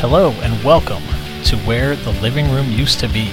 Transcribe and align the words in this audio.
Hello 0.00 0.30
and 0.42 0.62
welcome 0.62 1.02
to 1.42 1.56
Where 1.66 1.96
the 1.96 2.12
Living 2.22 2.48
Room 2.52 2.70
Used 2.70 3.00
to 3.00 3.08
Be, 3.08 3.30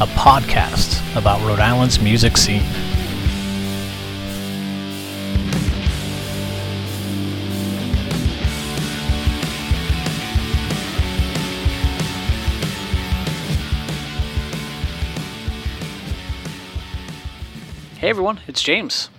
a 0.00 0.06
podcast 0.14 1.02
about 1.18 1.40
Rhode 1.40 1.58
Island's 1.58 1.98
music 1.98 2.36
scene. 2.36 2.60
Hey 17.98 18.08
everyone, 18.08 18.38
it's 18.46 18.62
James. 18.62 19.10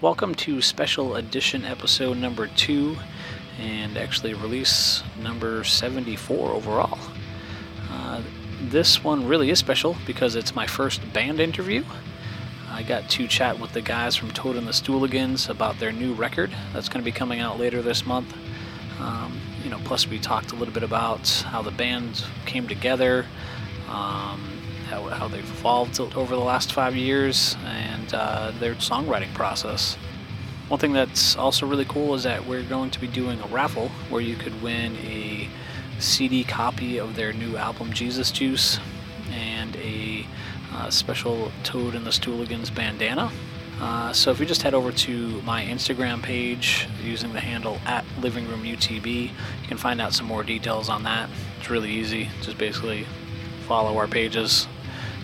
Welcome 0.00 0.34
to 0.34 0.60
special 0.60 1.14
edition 1.14 1.64
episode 1.64 2.16
number 2.16 2.48
two, 2.48 2.96
and 3.60 3.96
actually 3.96 4.34
release 4.34 5.02
number 5.22 5.62
74 5.62 6.50
overall. 6.50 6.98
Uh, 7.90 8.22
this 8.62 9.04
one 9.04 9.26
really 9.26 9.50
is 9.50 9.58
special 9.58 9.96
because 10.06 10.34
it's 10.34 10.54
my 10.54 10.66
first 10.66 11.12
band 11.12 11.40
interview. 11.40 11.84
I 12.70 12.82
got 12.82 13.10
to 13.10 13.26
chat 13.26 13.58
with 13.58 13.72
the 13.72 13.82
guys 13.82 14.16
from 14.16 14.30
Toad 14.30 14.56
and 14.56 14.66
the 14.66 14.72
Stooligans 14.72 15.48
about 15.48 15.78
their 15.78 15.92
new 15.92 16.14
record 16.14 16.50
that's 16.72 16.88
going 16.88 17.00
to 17.00 17.04
be 17.04 17.12
coming 17.12 17.40
out 17.40 17.58
later 17.58 17.82
this 17.82 18.06
month. 18.06 18.34
Um, 19.00 19.38
you 19.62 19.70
know, 19.70 19.80
plus 19.84 20.06
we 20.06 20.18
talked 20.18 20.52
a 20.52 20.54
little 20.54 20.72
bit 20.72 20.82
about 20.82 21.28
how 21.46 21.62
the 21.62 21.70
band 21.70 22.24
came 22.46 22.68
together, 22.68 23.26
um, 23.88 24.40
how, 24.88 25.04
how 25.08 25.28
they've 25.28 25.44
evolved 25.44 26.00
over 26.00 26.34
the 26.34 26.42
last 26.42 26.72
five 26.72 26.96
years, 26.96 27.56
and 27.64 28.14
uh, 28.14 28.52
their 28.60 28.74
songwriting 28.76 29.32
process. 29.34 29.98
One 30.70 30.78
thing 30.78 30.92
that's 30.92 31.34
also 31.34 31.66
really 31.66 31.84
cool 31.84 32.14
is 32.14 32.22
that 32.22 32.46
we're 32.46 32.62
going 32.62 32.92
to 32.92 33.00
be 33.00 33.08
doing 33.08 33.40
a 33.40 33.46
raffle 33.48 33.88
where 34.08 34.20
you 34.22 34.36
could 34.36 34.62
win 34.62 34.94
a 34.98 35.48
CD 35.98 36.44
copy 36.44 36.96
of 36.96 37.16
their 37.16 37.32
new 37.32 37.56
album 37.56 37.92
Jesus 37.92 38.30
Juice 38.30 38.78
and 39.32 39.74
a 39.74 40.24
uh, 40.72 40.88
special 40.88 41.50
Toad 41.64 41.96
and 41.96 42.06
the 42.06 42.10
Stooligans 42.10 42.72
bandana. 42.72 43.32
Uh, 43.80 44.12
so 44.12 44.30
if 44.30 44.38
you 44.38 44.46
just 44.46 44.62
head 44.62 44.72
over 44.72 44.92
to 44.92 45.42
my 45.42 45.64
Instagram 45.64 46.22
page 46.22 46.86
using 47.02 47.32
the 47.32 47.40
handle 47.40 47.80
at 47.84 48.04
Living 48.20 48.46
Room 48.46 48.62
UTB, 48.62 49.24
you 49.24 49.66
can 49.66 49.76
find 49.76 50.00
out 50.00 50.12
some 50.12 50.26
more 50.26 50.44
details 50.44 50.88
on 50.88 51.02
that. 51.02 51.28
It's 51.58 51.68
really 51.68 51.90
easy. 51.90 52.28
Just 52.42 52.58
basically 52.58 53.08
follow 53.66 53.98
our 53.98 54.06
pages, 54.06 54.68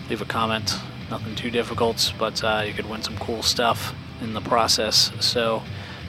leave 0.09 0.21
a 0.21 0.25
comment. 0.25 0.75
Nothing 1.09 1.35
too 1.35 1.51
difficult, 1.51 2.11
but 2.19 2.43
uh, 2.43 2.63
you 2.67 2.73
could 2.73 2.89
win 2.89 3.01
some 3.01 3.15
cool 3.15 3.41
stuff 3.41 3.95
in 4.21 4.33
the 4.33 4.41
process. 4.41 5.11
So, 5.19 5.63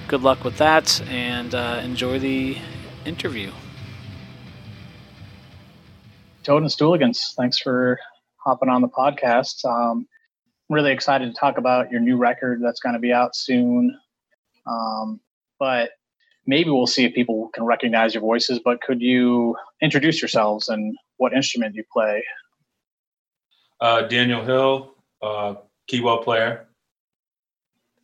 good 0.08 0.22
luck 0.22 0.44
with 0.44 0.58
that 0.58 1.00
and 1.08 1.54
uh, 1.54 1.80
enjoy 1.82 2.18
the 2.18 2.56
interview. 3.04 3.50
Toad 6.42 6.62
and 6.62 6.70
Stooligans, 6.70 7.34
thanks 7.34 7.58
for 7.58 7.98
hopping 8.36 8.68
on 8.68 8.80
the 8.80 8.88
podcast. 8.88 9.64
Um, 9.64 10.06
I'm 10.68 10.74
really 10.74 10.92
excited 10.92 11.26
to 11.26 11.38
talk 11.38 11.58
about 11.58 11.90
your 11.90 12.00
new 12.00 12.16
record 12.16 12.60
that's 12.62 12.80
going 12.80 12.94
to 12.94 12.98
be 12.98 13.12
out 13.12 13.34
soon. 13.34 13.98
Um, 14.66 15.20
but 15.58 15.90
maybe 16.46 16.70
we'll 16.70 16.86
see 16.86 17.04
if 17.04 17.14
people 17.14 17.50
can 17.54 17.64
recognize 17.64 18.14
your 18.14 18.20
voices. 18.20 18.60
But 18.64 18.80
could 18.80 19.00
you 19.00 19.56
introduce 19.82 20.22
yourselves 20.22 20.68
and 20.68 20.96
what 21.16 21.32
instrument 21.32 21.74
you 21.74 21.84
play? 21.92 22.24
Uh, 23.80 24.02
Daniel 24.02 24.44
Hill, 24.44 24.94
uh, 25.22 25.54
keyboard 25.86 26.24
player. 26.24 26.67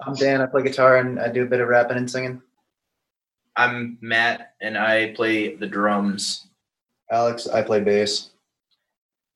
I'm 0.07 0.15
Dan. 0.15 0.43
I 0.43 0.47
play 0.47 0.63
guitar 0.63 0.99
and 0.99 1.19
I 1.19 1.29
do 1.29 1.45
a 1.45 1.47
bit 1.47 1.61
of 1.61 1.69
rapping 1.69 1.97
and 1.97 2.11
singing. 2.11 2.43
I'm 3.57 3.97
Matt, 4.01 4.55
and 4.61 4.77
I 4.77 5.13
play 5.13 5.55
the 5.55 5.67
drums. 5.67 6.49
Alex, 7.11 7.47
I 7.47 7.63
play 7.63 7.81
bass. 7.81 8.31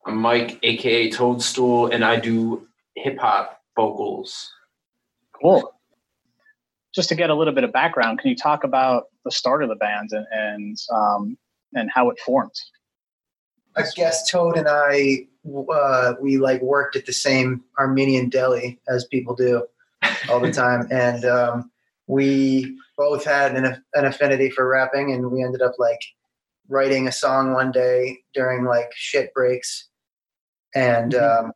I'm 0.05 0.17
Mike, 0.17 0.59
aka 0.63 1.11
Toadstool, 1.11 1.87
and 1.87 2.05
I 2.05 2.17
do 2.17 2.67
hip 2.97 3.19
hop 3.19 3.63
vocals. 3.77 4.53
Cool. 5.41 5.73
Just 6.95 7.09
to 7.11 7.15
get 7.15 7.31
a 7.31 7.35
little 7.35 7.55
bit 7.55 7.65
of 7.65 7.73
background, 7.73 8.19
can 8.19 8.31
you 8.31 8.37
talk 8.37 8.65
about 8.65 9.05
the 9.25 9.31
start 9.31 9.63
of 9.63 9.69
the 9.69 9.77
band 9.77 10.11
and 10.13 10.27
and, 10.33 10.77
um, 10.93 11.39
and 11.75 11.89
how 11.95 12.11
it 12.11 12.19
formed? 12.19 12.55
I 13.77 13.85
guess 13.95 14.29
Toad 14.29 14.59
and 14.59 14.67
I, 14.69 15.29
uh, 15.73 16.15
we 16.21 16.37
like 16.37 16.61
worked 16.61 16.97
at 16.97 17.07
the 17.07 17.13
same 17.13 17.63
Armenian 17.79 18.29
deli 18.29 18.81
as 18.89 19.05
people 19.05 19.37
do 19.37 19.65
all 20.29 20.41
the 20.41 20.53
time, 20.53 20.87
and 20.91 21.25
um, 21.25 21.71
we 22.07 22.77
both 22.97 23.25
had 23.25 23.55
an, 23.57 23.83
an 23.95 24.05
affinity 24.05 24.51
for 24.51 24.69
rapping, 24.69 25.13
and 25.13 25.31
we 25.31 25.43
ended 25.43 25.63
up 25.63 25.73
like 25.79 26.01
writing 26.69 27.09
a 27.09 27.13
song 27.13 27.53
one 27.53 27.71
day 27.73 28.19
during 28.35 28.65
like 28.65 28.91
shit 28.95 29.33
breaks, 29.35 29.89
and 30.75 31.13
Mm-hmm. 31.13 31.47
um, 31.47 31.53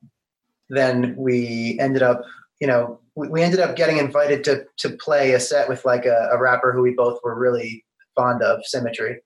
then 0.68 1.14
we 1.18 1.76
ended 1.80 2.02
up, 2.02 2.22
you 2.60 2.66
know, 2.66 2.98
we, 3.14 3.28
we 3.28 3.42
ended 3.42 3.60
up 3.60 3.76
getting 3.76 3.98
invited 3.98 4.42
to 4.44 4.64
to 4.78 4.90
play 4.90 5.32
a 5.32 5.40
set 5.40 5.68
with 5.68 5.84
like 5.84 6.06
a, 6.06 6.30
a 6.32 6.40
rapper 6.40 6.72
who 6.72 6.80
we 6.82 6.94
both 6.94 7.18
were 7.22 7.38
really 7.38 7.84
fond 8.16 8.42
of, 8.42 8.64
Symmetry, 8.64 9.20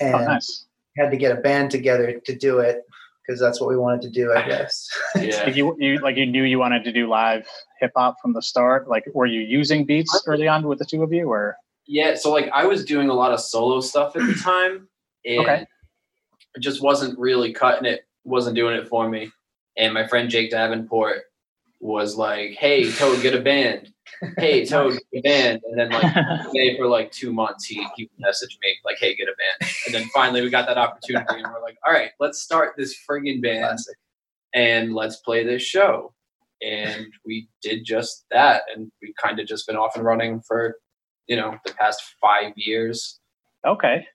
and 0.00 0.14
Oh, 0.14 0.24
nice. 0.24 0.66
had 0.96 1.10
to 1.10 1.16
get 1.16 1.36
a 1.36 1.40
band 1.40 1.70
together 1.70 2.20
to 2.24 2.34
do 2.34 2.58
it 2.58 2.84
because 3.28 3.38
that's 3.40 3.60
what 3.60 3.68
we 3.68 3.76
wanted 3.76 4.00
to 4.02 4.08
do, 4.10 4.32
I 4.32 4.42
guess. 4.48 4.88
Yeah. 5.20 5.44
Like 5.44 5.54
you, 5.54 5.76
you 5.78 5.98
like 5.98 6.16
you 6.16 6.24
knew 6.26 6.44
you 6.44 6.58
wanted 6.58 6.82
to 6.84 6.92
do 6.92 7.08
live 7.08 7.46
hip 7.78 7.92
hop 7.94 8.16
from 8.22 8.32
the 8.32 8.40
start. 8.42 8.88
Like, 8.88 9.04
were 9.14 9.26
you 9.26 9.40
using 9.40 9.84
beats 9.84 10.22
early 10.26 10.48
on 10.48 10.66
with 10.66 10.78
the 10.78 10.86
two 10.86 11.02
of 11.02 11.12
you, 11.12 11.28
or 11.30 11.56
Yeah, 11.86 12.14
so 12.14 12.32
like 12.32 12.48
I 12.54 12.64
was 12.64 12.84
doing 12.84 13.10
a 13.10 13.14
lot 13.14 13.32
of 13.32 13.40
solo 13.40 13.80
stuff 13.80 14.16
at 14.16 14.22
the 14.26 14.34
time, 14.42 14.88
and 15.26 15.40
Okay. 15.40 15.66
it 16.54 16.60
just 16.60 16.82
wasn't 16.82 17.18
really 17.18 17.52
cutting 17.52 17.84
it, 17.84 18.06
wasn't 18.24 18.56
doing 18.56 18.76
it 18.76 18.88
for 18.88 19.08
me. 19.08 19.30
And 19.76 19.92
my 19.94 20.06
friend 20.08 20.28
Jake 20.30 20.50
Davenport 20.50 21.22
was 21.80 22.16
like, 22.16 22.52
"Hey, 22.52 22.90
Toad, 22.92 23.22
get 23.22 23.34
a 23.34 23.40
band. 23.40 23.92
Hey, 24.38 24.64
Toad, 24.70 24.98
get 25.12 25.18
a 25.18 25.22
band." 25.22 25.60
And 25.64 25.78
then 25.78 25.90
like 25.90 26.52
day 26.52 26.76
for 26.76 26.86
like 26.86 27.10
two 27.12 27.32
months, 27.32 27.66
he 27.66 27.76
he 27.96 28.04
would 28.04 28.20
message 28.26 28.58
me 28.62 28.74
like, 28.84 28.98
"Hey, 28.98 29.14
get 29.14 29.28
a 29.28 29.34
band." 29.36 29.72
And 29.86 29.94
then 29.94 30.04
finally 30.14 30.42
we 30.42 30.50
got 30.50 30.66
that 30.66 30.78
opportunity, 30.78 31.26
and 31.42 31.46
we're 31.52 31.62
like, 31.62 31.78
"All 31.86 31.92
right, 31.92 32.10
let's 32.20 32.40
start 32.42 32.74
this 32.76 32.96
friggin' 33.08 33.40
band 33.42 33.60
Classic. 33.64 33.96
and 34.54 34.94
let's 34.94 35.16
play 35.16 35.44
this 35.44 35.62
show." 35.62 36.12
And 36.60 37.06
we 37.24 37.48
did 37.62 37.84
just 37.84 38.24
that, 38.32 38.62
and 38.74 38.90
we 39.00 39.14
kind 39.22 39.38
of 39.38 39.46
just 39.46 39.66
been 39.68 39.76
off 39.76 39.94
and 39.94 40.04
running 40.04 40.40
for 40.40 40.76
you 41.28 41.36
know 41.36 41.56
the 41.64 41.72
past 41.74 42.02
five 42.20 42.52
years. 42.56 43.20
okay? 43.64 44.06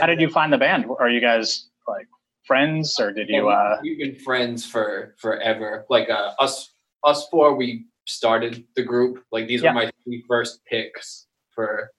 How 0.00 0.06
did 0.06 0.20
you 0.20 0.28
find 0.30 0.52
the 0.52 0.58
band? 0.58 0.86
Are 1.00 1.08
you 1.08 1.20
guys 1.20 1.68
like 1.88 2.06
friends, 2.46 2.98
or 3.00 3.12
did 3.12 3.28
you? 3.30 3.48
Uh, 3.48 3.78
We've 3.82 3.98
been 3.98 4.14
friends 4.16 4.66
for 4.66 5.14
forever. 5.18 5.86
Like 5.88 6.10
uh, 6.10 6.32
us, 6.38 6.74
us 7.06 7.26
four, 7.28 7.54
we 7.56 7.86
started 8.06 8.64
the 8.74 8.82
group. 8.82 9.24
Like 9.32 9.46
these 9.46 9.62
Yeah. 9.62 9.70
were 9.72 9.82
my 9.84 9.90
three 10.04 10.24
first 10.28 10.60
picks 10.66 11.26
for 11.54 11.90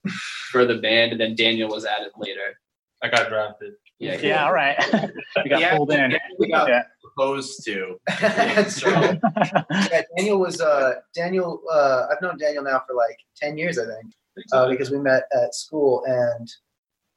for 0.52 0.66
the 0.66 0.76
band, 0.78 1.14
and 1.14 1.20
then 1.22 1.36
Daniel 1.36 1.70
was 1.70 1.86
added 1.86 2.12
later. 2.18 2.60
I 3.02 3.10
got 3.10 3.30
drafted. 3.30 3.74
Yeah, 4.00 4.18
yeah, 4.22 4.46
all 4.46 4.54
right. 4.54 4.78
we 5.44 5.50
got 5.50 5.60
Yeah. 5.60 5.76
pulled 5.76 5.92
in. 5.92 6.16
We 6.38 6.50
got 6.50 6.68
Yeah. 6.70 6.84
proposed 7.04 7.64
to. 7.66 8.00
That's 8.22 8.76
So- 8.82 8.90
Yeah, 8.92 10.04
Daniel 10.16 10.40
was 10.40 10.62
uh, 10.62 10.96
Daniel. 11.16 11.62
Uh, 11.72 12.06
I've 12.12 12.22
known 12.22 12.38
Daniel 12.38 12.64
now 12.64 12.84
for 12.88 12.96
like 12.96 13.18
ten 13.36 13.58
years, 13.58 13.80
I 13.80 13.86
think, 13.86 14.14
uh, 14.54 14.68
because 14.70 14.92
we 14.92 15.00
met 15.00 15.24
at 15.34 15.56
school, 15.56 16.04
and 16.06 16.48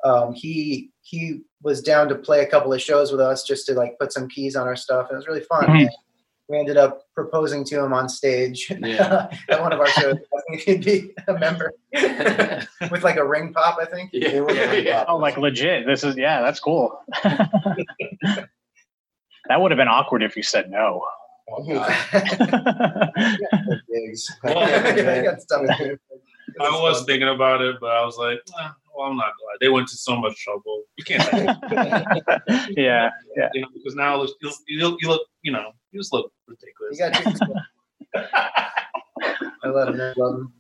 um, 0.05 0.33
he 0.33 0.91
he 1.03 1.41
was 1.63 1.83
down 1.83 2.09
to 2.09 2.15
play 2.15 2.41
a 2.43 2.47
couple 2.47 2.73
of 2.73 2.81
shows 2.81 3.11
with 3.13 3.21
us 3.21 3.43
just 3.45 3.67
to 3.67 3.75
like 3.75 3.99
put 3.99 4.13
some 4.13 4.29
keys 4.29 4.57
on 4.57 4.67
our 4.67 4.77
stuff, 4.77 5.09
and 5.09 5.17
it 5.17 5.17
was 5.17 5.27
really 5.29 5.41
fun. 5.43 5.65
Mhm. 5.67 5.89
And 6.51 6.57
we 6.57 6.59
ended 6.59 6.77
up 6.79 7.05
proposing 7.15 7.63
to 7.67 7.85
him 7.85 7.93
on 7.93 8.09
stage 8.09 8.73
Yeah. 8.81 9.31
at 9.49 9.61
one 9.61 9.73
of 9.73 9.79
our 9.79 9.87
shows. 9.87 10.17
I 10.17 10.41
think 10.49 10.63
he'd 10.63 10.85
be 10.85 11.13
a 11.29 11.35
member 11.35 11.73
with 12.91 13.05
like 13.05 13.19
a 13.19 13.25
ring 13.25 13.53
pop. 13.53 13.79
I 13.81 13.85
think. 13.85 14.11
yeah, 14.13 14.31
It 14.31 14.35
yeah, 14.35 14.41
really 14.73 14.91
oh, 15.07 15.17
like 15.17 15.37
legit. 15.37 15.87
This 15.87 16.03
is 16.03 16.17
yeah, 16.17 16.43
that's 16.43 16.59
cool. 16.59 17.01
that 17.23 18.49
would 19.57 19.71
have 19.71 19.79
been 19.79 19.87
awkward 19.87 20.25
if 20.25 20.37
you 20.37 20.43
said 20.43 20.73
no. 20.73 21.05
Oh, 21.53 21.63
Gigs. 23.93 24.29
I 26.59 26.65
got 26.65 26.71
stuff. 26.71 26.81
I 26.81 26.83
was 26.83 27.05
thinking 27.05 27.29
about 27.29 27.63
it, 27.63 27.77
but 27.81 27.91
I 27.91 28.05
was 28.05 28.17
like, 28.19 28.41
"Ah, 28.57 28.75
well, 28.95 29.07
I'm 29.09 29.17
not 29.17 29.33
glad. 29.39 29.57
They 29.61 29.69
went 29.69 29.89
to 29.89 29.97
so 29.97 30.17
much 30.17 30.37
trouble. 30.43 30.83
You 30.97 31.05
can't, 31.05 31.23
yeah, 32.77 33.11
yeah. 33.37 33.49
you 33.55 33.63
know, 33.63 33.69
because 33.75 33.95
now 33.95 34.23
you 34.23 34.29
look, 34.49 34.59
you 34.69 34.79
look, 34.89 34.99
you 35.01 35.09
look, 35.09 35.23
you 35.43 35.53
know, 35.53 35.73
you 35.93 36.01
just 36.01 36.13
look 36.13 36.33
You 36.49 36.57
ridiculous. 36.61 36.99
got 36.99 37.65
I 39.65 39.69
love 39.69 39.95
him. 39.95 40.01
I 40.01 40.13
love 40.17 40.35
him. 40.41 40.53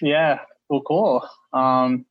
Yeah. 0.00 0.40
Well, 0.68 0.82
cool. 0.82 1.28
Um, 1.52 2.04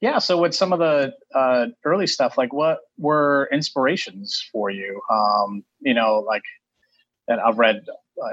yeah. 0.00 0.18
So 0.18 0.38
with 0.38 0.54
some 0.54 0.72
of 0.72 0.78
the 0.78 1.14
uh, 1.34 1.66
early 1.84 2.06
stuff, 2.06 2.36
like 2.38 2.52
what 2.52 2.80
were 2.98 3.48
inspirations 3.52 4.48
for 4.50 4.70
you? 4.70 5.00
Um, 5.10 5.64
you 5.80 5.94
know, 5.94 6.18
like, 6.26 6.42
and 7.28 7.40
I've 7.40 7.58
read 7.58 7.84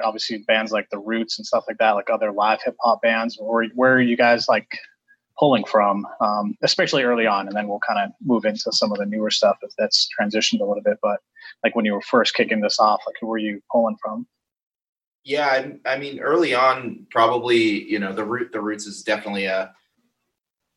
obviously 0.03 0.39
bands 0.47 0.71
like 0.71 0.89
the 0.89 0.99
Roots 0.99 1.37
and 1.37 1.45
stuff 1.45 1.65
like 1.67 1.77
that, 1.77 1.91
like 1.91 2.09
other 2.09 2.31
live 2.31 2.59
hip 2.63 2.75
hop 2.81 3.01
bands. 3.01 3.37
Or 3.37 3.65
where 3.75 3.93
are 3.93 4.01
you 4.01 4.17
guys 4.17 4.47
like 4.47 4.67
pulling 5.37 5.65
from, 5.65 6.05
um, 6.19 6.55
especially 6.63 7.03
early 7.03 7.27
on, 7.27 7.47
and 7.47 7.55
then 7.55 7.67
we'll 7.67 7.79
kind 7.87 7.99
of 7.99 8.11
move 8.25 8.45
into 8.45 8.71
some 8.71 8.91
of 8.91 8.97
the 8.97 9.05
newer 9.05 9.29
stuff 9.29 9.57
if 9.61 9.71
that's 9.77 10.09
transitioned 10.19 10.61
a 10.61 10.65
little 10.65 10.83
bit. 10.83 10.97
But 11.01 11.19
like 11.63 11.75
when 11.75 11.85
you 11.85 11.93
were 11.93 12.01
first 12.01 12.33
kicking 12.33 12.61
this 12.61 12.79
off, 12.79 13.01
like 13.05 13.15
who 13.21 13.27
were 13.27 13.37
you 13.37 13.61
pulling 13.71 13.97
from? 14.03 14.27
Yeah, 15.23 15.47
I, 15.47 15.93
I 15.93 15.97
mean, 15.97 16.19
early 16.19 16.53
on, 16.53 17.05
probably 17.11 17.83
you 17.83 17.99
know 17.99 18.13
the 18.13 18.25
root 18.25 18.51
the 18.51 18.61
roots 18.61 18.87
is 18.87 19.03
definitely 19.03 19.45
a 19.45 19.73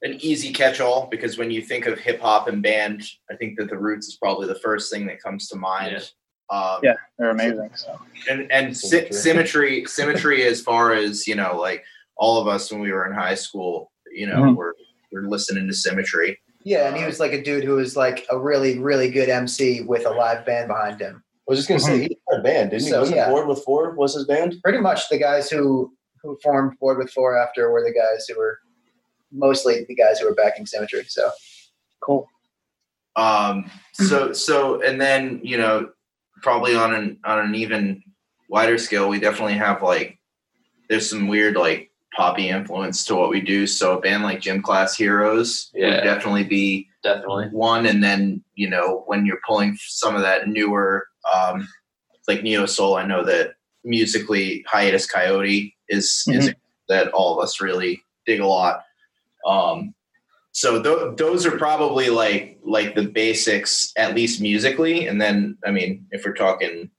an 0.02 0.16
easy 0.20 0.50
catch-all 0.50 1.08
because 1.10 1.36
when 1.36 1.50
you 1.50 1.60
think 1.60 1.86
of 1.86 1.98
hip 1.98 2.20
hop 2.20 2.48
and 2.48 2.62
band, 2.62 3.04
I 3.30 3.36
think 3.36 3.58
that 3.58 3.68
the 3.68 3.78
roots 3.78 4.08
is 4.08 4.16
probably 4.16 4.46
the 4.48 4.54
first 4.54 4.90
thing 4.90 5.06
that 5.06 5.22
comes 5.22 5.46
to 5.48 5.56
mind. 5.56 6.10
Um, 6.50 6.80
Yeah, 6.82 6.94
they're 7.18 7.30
amazing. 7.30 7.70
So 7.74 8.00
and 8.28 8.50
and 8.50 8.76
sy- 8.76 9.08
Symmetry. 9.10 9.16
symmetry 9.16 9.84
symmetry 9.86 10.42
as 10.46 10.60
far 10.60 10.92
as 10.92 11.26
you 11.26 11.34
know 11.36 11.56
like 11.56 11.84
all 12.16 12.38
of 12.40 12.46
us 12.48 12.70
when 12.72 12.80
we 12.80 12.90
were 12.92 13.06
in 13.06 13.12
high 13.12 13.34
school 13.36 13.92
you 14.12 14.26
know 14.26 14.36
Mhm. 14.42 14.56
we're 14.56 14.72
we're 15.12 15.22
listening 15.28 15.66
to 15.68 15.74
symmetry 15.74 16.38
Yeah, 16.64 16.88
and 16.88 16.96
he 16.96 17.04
was 17.04 17.18
like 17.20 17.32
a 17.32 17.42
dude 17.42 17.64
who 17.64 17.76
was 17.76 17.96
like 17.96 18.26
a 18.30 18.38
really, 18.38 18.78
really 18.78 19.10
good 19.10 19.28
MC 19.30 19.80
with 19.82 20.04
a 20.06 20.10
live 20.10 20.44
band 20.44 20.68
behind 20.68 21.00
him. 21.00 21.22
I 21.24 21.52
was 21.52 21.58
just 21.58 21.68
gonna 21.68 21.80
say 21.80 21.98
he 22.02 22.18
had 22.30 22.40
a 22.40 22.42
band, 22.42 22.70
didn't 22.70 22.84
he? 22.84 22.90
So, 22.90 23.00
Wasn't 23.00 23.16
yeah. 23.16 23.28
Board 23.30 23.46
with 23.48 23.62
Four 23.64 23.94
was 23.94 24.14
his 24.14 24.26
band? 24.26 24.56
Pretty 24.62 24.78
much 24.78 25.08
the 25.08 25.18
guys 25.18 25.48
who 25.50 25.92
who 26.22 26.36
formed 26.42 26.78
Board 26.78 26.98
with 26.98 27.10
Four 27.12 27.38
after 27.38 27.70
were 27.70 27.82
the 27.82 27.92
guys 27.94 28.26
who 28.28 28.36
were 28.36 28.58
mostly 29.32 29.84
the 29.88 29.94
guys 29.94 30.18
who 30.20 30.26
were 30.28 30.34
backing 30.34 30.66
Symmetry. 30.66 31.04
So 31.08 31.30
cool. 32.00 32.28
um 33.16 33.70
so 33.94 34.32
so 34.32 34.80
and 34.82 35.00
then 35.00 35.40
you 35.42 35.56
know 35.56 35.88
probably 36.42 36.74
on 36.74 36.94
an 36.94 37.18
on 37.24 37.38
an 37.38 37.54
even 37.54 38.02
wider 38.48 38.78
scale 38.78 39.08
we 39.08 39.20
definitely 39.20 39.54
have 39.54 39.82
like 39.82 40.18
there's 40.88 41.08
some 41.08 41.28
weird 41.28 41.56
like 41.56 41.90
poppy 42.16 42.48
influence 42.48 43.04
to 43.04 43.14
what 43.14 43.30
we 43.30 43.40
do 43.40 43.66
so 43.66 43.96
a 43.96 44.00
band 44.00 44.22
like 44.24 44.40
gym 44.40 44.60
class 44.62 44.96
heroes 44.96 45.70
Yeah. 45.74 45.94
would 45.96 46.04
definitely 46.04 46.44
be 46.44 46.88
Definitely. 47.02 47.46
one 47.52 47.86
and 47.86 48.02
then 48.02 48.42
you 48.54 48.68
know 48.68 49.04
when 49.06 49.24
you're 49.24 49.40
pulling 49.46 49.76
some 49.80 50.16
of 50.16 50.22
that 50.22 50.48
newer 50.48 51.06
um 51.32 51.66
like 52.28 52.42
neo 52.42 52.66
soul 52.66 52.96
i 52.96 53.06
know 53.06 53.24
that 53.24 53.52
musically 53.84 54.64
Hiatus 54.68 55.06
Kaiyote 55.10 55.72
is 55.88 56.24
is 56.28 56.52
that 56.88 57.08
all 57.12 57.38
of 57.38 57.42
us 57.42 57.60
really 57.60 58.02
dig 58.26 58.40
a 58.40 58.46
lot 58.46 58.82
um 59.46 59.94
so 60.52 60.82
th- 60.82 61.16
those 61.16 61.46
are 61.46 61.56
probably 61.56 62.10
like 62.10 62.58
like 62.64 62.94
the 62.94 63.04
basics 63.04 63.92
at 63.96 64.14
least 64.14 64.40
musically 64.40 65.06
and 65.06 65.20
then 65.20 65.56
i 65.64 65.70
mean 65.70 66.06
if 66.10 66.24
we're 66.24 66.32
talking 66.32 66.90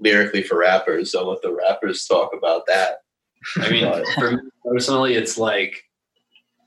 lyrically 0.00 0.42
for 0.42 0.58
rappers 0.58 1.14
i'll 1.14 1.30
let 1.30 1.40
the 1.42 1.52
rappers 1.52 2.04
talk 2.06 2.32
about 2.34 2.66
that 2.66 2.98
I 3.58 3.70
mean, 3.70 4.04
for 4.18 4.32
me 4.32 4.38
personally, 4.64 5.14
it's 5.14 5.38
like 5.38 5.82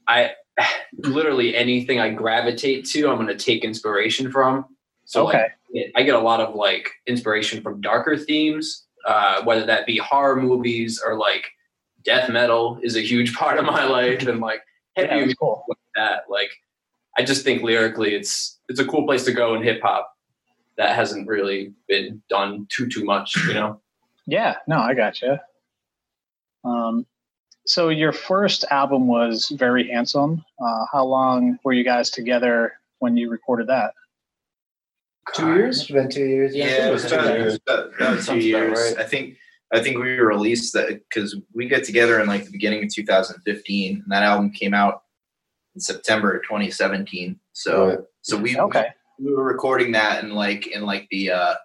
I 0.07 0.31
literally 0.97 1.55
anything 1.55 1.99
I 1.99 2.09
gravitate 2.09 2.85
to, 2.87 3.09
I'm 3.09 3.15
going 3.15 3.27
to 3.27 3.35
take 3.35 3.63
inspiration 3.63 4.31
from. 4.31 4.65
So 5.05 5.27
okay. 5.27 5.47
like, 5.73 5.91
I 5.95 6.03
get 6.03 6.15
a 6.15 6.19
lot 6.19 6.39
of 6.39 6.55
like 6.55 6.89
inspiration 7.07 7.61
from 7.61 7.81
darker 7.81 8.17
themes, 8.17 8.85
uh, 9.05 9.43
whether 9.43 9.65
that 9.65 9.85
be 9.85 9.97
horror 9.97 10.41
movies 10.41 11.01
or 11.03 11.15
like 11.15 11.49
death 12.03 12.29
metal 12.29 12.79
is 12.81 12.95
a 12.95 13.01
huge 13.01 13.33
part 13.35 13.59
of 13.59 13.65
my 13.65 13.85
life, 13.85 14.25
and 14.27 14.39
like 14.39 14.61
heavy 14.95 15.07
that's 15.07 15.19
music 15.19 15.39
cool. 15.39 15.65
Like 15.99 16.09
that. 16.09 16.23
Like, 16.29 16.51
I 17.17 17.23
just 17.23 17.43
think 17.43 17.63
lyrically, 17.63 18.15
it's 18.15 18.59
it's 18.69 18.79
a 18.79 18.85
cool 18.85 19.05
place 19.05 19.25
to 19.25 19.31
go 19.31 19.55
in 19.55 19.63
hip 19.63 19.81
hop 19.81 20.11
that 20.77 20.95
hasn't 20.95 21.27
really 21.27 21.73
been 21.87 22.21
done 22.29 22.65
too 22.69 22.87
too 22.87 23.03
much, 23.03 23.35
you 23.47 23.53
know. 23.53 23.81
Yeah, 24.27 24.57
no, 24.67 24.77
I 24.77 24.93
got 24.93 25.23
you. 25.23 25.39
Um, 26.63 27.07
so 27.65 27.89
your 27.89 28.11
first 28.13 28.63
album 28.69 29.07
was 29.07 29.49
very 29.49 29.89
handsome. 29.89 30.45
Uh, 30.63 30.85
how 30.91 31.03
long 31.03 31.57
were 31.63 31.73
you 31.73 31.83
guys 31.83 32.11
together 32.11 32.73
when 32.99 33.17
you 33.17 33.31
recorded 33.31 33.65
that? 33.69 33.93
Two 35.33 35.45
must 35.47 35.57
years? 35.57 35.87
have 35.87 35.95
been 35.95 36.09
two 36.11 36.25
years. 36.25 36.55
Yeah, 36.55 36.65
it 36.65 36.89
it 36.89 36.91
was 36.91 37.03
was 37.03 37.11
two 37.11 37.17
about, 37.17 37.39
years. 37.39 37.55
about, 37.67 37.79
about 37.79 38.15
two 38.17 38.21
Sounds 38.21 38.27
about 38.27 38.43
years. 38.43 38.79
right. 38.79 38.97
I 38.99 39.07
think 39.09 39.37
I 39.73 39.79
think 39.81 39.97
we 39.97 40.19
released 40.19 40.73
that 40.73 40.89
because 41.09 41.35
we 41.55 41.67
got 41.67 41.83
together 41.83 42.19
in 42.19 42.27
like 42.27 42.45
the 42.45 42.51
beginning 42.51 42.83
of 42.83 42.93
2015, 42.93 44.01
and 44.03 44.11
that 44.11 44.21
album 44.21 44.51
came 44.51 44.75
out 44.75 45.01
in 45.75 45.81
September 45.81 46.35
of 46.35 46.43
2017. 46.43 47.39
So 47.53 47.87
Right. 47.87 47.99
so 48.21 48.37
we 48.37 48.57
Okay. 48.57 48.87
we 49.19 49.33
were 49.33 49.43
recording 49.43 49.91
that 49.93 50.23
in 50.23 50.31
like 50.31 50.67
in 50.67 50.85
like 50.85 51.07
the 51.11 51.31
uh 51.31 51.55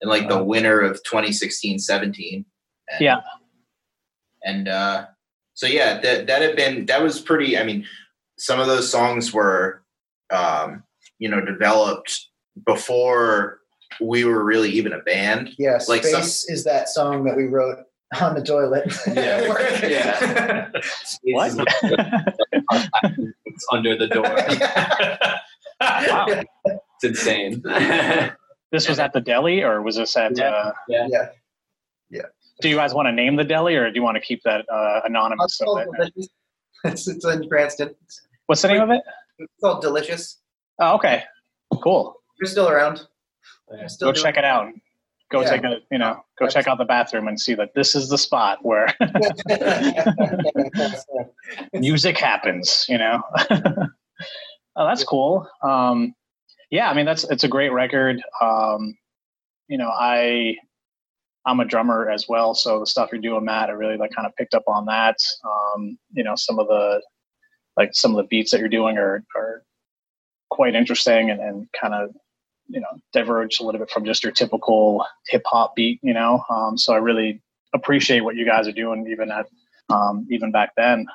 in 0.00 0.08
like 0.08 0.28
the 0.28 0.42
winter 0.42 0.80
of 0.80 1.02
2016 1.04 1.78
17 1.78 2.44
and, 2.90 3.00
Yeah. 3.00 3.20
and 4.44 4.68
uh 4.68 5.06
so 5.54 5.66
yeah 5.66 6.00
that 6.00 6.26
that 6.26 6.42
had 6.42 6.56
been 6.56 6.86
that 6.86 7.02
was 7.02 7.20
pretty 7.20 7.56
i 7.56 7.62
mean 7.64 7.86
some 8.38 8.58
of 8.60 8.66
those 8.66 8.90
songs 8.90 9.32
were 9.32 9.82
um 10.30 10.82
you 11.18 11.28
know 11.28 11.40
developed 11.40 12.26
before 12.66 13.60
we 14.00 14.24
were 14.24 14.44
really 14.44 14.70
even 14.70 14.92
a 14.92 14.98
band 15.00 15.50
Yeah, 15.56 15.78
Like 15.88 16.02
Space 16.04 16.48
is 16.50 16.64
that 16.64 16.88
song 16.88 17.24
that 17.24 17.36
we 17.36 17.44
wrote 17.44 17.78
on 18.20 18.34
the 18.34 18.42
toilet. 18.42 18.92
Yeah. 19.06 19.40
Yeah. 19.88 20.70
What? 21.22 21.52
it's 23.54 23.66
under 23.72 23.96
the 23.96 24.08
door. 24.08 24.24
Wow. 25.80 26.26
It's 27.02 27.18
insane. 27.20 27.60
this 28.70 28.88
was 28.88 28.98
at 29.00 29.12
the 29.12 29.20
deli, 29.20 29.62
or 29.62 29.82
was 29.82 29.96
this 29.96 30.16
at? 30.16 30.38
Yeah. 30.38 30.44
Uh, 30.50 30.72
yeah. 30.88 32.22
do 32.62 32.68
you 32.68 32.76
guys 32.76 32.94
want 32.94 33.06
to 33.06 33.12
name 33.12 33.34
the 33.36 33.42
deli, 33.44 33.74
or 33.74 33.90
do 33.90 33.96
you 33.96 34.02
want 34.02 34.14
to 34.16 34.20
keep 34.20 34.40
that 34.44 34.64
uh, 34.72 35.00
anonymous? 35.04 35.44
It's 35.46 35.58
so 35.58 35.74
that- 35.74 36.12
It's, 36.84 37.08
it's 37.08 37.24
in 37.24 37.48
Cranston. 37.48 37.94
what's 38.46 38.62
the 38.62 38.68
name 38.68 38.82
of 38.82 38.90
it? 38.90 39.00
It's 39.38 39.52
called 39.62 39.82
Delicious. 39.82 40.40
Oh, 40.78 40.94
okay, 40.96 41.24
cool. 41.82 42.14
They're 42.38 42.50
still 42.50 42.68
around. 42.68 43.02
Yeah. 43.72 43.86
Still 43.88 44.12
Go 44.12 44.20
check 44.22 44.36
it 44.36 44.44
out. 44.44 44.68
Go 45.34 45.40
Yeah. 45.40 45.50
take 45.50 45.64
a, 45.64 45.78
you 45.90 45.98
know, 45.98 46.24
go 46.38 46.46
check 46.46 46.68
out 46.68 46.78
the 46.78 46.84
bathroom 46.84 47.26
and 47.26 47.40
see 47.40 47.54
that 47.54 47.74
this 47.74 47.96
is 47.96 48.08
the 48.08 48.16
spot 48.16 48.58
where 48.62 48.86
music 51.72 52.16
happens. 52.16 52.86
You 52.88 52.98
know. 52.98 53.20
oh, 53.50 54.86
that's 54.86 55.02
cool. 55.02 55.48
Um, 55.64 56.14
yeah, 56.70 56.88
I 56.88 56.94
mean 56.94 57.04
that's 57.04 57.24
it's 57.24 57.42
a 57.42 57.48
great 57.48 57.72
record. 57.72 58.22
Um, 58.40 58.96
you 59.66 59.76
know, 59.76 59.88
I 59.88 60.54
I'm 61.44 61.58
a 61.58 61.64
drummer 61.64 62.08
as 62.08 62.28
well, 62.28 62.54
so 62.54 62.78
the 62.78 62.86
stuff 62.86 63.08
you're 63.10 63.20
doing, 63.20 63.44
Matt, 63.44 63.70
I 63.70 63.72
really 63.72 63.96
like 63.96 64.12
kind 64.14 64.28
of 64.28 64.36
picked 64.36 64.54
up 64.54 64.62
on 64.68 64.86
that. 64.86 65.16
Um, 65.44 65.98
you 66.12 66.22
know, 66.22 66.36
some 66.36 66.60
of 66.60 66.68
the 66.68 67.02
like 67.76 67.90
some 67.92 68.12
of 68.12 68.18
the 68.18 68.28
beats 68.28 68.52
that 68.52 68.60
you're 68.60 68.68
doing 68.68 68.98
are 68.98 69.24
are 69.34 69.64
quite 70.50 70.76
interesting 70.76 71.30
and, 71.30 71.40
and 71.40 71.66
kind 71.80 71.92
of 71.92 72.10
you 72.68 72.80
know 72.80 72.88
diverge 73.12 73.60
a 73.60 73.64
little 73.64 73.78
bit 73.78 73.90
from 73.90 74.04
just 74.04 74.22
your 74.22 74.32
typical 74.32 75.04
hip 75.28 75.42
hop 75.46 75.74
beat. 75.76 76.00
You 76.02 76.14
know, 76.14 76.44
um, 76.50 76.78
so 76.78 76.94
I 76.94 76.98
really 76.98 77.42
appreciate 77.74 78.20
what 78.20 78.36
you 78.36 78.46
guys 78.46 78.68
are 78.68 78.72
doing, 78.72 79.06
even 79.10 79.30
at 79.30 79.46
um, 79.90 80.26
even 80.30 80.52
back 80.52 80.70
then. 80.76 81.06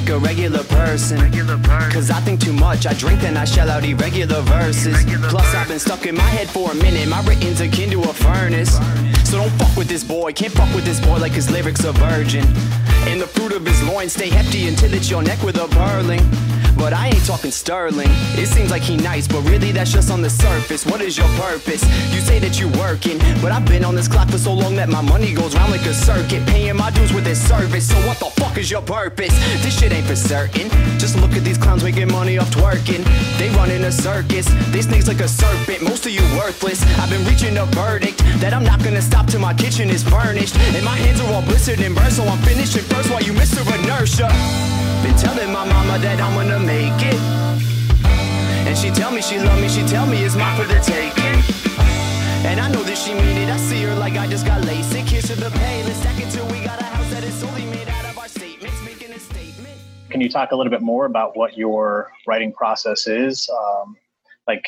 Like 0.00 0.10
a 0.10 0.18
regular 0.18 0.62
person. 0.64 1.18
Cause 1.90 2.10
I 2.10 2.20
think 2.20 2.40
too 2.40 2.52
much. 2.52 2.86
I 2.86 2.94
drink 2.94 3.20
then 3.20 3.36
I 3.36 3.44
shell 3.44 3.68
out 3.68 3.84
irregular 3.84 4.42
verses. 4.42 4.96
Plus, 5.28 5.54
I've 5.56 5.66
been 5.66 5.80
stuck 5.80 6.06
in 6.06 6.14
my 6.14 6.30
head 6.36 6.48
for 6.48 6.70
a 6.70 6.74
minute. 6.74 7.08
My 7.08 7.20
written's 7.22 7.60
akin 7.60 7.90
to 7.90 8.02
a 8.02 8.12
furnace. 8.12 8.76
So 9.28 9.38
don't 9.38 9.50
fuck 9.58 9.76
with 9.76 9.88
this 9.88 10.04
boy. 10.04 10.32
Can't 10.34 10.52
fuck 10.52 10.72
with 10.72 10.84
this 10.84 11.00
boy 11.00 11.18
like 11.18 11.32
his 11.32 11.50
lyrics 11.50 11.84
are 11.84 11.92
virgin. 11.94 12.44
And 13.08 13.20
the 13.20 13.26
fruit 13.26 13.52
of 13.52 13.66
his 13.66 13.82
loins 13.88 14.12
stay 14.12 14.28
hefty 14.28 14.68
until 14.68 14.94
it's 14.94 15.10
your 15.10 15.22
neck 15.22 15.42
with 15.42 15.56
a 15.56 15.66
burling. 15.66 16.22
But 16.78 16.92
I 16.92 17.08
ain't 17.08 17.26
talking 17.26 17.50
sterling. 17.50 18.08
It 18.38 18.46
seems 18.46 18.70
like 18.70 18.82
he 18.82 18.96
nice, 18.96 19.26
but 19.26 19.42
really 19.42 19.72
that's 19.72 19.92
just 19.92 20.10
on 20.10 20.22
the 20.22 20.30
surface. 20.30 20.86
What 20.86 21.00
is 21.00 21.18
your 21.18 21.28
purpose? 21.36 21.82
You 22.14 22.20
say 22.20 22.38
that 22.38 22.58
you're 22.58 22.72
working, 22.78 23.18
but 23.42 23.50
I've 23.50 23.66
been 23.66 23.84
on 23.84 23.94
this 23.96 24.08
clock 24.08 24.30
for 24.30 24.38
so 24.38 24.54
long 24.54 24.76
that 24.76 24.88
my 24.88 25.02
money 25.02 25.34
goes 25.34 25.54
round 25.56 25.72
like 25.72 25.84
a 25.84 25.92
circuit. 25.92 26.46
Paying 26.46 26.76
my 26.76 26.90
dues 26.90 27.12
with 27.12 27.24
this 27.24 27.40
service. 27.46 27.88
So 27.88 27.96
what 28.06 28.18
the 28.18 28.30
fuck 28.40 28.56
is 28.56 28.70
your 28.70 28.82
purpose? 28.82 29.34
This 29.62 29.78
shit 29.78 29.92
ain't 29.92 30.06
for 30.06 30.16
certain. 30.16 30.70
Just 30.98 31.16
look 31.20 31.32
at 31.32 31.42
these 31.44 31.58
clowns 31.58 31.82
making 31.82 32.12
money 32.12 32.38
off 32.38 32.50
twerking. 32.50 33.04
They 33.38 33.50
run 33.50 33.70
in 33.70 33.84
a 33.84 33.92
circus. 33.92 34.46
They 34.70 34.82
snakes 34.82 35.08
like 35.08 35.20
a 35.20 35.28
serpent. 35.28 35.82
Most 35.82 36.06
of 36.06 36.12
you 36.12 36.22
worthless. 36.38 36.80
I've 36.98 37.10
been 37.10 37.24
reaching 37.26 37.56
a 37.58 37.66
verdict 37.66 38.18
that 38.40 38.54
I'm 38.54 38.64
not 38.64 38.82
gonna 38.84 39.02
stop 39.02 39.26
till 39.26 39.40
my 39.40 39.52
kitchen 39.52 39.90
is 39.90 40.02
furnished. 40.02 40.56
And 40.56 40.84
my 40.84 40.96
hands 40.96 41.20
are 41.20 41.32
all 41.34 41.42
blistered 41.42 41.80
and 41.80 41.94
burned, 41.94 42.12
so 42.12 42.22
I'm 42.22 42.38
finishing 42.38 42.82
first 42.84 43.10
while 43.10 43.22
you 43.22 43.32
Mr. 43.32 43.66
Inertia. 43.66 44.77
Been 45.02 45.16
telling 45.16 45.52
my 45.52 45.64
mama 45.64 45.98
that 45.98 46.20
I'm 46.20 46.34
gonna 46.34 46.58
make 46.58 47.00
it. 47.02 47.20
And 48.66 48.76
she 48.76 48.90
tell 48.90 49.10
me 49.10 49.22
she 49.22 49.38
love 49.38 49.60
me, 49.60 49.68
she 49.68 49.86
tell 49.86 50.06
me 50.06 50.24
it's 50.24 50.36
mine 50.36 50.56
for 50.60 50.66
the 50.66 50.80
taking. 50.80 51.38
And 52.46 52.60
I 52.60 52.70
know 52.70 52.82
that 52.84 52.96
she 52.96 53.14
mean 53.14 53.36
it. 53.36 53.48
I 53.48 53.56
see 53.56 53.82
her 53.82 53.94
like 53.94 54.14
I 54.14 54.26
just 54.26 54.46
got 54.46 54.62
LASIK. 54.62 55.08
Here's 55.08 55.26
to 55.26 55.34
the 55.34 55.48
it 55.48 56.30
till 56.30 56.46
we 56.46 56.62
got 56.64 56.80
a 56.80 56.84
house 56.84 57.10
that 57.10 57.24
is 57.24 57.34
solely 57.34 57.64
made 57.66 57.88
out 57.88 58.04
of 58.04 58.18
our 58.18 58.28
statements, 58.28 58.80
making 58.84 59.12
a 59.12 59.18
statement. 59.18 59.76
Can 60.10 60.20
you 60.20 60.28
talk 60.28 60.52
a 60.52 60.56
little 60.56 60.70
bit 60.70 60.82
more 60.82 61.06
about 61.06 61.36
what 61.36 61.56
your 61.56 62.10
writing 62.26 62.52
process 62.52 63.06
is? 63.06 63.48
Um, 63.50 63.96
like, 64.46 64.64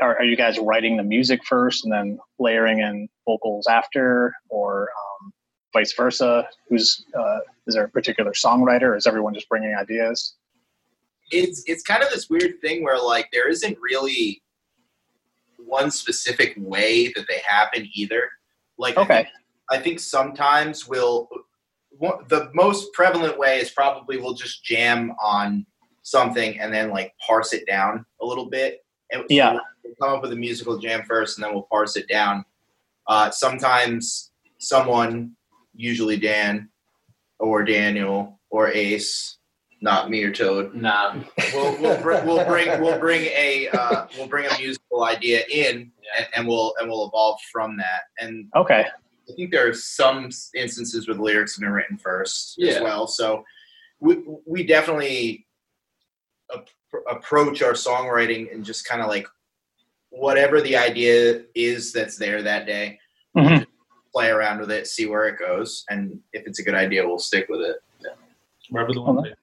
are, 0.00 0.18
are 0.18 0.24
you 0.24 0.36
guys 0.36 0.58
writing 0.58 0.96
the 0.96 1.02
music 1.02 1.44
first 1.44 1.84
and 1.84 1.92
then 1.92 2.18
layering 2.38 2.80
in 2.80 3.08
vocals 3.26 3.66
after, 3.66 4.34
or 4.50 4.82
um, 4.82 5.13
vice 5.74 5.92
versa? 5.92 6.48
Who's 6.70 7.04
uh, 7.18 7.40
is 7.66 7.74
there 7.74 7.84
a 7.84 7.88
particular 7.90 8.32
songwriter? 8.32 8.96
Is 8.96 9.06
everyone 9.06 9.34
just 9.34 9.48
bringing 9.50 9.74
ideas? 9.74 10.36
it's 11.30 11.62
it's 11.66 11.82
kind 11.82 12.02
of 12.02 12.10
this 12.10 12.28
weird 12.28 12.60
thing 12.60 12.84
where 12.84 12.98
like 13.00 13.26
there 13.32 13.48
isn't 13.48 13.76
really 13.80 14.42
one 15.56 15.90
specific 15.90 16.52
way 16.58 17.08
that 17.16 17.24
they 17.28 17.40
happen 17.48 17.88
either. 17.94 18.28
Like 18.78 18.96
I 18.98 19.02
Okay. 19.02 19.14
think, 19.22 19.28
I 19.70 19.78
think 19.78 20.00
sometimes 20.00 20.86
we'll 20.86 21.28
one, 21.96 22.24
the 22.28 22.50
most 22.54 22.92
prevalent 22.92 23.38
way 23.38 23.58
is 23.58 23.70
probably 23.70 24.18
we'll 24.18 24.34
just 24.34 24.62
jam 24.64 25.14
on 25.22 25.64
something 26.02 26.60
and 26.60 26.72
then 26.72 26.90
like 26.90 27.14
parse 27.26 27.54
it 27.54 27.66
down 27.66 28.04
a 28.20 28.26
little 28.26 28.46
bit. 28.50 28.84
And 29.10 29.24
Yeah. 29.30 29.58
we'll 29.82 29.94
come 30.00 30.14
up 30.16 30.22
with 30.22 30.32
a 30.32 30.36
musical 30.36 30.76
jam 30.78 31.04
first 31.06 31.38
and 31.38 31.44
then 31.44 31.54
we'll 31.54 31.68
parse 31.70 31.96
it 31.96 32.06
down. 32.08 32.44
Uh, 33.06 33.30
sometimes 33.30 34.30
someone, 34.58 35.34
usually 35.74 36.16
Dan 36.16 36.68
or 37.38 37.64
Daniel 37.64 38.40
or 38.50 38.68
Ace, 38.70 39.38
not 39.80 40.08
me 40.10 40.22
or 40.22 40.32
Toad, 40.32 40.74
Nah. 40.74 41.16
we'll, 41.52 41.80
we'll, 41.80 42.00
bring, 42.02 42.24
we'll 42.26 42.44
bring 42.46 42.80
we'll 42.80 42.98
bring 42.98 43.22
a 43.22 43.68
uh, 43.72 44.06
we'll 44.16 44.28
bring 44.28 44.46
a 44.46 44.58
musical 44.58 45.04
idea 45.04 45.42
in 45.50 45.90
and, 46.16 46.26
and 46.36 46.46
we'll 46.48 46.72
and 46.78 46.88
we'll 46.88 47.06
evolve 47.08 47.38
from 47.52 47.76
that 47.76 48.02
and 48.18 48.46
Okay. 48.56 48.84
I 49.28 49.32
think 49.34 49.50
there 49.50 49.66
are 49.68 49.74
some 49.74 50.28
instances 50.54 51.08
where 51.08 51.16
the 51.16 51.22
lyrics 51.22 51.56
have 51.56 51.62
been 51.62 51.72
written 51.72 51.96
first 51.98 52.54
Yeah. 52.56 52.74
as 52.74 52.82
well 52.82 53.06
so 53.06 53.42
we 54.00 54.22
we 54.46 54.64
definitely 54.64 55.46
ap- 56.54 56.68
approach 57.10 57.62
our 57.62 57.72
songwriting 57.72 58.52
and 58.54 58.64
just 58.64 58.86
kind 58.86 59.02
of 59.02 59.08
like 59.08 59.26
whatever 60.10 60.60
the 60.60 60.76
idea 60.76 61.42
is 61.54 61.92
that's 61.92 62.16
there 62.16 62.40
that 62.42 62.66
day 62.66 62.98
Mhm. 63.36 63.63
Play 64.14 64.28
around 64.30 64.60
with 64.60 64.70
it 64.70 64.86
see 64.86 65.06
where 65.06 65.26
it 65.26 65.38
goes 65.38 65.84
and 65.90 66.18
if 66.32 66.46
it's 66.46 66.58
a 66.60 66.62
good 66.62 66.74
idea 66.74 67.06
we'll 67.06 67.18
stick 67.18 67.46
with 67.48 67.60
it 67.60 67.76
Wherever 68.70 68.94
the 68.94 69.02
one 69.02 69.22
takes. 69.24 69.36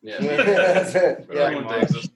Yeah. 0.00 0.18
That's 0.20 0.94
it. 0.94 1.28
Yeah. 1.30 1.54
one 1.54 1.68
takes 1.80 1.94
us. 1.94 2.08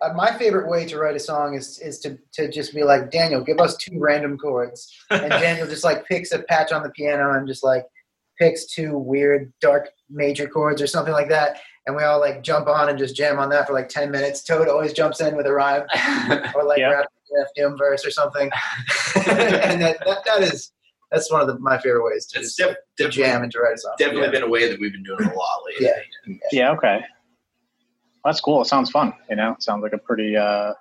Uh, 0.00 0.12
my 0.14 0.36
favorite 0.36 0.68
way 0.68 0.84
to 0.86 0.98
write 0.98 1.14
a 1.14 1.20
song 1.20 1.54
is 1.54 1.78
is 1.78 2.00
to, 2.00 2.18
to 2.32 2.50
just 2.50 2.74
be 2.74 2.82
like 2.82 3.12
Daniel, 3.12 3.40
give 3.42 3.60
us 3.60 3.76
two 3.76 3.96
random 3.98 4.36
chords, 4.36 4.92
and 5.10 5.30
Daniel 5.44 5.68
just 5.68 5.84
like 5.84 6.04
picks 6.06 6.32
a 6.32 6.40
patch 6.40 6.72
on 6.72 6.82
the 6.82 6.90
piano 6.90 7.32
and 7.38 7.46
just 7.46 7.62
like 7.62 7.86
picks 8.40 8.66
two 8.66 8.98
weird 8.98 9.52
dark 9.60 9.88
major 10.10 10.48
chords 10.48 10.82
or 10.82 10.88
something 10.88 11.14
like 11.14 11.28
that, 11.28 11.60
and 11.86 11.94
we 11.94 12.02
all 12.02 12.18
like 12.18 12.42
jump 12.42 12.66
on 12.66 12.88
and 12.88 12.98
just 12.98 13.14
jam 13.14 13.38
on 13.38 13.48
that 13.50 13.68
for 13.68 13.72
like 13.72 13.88
ten 13.88 14.10
minutes. 14.10 14.42
Toad 14.42 14.68
always 14.68 14.92
jumps 14.92 15.20
in 15.20 15.36
with 15.36 15.46
a 15.46 15.52
rhyme 15.52 15.82
or 16.56 16.64
like 16.64 16.78
Yeah. 16.80 16.90
rap 16.90 17.06
an 17.30 17.40
F 17.42 17.48
Doom 17.56 17.78
verse 17.78 18.04
or 18.04 18.10
something, 18.10 18.50
and 19.28 19.80
that, 19.80 19.96
that 20.04 20.24
that 20.26 20.42
is 20.42 20.72
that's 21.14 21.30
one 21.30 21.40
of 21.40 21.46
the, 21.46 21.58
my 21.58 21.78
favorite 21.78 22.04
ways 22.04 22.26
to, 22.26 22.40
just, 22.40 22.58
def- 22.58 22.76
to 22.98 23.08
jam 23.08 23.42
and 23.42 23.52
to 23.52 23.60
write 23.60 23.74
a 23.74 23.78
song. 23.78 23.94
definitely 23.98 24.28
been 24.30 24.42
a 24.42 24.48
way 24.48 24.68
that 24.68 24.78
we've 24.80 24.92
been 24.92 25.02
doing 25.04 25.20
a 25.20 25.34
lot 25.34 25.62
lately 25.66 25.86
Yeah. 25.86 26.36
Yeah. 26.52 26.70
Okay. 26.72 27.00
That's 28.24 28.40
cool. 28.40 28.62
It 28.62 28.66
sounds 28.66 28.90
fun. 28.90 29.12
You 29.30 29.36
know, 29.36 29.52
it 29.52 29.62
sounds 29.62 29.82
like 29.82 29.92
a 29.92 29.98
pretty 29.98 30.36
uh, 30.36 30.72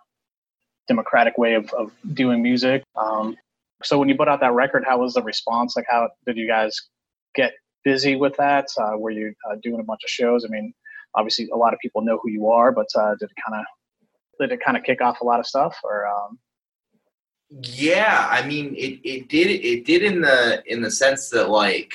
democratic 0.87 1.37
way 1.37 1.53
of, 1.53 1.71
of 1.73 1.91
doing 2.13 2.41
music. 2.41 2.83
Um, 2.95 3.35
so 3.83 3.99
when 3.99 4.09
you 4.09 4.15
put 4.15 4.27
out 4.27 4.39
that 4.39 4.53
record, 4.53 4.85
how 4.87 4.99
was 4.99 5.13
the 5.13 5.21
response? 5.21 5.75
Like, 5.75 5.85
how 5.89 6.09
did 6.25 6.37
you 6.37 6.47
guys 6.47 6.75
get 7.35 7.53
busy 7.83 8.15
with 8.15 8.35
that? 8.37 8.67
Uh, 8.79 8.97
were 8.97 9.11
you 9.11 9.33
uh, 9.49 9.55
doing 9.61 9.79
a 9.81 9.83
bunch 9.83 10.01
of 10.03 10.09
shows? 10.09 10.45
I 10.45 10.47
mean, 10.47 10.73
obviously, 11.15 11.49
a 11.53 11.57
lot 11.57 11.73
of 11.73 11.79
people 11.79 12.01
know 12.01 12.19
who 12.23 12.29
you 12.29 12.49
are, 12.49 12.71
but 12.71 12.87
uh, 12.95 13.15
did 13.19 13.29
it 13.29 13.35
kind 13.45 13.59
of 13.59 13.65
did 14.39 14.51
it 14.51 14.63
kind 14.63 14.77
of 14.77 14.83
kick 14.83 15.01
off 15.01 15.21
a 15.21 15.25
lot 15.25 15.39
of 15.39 15.45
stuff? 15.45 15.77
Or 15.83 16.07
um, 16.07 16.39
Yeah, 17.61 18.27
I 18.31 18.45
mean 18.47 18.73
it, 18.75 18.99
it 19.03 19.29
did 19.29 19.47
it 19.47 19.85
did 19.85 20.01
in 20.01 20.21
the 20.21 20.63
in 20.65 20.81
the 20.81 20.89
sense 20.89 21.29
that 21.29 21.49
like 21.49 21.93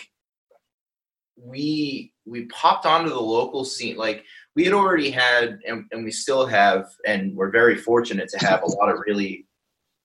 we 1.37 2.13
we 2.27 2.45
popped 2.47 2.87
onto 2.87 3.11
the 3.11 3.21
local 3.21 3.65
scene 3.65 3.97
like 3.97 4.25
we 4.55 4.65
had 4.65 4.75
already 4.75 5.11
had 5.11 5.61
and, 5.67 5.85
and 5.91 6.05
we 6.05 6.11
still 6.13 6.47
have 6.47 6.87
and 7.07 7.35
we're 7.35 7.51
very 7.51 7.77
fortunate 7.77 8.29
to 8.29 8.39
have 8.39 8.63
a 8.63 8.67
lot 8.79 8.89
of 8.89 9.01
really 9.07 9.47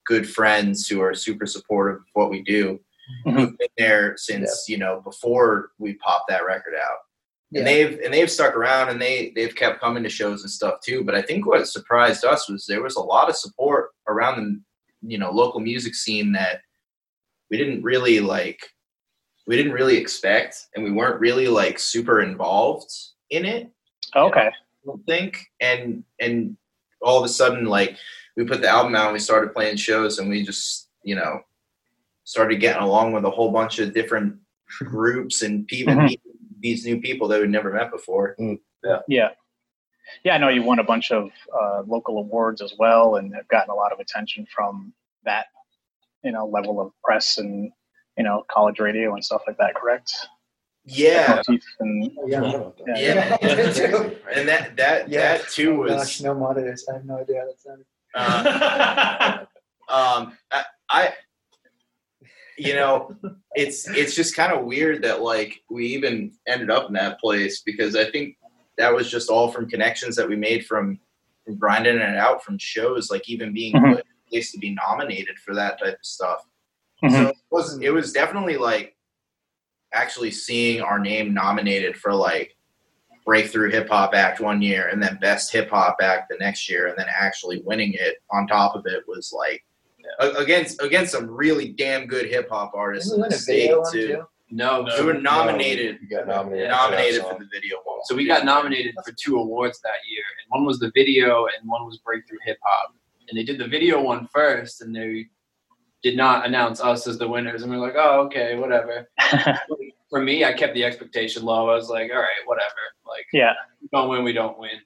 good 0.06 0.28
friends 0.28 0.88
who 0.88 1.02
are 1.02 1.14
super 1.14 1.46
supportive 1.46 1.98
of 1.98 2.08
what 2.14 2.30
we 2.32 2.42
do. 2.44 2.80
Mhm. 3.26 3.34
who've 3.34 3.58
been 3.58 3.68
there 3.78 4.16
since 4.16 4.66
you 4.70 4.78
know 4.78 5.02
before 5.02 5.72
we 5.78 5.96
popped 5.96 6.30
that 6.30 6.46
record 6.46 6.74
out. 6.76 7.00
And 7.54 7.68
they've 7.68 8.00
and 8.00 8.12
they've 8.12 8.32
stuck 8.32 8.56
around 8.56 8.90
and 8.90 9.00
they 9.00 9.32
they've 9.36 9.54
kept 9.56 9.82
coming 9.82 10.02
to 10.04 10.10
shows 10.10 10.42
and 10.42 10.50
stuff 10.50 10.76
too. 10.84 11.04
But 11.04 11.14
i 11.14 11.22
think 11.22 11.46
what 11.46 11.68
surprised 11.68 12.26
us 12.26 12.50
was 12.50 12.66
there 12.66 12.82
was 12.82 12.96
a 12.96 13.02
lot 13.02 13.30
of 13.30 13.36
support 13.36 13.92
around 14.08 14.38
the 14.42 14.62
you 15.06 15.18
know 15.18 15.32
local 15.32 15.60
music 15.60 15.96
scene 15.96 16.32
that 16.32 16.62
we 17.50 17.58
didn't 17.58 17.84
really 17.84 18.20
like 18.20 18.62
we 19.48 19.56
didn't 19.58 19.74
really 19.74 19.98
expect 19.98 20.68
and 20.76 20.84
we 20.84 20.92
weren't 20.92 21.20
really 21.20 21.48
like 21.48 21.78
super 21.78 22.22
involved 22.22 22.92
in 23.30 23.46
it 23.46 23.70
okay, 24.16 24.48
I 24.48 24.52
don't 24.86 25.06
think. 25.06 25.38
And 25.60 26.04
and 26.20 26.56
all 27.02 27.18
of 27.20 27.26
a 27.26 27.30
sudden 27.30 27.66
like 27.66 27.98
we 28.38 28.46
put 28.46 28.62
the 28.62 28.70
album 28.70 28.96
out 28.96 29.06
and 29.08 29.14
we 29.14 29.20
started 29.20 29.54
playing 29.54 29.78
shows 29.78 30.20
and 30.20 30.30
we 30.30 30.44
just 30.44 30.90
you 31.04 31.16
know 31.16 31.42
started 32.24 32.62
getting 32.62 32.82
along 32.82 33.12
with 33.12 33.26
a 33.26 33.30
whole 33.30 33.52
bunch 33.52 33.80
of 33.80 33.94
different 33.94 34.38
groups 34.80 35.42
and 35.42 35.68
people 35.68 35.94
Mhm. 35.94 36.20
these 36.62 36.86
new 36.86 37.02
people 37.02 37.28
that 37.28 37.42
we'd 37.42 37.50
never 37.50 37.74
met 37.74 37.92
before. 37.92 38.36
Yeah, 38.40 39.00
yeah. 39.08 39.30
I 40.30 40.38
know 40.38 40.50
you 40.50 40.64
won 40.64 40.80
a 40.80 40.84
bunch 40.84 41.12
of 41.12 41.30
uh, 41.60 41.84
local 41.88 42.18
awards 42.20 42.62
as 42.62 42.74
well, 42.78 43.16
and 43.18 43.34
have 43.36 43.48
gotten 43.48 43.70
a 43.72 43.76
lot 43.76 43.92
of 43.92 44.00
attention 44.00 44.46
from 44.54 44.94
that, 45.26 45.48
you 46.24 46.32
know, 46.32 46.46
level 46.46 46.80
of 46.80 46.92
press 47.04 47.38
and 47.38 47.72
you 48.18 48.24
know, 48.24 48.44
college 48.52 48.80
radio 48.80 49.14
and 49.16 49.26
stuff 49.26 49.42
like 49.48 49.58
that. 49.58 49.74
Correct? 49.76 50.12
yeah 50.86 51.36
Motif 51.48 51.64
and 51.80 52.12
Yeah. 52.28 52.42
yeah, 52.86 52.98
Yeah, 53.00 53.38
and 54.36 54.48
that 54.50 54.76
that 54.76 55.08
Yeah. 55.10 55.38
that 55.38 55.48
too 55.50 55.72
Oh, 55.76 55.78
was 55.84 55.92
gosh, 55.96 56.22
no 56.22 56.34
monitors. 56.36 56.86
I 56.90 56.94
have 56.96 57.06
no 57.06 57.20
idea 57.20 57.40
how 57.40 57.46
that 57.48 57.60
sounded. 57.62 57.86
uh, 58.16 59.46
um 59.90 60.38
I, 60.52 60.64
I 60.90 61.14
you 62.58 62.76
know 62.76 63.16
it's 63.56 63.88
it's 63.90 64.14
just 64.16 64.36
kind 64.36 64.52
of 64.54 64.66
weird 64.66 65.02
that 65.04 65.22
like 65.22 65.62
we 65.70 65.88
even 65.88 66.34
ended 66.48 66.70
up 66.70 66.88
in 66.88 66.94
that 66.94 67.20
place 67.20 67.62
because 67.62 67.96
i 67.96 68.10
think 68.12 68.36
that 68.78 68.94
was 68.94 69.10
just 69.10 69.30
all 69.30 69.50
from 69.52 69.70
connections 69.70 70.16
that 70.16 70.28
we 70.28 70.36
made 70.36 70.66
from 70.66 71.00
from 71.46 71.58
grinding 71.58 71.98
it 71.98 72.18
out 72.18 72.44
from 72.44 72.58
shows 72.58 73.12
like 73.12 73.28
even 73.30 73.54
being 73.54 73.74
Mhm. 73.74 73.96
put 73.96 74.00
in 74.00 74.04
place 74.30 74.52
to 74.52 74.58
be 74.58 74.74
nominated 74.74 75.38
for 75.40 75.54
that 75.54 75.78
type 75.80 75.96
of 75.96 76.06
stuff 76.06 76.46
Mhm. 77.04 77.12
so 77.12 77.28
it 77.30 77.36
was 77.52 77.80
it 77.82 77.90
was 77.92 78.12
definitely 78.14 78.58
like 78.58 78.96
actually 79.94 80.32
seeing 80.32 80.82
our 80.82 81.00
name 81.00 81.34
nominated 81.34 81.96
for 81.98 82.14
like 82.14 82.56
breakthrough 83.26 83.70
hip 83.70 83.88
hop 83.90 84.14
act 84.16 84.40
one 84.42 84.62
year 84.62 84.88
and 84.90 85.02
then 85.02 85.18
best 85.22 85.52
hip 85.52 85.70
hop 85.70 85.98
act 86.02 86.30
the 86.30 86.38
next 86.40 86.70
year 86.70 86.88
and 86.88 86.98
then 86.98 87.06
actually 87.10 87.62
winning 87.64 87.94
it 87.94 88.16
on 88.32 88.48
top 88.48 88.76
of 88.76 88.86
it 88.86 89.04
was 89.08 89.32
like 89.36 89.64
a- 90.20 90.32
against 90.42 90.82
against 90.82 91.12
some 91.12 91.30
really 91.30 91.70
damn 91.70 92.06
good 92.08 92.26
hip 92.26 92.50
hop 92.50 92.74
artists 92.74 93.12
in 93.14 93.22
the 93.22 93.32
state 93.32 93.68
video 93.70 93.84
too. 93.92 94.26
Too? 94.50 94.56
No. 94.56 94.84
No. 94.84 94.96
We 95.00 95.06
were 95.06 95.14
nominated 95.14 96.00
You 96.02 96.08
got 96.10 96.28
nominated. 96.28 96.70
nominated 96.70 97.22
for 97.22 97.34
for 97.34 97.40
the 97.40 97.50
video 97.54 97.78
one. 97.84 98.00
So 98.06 98.16
we 98.16 98.26
got 98.26 98.46
nominated 98.46 98.96
for 99.06 99.14
two 99.14 99.38
awards 99.38 99.80
that 99.82 100.00
year, 100.10 100.24
and 100.42 100.60
one 100.60 100.66
was 100.66 100.80
the 100.80 100.92
video, 100.96 101.46
and 101.46 101.70
one 101.70 101.86
was 101.86 101.98
breakthrough 102.00 102.40
hip 102.46 102.58
hop. 102.64 102.94
And 103.30 103.38
they 103.38 103.44
did 103.44 103.58
the 103.58 103.68
video 103.68 104.02
one 104.02 104.28
first, 104.34 104.82
and 104.82 104.96
they 104.96 105.28
did 106.04 106.18
not 106.18 106.46
announce 106.46 106.82
us 106.82 107.08
as 107.08 107.18
the 107.18 107.28
winners. 107.28 107.64
And 107.64 107.72
we 107.72 107.78
are 107.78 107.82
like, 107.82 107.96
oh, 107.96 108.22
okay, 108.26 108.56
whatever. 108.58 109.10
For 110.10 110.22
me, 110.22 110.44
I 110.46 110.54
kept 110.54 110.76
the 110.76 110.84
expectation 110.84 111.44
low. 111.44 111.70
I 111.70 111.76
was 111.76 111.90
like, 111.90 112.12
all 112.12 112.20
right, 112.20 112.46
whatever. 112.46 112.70
Like, 113.08 113.26
yeah, 113.32 113.54
we 113.82 113.88
don't 113.92 114.10
win, 114.10 114.24
we 114.24 114.34
don't 114.34 114.60
win. 114.60 114.80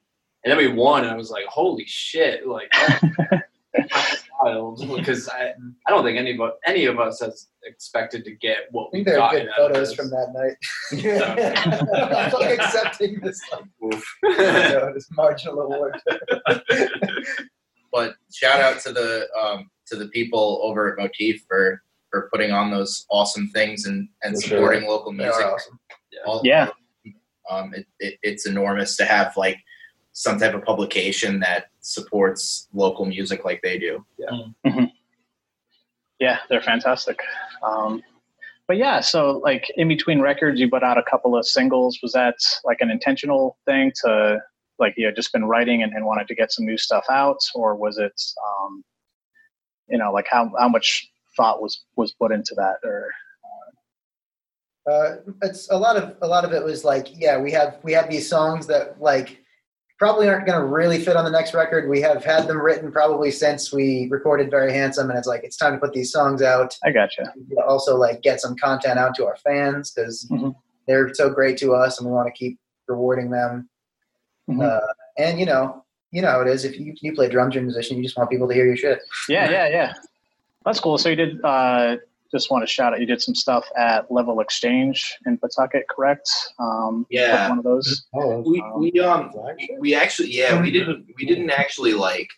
And 0.44 0.50
then 0.52 0.58
we 0.58 0.68
won, 0.68 1.02
and 1.02 1.10
I 1.10 1.16
was 1.16 1.30
like, 1.30 1.44
holy 1.46 1.84
shit! 1.86 2.46
Like, 2.46 2.70
that's 3.74 4.27
wild. 4.42 4.78
Because 4.96 5.28
I, 5.28 5.52
I 5.86 5.90
don't 5.90 6.04
think 6.04 6.18
any 6.18 6.32
of 6.34 6.40
us, 6.40 6.52
any 6.66 6.84
of 6.86 6.98
us 6.98 7.20
has 7.20 7.48
expected 7.64 8.24
to 8.24 8.32
get 8.36 8.58
what 8.70 8.84
I 8.84 8.88
we 8.92 8.98
think 8.98 9.06
there 9.08 9.20
are 9.22 9.32
got. 9.32 9.42
good 9.42 9.48
photos 9.56 9.94
from 9.94 10.10
that 10.10 10.32
night. 10.34 10.56
I'm 10.92 12.32
like 12.40 12.58
accepting 12.58 13.20
this, 13.20 13.40
like, 13.52 13.64
you 14.22 14.28
know, 14.38 14.92
this 14.94 15.08
marginal 15.12 15.60
award. 15.60 16.00
But 17.92 18.14
shout 18.32 18.60
out 18.60 18.80
to 18.82 18.92
the 18.92 19.26
um, 19.42 19.70
to 19.86 19.96
the 19.96 20.08
people 20.08 20.60
over 20.62 20.92
at 20.92 20.98
Motif 20.98 21.42
for 21.48 21.82
for 22.10 22.28
putting 22.32 22.52
on 22.52 22.70
those 22.70 23.06
awesome 23.10 23.48
things 23.50 23.86
and 23.86 24.08
and 24.22 24.34
For 24.36 24.40
sure. 24.48 24.58
supporting 24.58 24.88
local 24.88 25.12
They 25.12 25.24
music. 25.24 25.44
are 25.44 25.54
awesome. 25.54 25.78
All- 26.26 26.42
Yeah. 26.44 26.68
Um, 27.50 27.72
it, 27.72 27.86
it, 27.98 28.18
it's 28.22 28.46
enormous 28.46 28.94
to 28.98 29.06
have 29.06 29.34
like 29.38 29.56
some 30.18 30.36
type 30.36 30.52
of 30.52 30.64
publication 30.64 31.38
that 31.38 31.66
supports 31.80 32.66
local 32.74 33.04
music 33.04 33.44
like 33.44 33.62
they 33.62 33.78
do. 33.78 34.04
Yeah, 34.18 34.86
yeah, 36.18 36.38
they're 36.48 36.60
fantastic. 36.60 37.20
Um, 37.62 38.02
but 38.66 38.78
yeah, 38.78 38.98
so 38.98 39.38
like 39.44 39.70
in 39.76 39.86
between 39.86 40.20
records, 40.20 40.58
you 40.58 40.68
put 40.68 40.82
out 40.82 40.98
a 40.98 41.04
couple 41.04 41.36
of 41.36 41.46
singles. 41.46 42.00
Was 42.02 42.12
that 42.14 42.34
like 42.64 42.78
an 42.80 42.90
intentional 42.90 43.58
thing 43.64 43.92
to 44.02 44.40
like 44.80 44.94
you 44.96 45.06
had 45.06 45.14
just 45.14 45.32
been 45.32 45.44
writing 45.44 45.84
and, 45.84 45.92
and 45.92 46.04
wanted 46.04 46.26
to 46.26 46.34
get 46.34 46.50
some 46.50 46.66
new 46.66 46.76
stuff 46.76 47.04
out, 47.08 47.38
or 47.54 47.76
was 47.76 47.96
it, 47.98 48.20
um, 48.44 48.82
you 49.88 49.98
know, 49.98 50.12
like 50.12 50.26
how 50.28 50.50
how 50.58 50.68
much 50.68 51.08
thought 51.36 51.62
was 51.62 51.84
was 51.94 52.12
put 52.12 52.32
into 52.32 52.56
that, 52.56 52.78
or 52.82 53.12
Uh, 54.90 55.16
it's 55.42 55.70
a 55.70 55.76
lot 55.76 55.96
of 55.96 56.16
a 56.22 56.26
lot 56.26 56.44
of 56.44 56.52
it 56.52 56.64
was 56.64 56.84
like, 56.84 57.06
yeah, 57.14 57.38
we 57.38 57.52
have 57.52 57.78
we 57.84 57.92
have 57.92 58.10
these 58.10 58.28
songs 58.28 58.66
that 58.66 59.00
like 59.00 59.44
probably 59.98 60.28
aren't 60.28 60.46
going 60.46 60.58
to 60.58 60.64
really 60.64 60.98
fit 61.02 61.16
on 61.16 61.24
the 61.24 61.30
next 61.30 61.54
record. 61.54 61.88
We 61.88 62.00
have 62.00 62.24
had 62.24 62.46
them 62.46 62.58
written 62.58 62.92
probably 62.92 63.30
since 63.30 63.72
we 63.72 64.08
recorded 64.10 64.50
Very 64.50 64.72
Handsome, 64.72 65.10
and 65.10 65.18
it's 65.18 65.26
like 65.28 65.42
it's 65.44 65.56
time 65.56 65.72
to 65.74 65.78
put 65.78 65.92
these 65.92 66.12
songs 66.12 66.40
out. 66.40 66.76
I 66.84 66.92
gotcha. 66.92 67.32
Also 67.66 67.96
like 67.96 68.22
get 68.22 68.40
some 68.40 68.56
content 68.56 68.98
out 68.98 69.14
to 69.16 69.26
our 69.26 69.36
fans 69.36 69.90
because 69.90 70.26
Mhm. 70.30 70.54
they're 70.86 71.12
so 71.14 71.28
great 71.30 71.56
to 71.58 71.74
us, 71.74 71.98
and 71.98 72.06
we 72.08 72.12
want 72.14 72.26
to 72.26 72.32
keep 72.32 72.58
rewarding 72.86 73.30
them. 73.30 73.68
Mhm. 74.48 74.62
Uh, 74.64 74.86
and 75.18 75.38
you 75.40 75.46
know, 75.46 75.84
you 76.12 76.22
know 76.22 76.30
how 76.30 76.40
it 76.40 76.48
is. 76.48 76.64
If 76.64 76.78
you 76.78 76.94
you 77.00 77.12
play 77.14 77.28
drums, 77.28 77.54
you're 77.54 77.62
a 77.62 77.66
musician. 77.66 77.96
You 77.96 78.02
just 78.04 78.16
want 78.16 78.30
people 78.30 78.48
to 78.48 78.54
hear 78.54 78.66
your 78.66 78.76
shit. 78.76 79.00
Yeah, 79.28 79.50
yeah, 79.50 79.68
yeah. 79.68 79.92
That's 80.64 80.80
cool. 80.80 80.96
So 80.98 81.08
you 81.08 81.16
did. 81.16 81.44
Uh, 81.44 81.96
just 82.30 82.50
want 82.50 82.62
to 82.62 82.66
shout 82.66 82.92
out. 82.92 83.00
You 83.00 83.06
did 83.06 83.22
some 83.22 83.34
stuff 83.34 83.66
at 83.76 84.10
Level 84.10 84.40
Exchange 84.40 85.16
in 85.26 85.38
Pawtucket, 85.38 85.84
correct? 85.88 86.28
Um, 86.58 87.06
Yeah. 87.10 87.48
one 87.48 87.58
of 87.58 87.64
those. 87.64 88.06
Oh, 88.14 88.40
We 88.46 88.62
we 88.92 89.00
um 89.00 89.32
we 89.78 89.94
actually 89.94 90.30
yeah 90.30 90.60
we 90.60 90.70
didn't 90.70 91.06
we 91.16 91.24
didn't 91.24 91.50
actually 91.50 91.94
like 91.94 92.28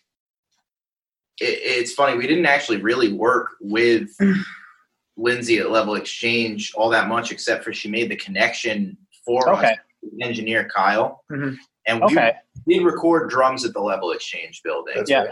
it, 1.39 1.59
it's 1.63 1.93
funny 1.93 2.17
we 2.17 2.27
didn't 2.27 2.45
actually 2.45 2.77
really 2.77 3.11
work 3.13 3.49
with 3.61 4.09
lindsay 5.17 5.57
at 5.59 5.69
level 5.71 5.95
exchange 5.95 6.71
all 6.75 6.89
that 6.89 7.07
much 7.07 7.31
except 7.31 7.63
for 7.63 7.73
she 7.73 7.89
made 7.89 8.09
the 8.09 8.15
connection 8.15 8.97
for 9.25 9.49
Okay. 9.53 9.73
us 9.73 9.77
engineer 10.21 10.69
kyle 10.73 11.23
Mhm. 11.31 11.57
and 11.87 11.99
we 12.01 12.05
Okay. 12.17 12.33
did 12.67 12.83
record 12.83 13.29
drums 13.29 13.65
at 13.65 13.73
the 13.73 13.79
level 13.81 14.11
exchange 14.11 14.61
building 14.63 14.93
That's 14.95 15.09
Yeah. 15.09 15.23
right. 15.23 15.31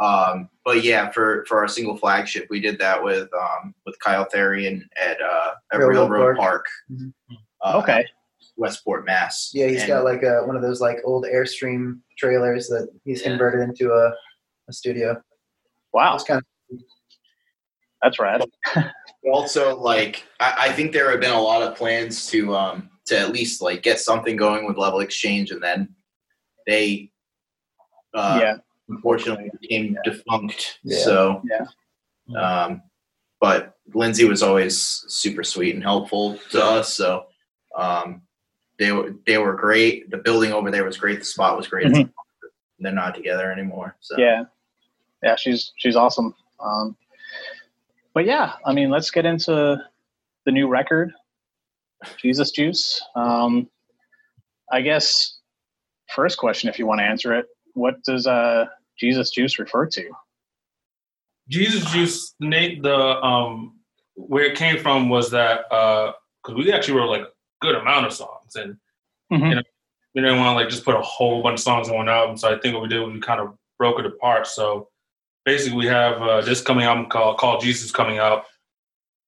Um 0.00 0.48
but 0.64 0.82
yeah 0.82 1.10
for 1.10 1.44
for 1.46 1.58
our 1.58 1.68
single 1.68 1.96
flagship 1.96 2.46
we 2.50 2.58
did 2.60 2.78
that 2.78 3.02
with 3.02 3.28
um 3.34 3.74
with 3.86 3.98
kyle 4.00 4.26
therian 4.34 4.80
at 5.00 5.20
uh 5.20 5.52
at 5.72 5.78
Railroad 5.78 6.10
railroad 6.10 6.36
Park. 6.36 6.64
park, 6.64 6.66
Mhm. 6.90 7.12
Uh, 7.62 7.78
Okay. 7.78 8.06
westport 8.56 9.04
mass 9.04 9.50
Yeah, 9.54 9.66
he's 9.68 9.80
And- 9.82 9.88
got 9.88 10.04
like 10.04 10.22
a 10.22 10.42
one 10.46 10.56
of 10.56 10.62
those 10.62 10.80
like 10.80 10.98
old 11.04 11.24
Airstream 11.26 12.00
trailers 12.18 12.68
that 12.68 12.88
he's 13.04 13.20
Yeah. 13.22 13.28
converted 13.30 13.60
into 13.60 13.92
a, 13.92 14.12
a 14.68 14.72
studio. 14.72 15.20
Wow, 15.92 16.14
It's 16.14 16.24
kind 16.24 16.38
of 16.38 16.78
that's 18.02 18.18
rad. 18.18 18.42
also 19.32 19.76
like 19.78 20.24
I, 20.40 20.68
I 20.68 20.72
think 20.72 20.92
there 20.92 21.10
have 21.10 21.20
been 21.20 21.32
a 21.32 21.40
lot 21.40 21.62
of 21.62 21.76
plans 21.76 22.26
to 22.28 22.54
um 22.56 22.88
to 23.06 23.18
at 23.18 23.32
least 23.32 23.60
like 23.60 23.82
get 23.82 23.98
something 24.00 24.36
going 24.36 24.66
with 24.66 24.76
level 24.78 25.00
exchange 25.00 25.50
and 25.50 25.62
then 25.62 25.94
they 26.66 27.10
uh 28.14 28.38
yeah. 28.42 28.54
Unfortunately 28.90 29.50
became 29.60 29.96
defunct 30.04 30.78
Yeah. 30.82 31.04
so 31.04 31.42
Yeah. 32.28 32.64
um 32.64 32.82
but 33.40 33.76
lindsay 33.94 34.24
was 34.24 34.42
always 34.42 35.04
super 35.08 35.42
sweet 35.44 35.74
and 35.74 35.82
helpful 35.82 36.38
to 36.50 36.62
us 36.64 36.94
so 36.94 37.26
um 37.76 38.22
they 38.78 38.92
were 38.92 39.14
they 39.26 39.38
were 39.38 39.54
great 39.54 40.10
the 40.10 40.16
building 40.18 40.52
over 40.52 40.70
there 40.70 40.84
was 40.84 40.96
great 40.96 41.18
the 41.18 41.24
spot 41.24 41.56
was 41.56 41.66
great 41.68 41.86
Mhm. 41.88 42.10
they're 42.80 42.92
not 42.92 43.14
together 43.14 43.50
anymore 43.52 43.96
so 44.00 44.16
Yeah. 44.18 44.44
Yeah, 45.22 45.36
she's 45.36 45.72
she's 45.76 45.96
awesome. 45.96 46.34
Um, 46.60 46.96
but 48.14 48.24
yeah, 48.24 48.54
I 48.64 48.72
mean, 48.72 48.88
let's 48.88 49.10
get 49.10 49.26
into 49.26 49.76
the 50.46 50.50
new 50.50 50.66
record, 50.66 51.12
Jesus 52.16 52.50
Juice. 52.52 53.02
Um, 53.14 53.68
I 54.72 54.80
guess 54.80 55.40
first 56.08 56.38
question, 56.38 56.70
if 56.70 56.78
you 56.78 56.86
want 56.86 57.00
to 57.00 57.04
answer 57.04 57.34
it, 57.34 57.44
what 57.74 58.02
does 58.04 58.26
uh, 58.26 58.64
Jesus 59.00 59.30
Juice 59.30 59.58
refer 59.58 59.86
to? 59.86 60.10
Jesus 61.48 61.90
Juice, 61.90 62.34
Nate, 62.38 62.82
the 62.82 62.94
um, 62.94 63.78
where 64.14 64.44
it 64.44 64.56
came 64.56 64.78
from 64.78 65.08
was 65.08 65.30
that 65.30 65.64
because 65.70 66.54
we 66.56 66.72
actually 66.72 66.98
wrote 66.98 67.10
like 67.10 67.22
a 67.22 67.30
good 67.60 67.74
amount 67.74 68.06
of 68.06 68.12
songs, 68.12 68.54
and 68.54 68.76
Mhm. 69.32 69.48
you 69.48 69.54
know 69.56 69.62
we 70.14 70.20
didn't 70.22 70.38
want 70.38 70.54
to 70.56 70.60
like 70.62 70.68
just 70.68 70.84
put 70.84 70.94
a 70.94 71.00
whole 71.00 71.42
bunch 71.42 71.60
of 71.60 71.62
songs 71.64 71.88
on 71.88 71.96
one 71.96 72.08
album. 72.08 72.36
So 72.36 72.54
I 72.54 72.58
think 72.60 72.74
what 72.74 72.82
we 72.82 72.88
did 72.88 73.00
was 73.00 73.12
we 73.12 73.20
kind 73.20 73.40
of 73.40 73.56
broke 73.78 73.98
it 73.98 74.06
apart. 74.06 74.46
So 74.46 74.90
basically, 75.44 75.78
we 75.78 75.86
have 75.86 76.20
uh, 76.20 76.40
this 76.42 76.60
coming 76.60 76.84
album 76.84 77.06
called 77.06 77.38
called 77.38 77.62
Jesus 77.62 77.90
coming 77.90 78.18
out, 78.18 78.44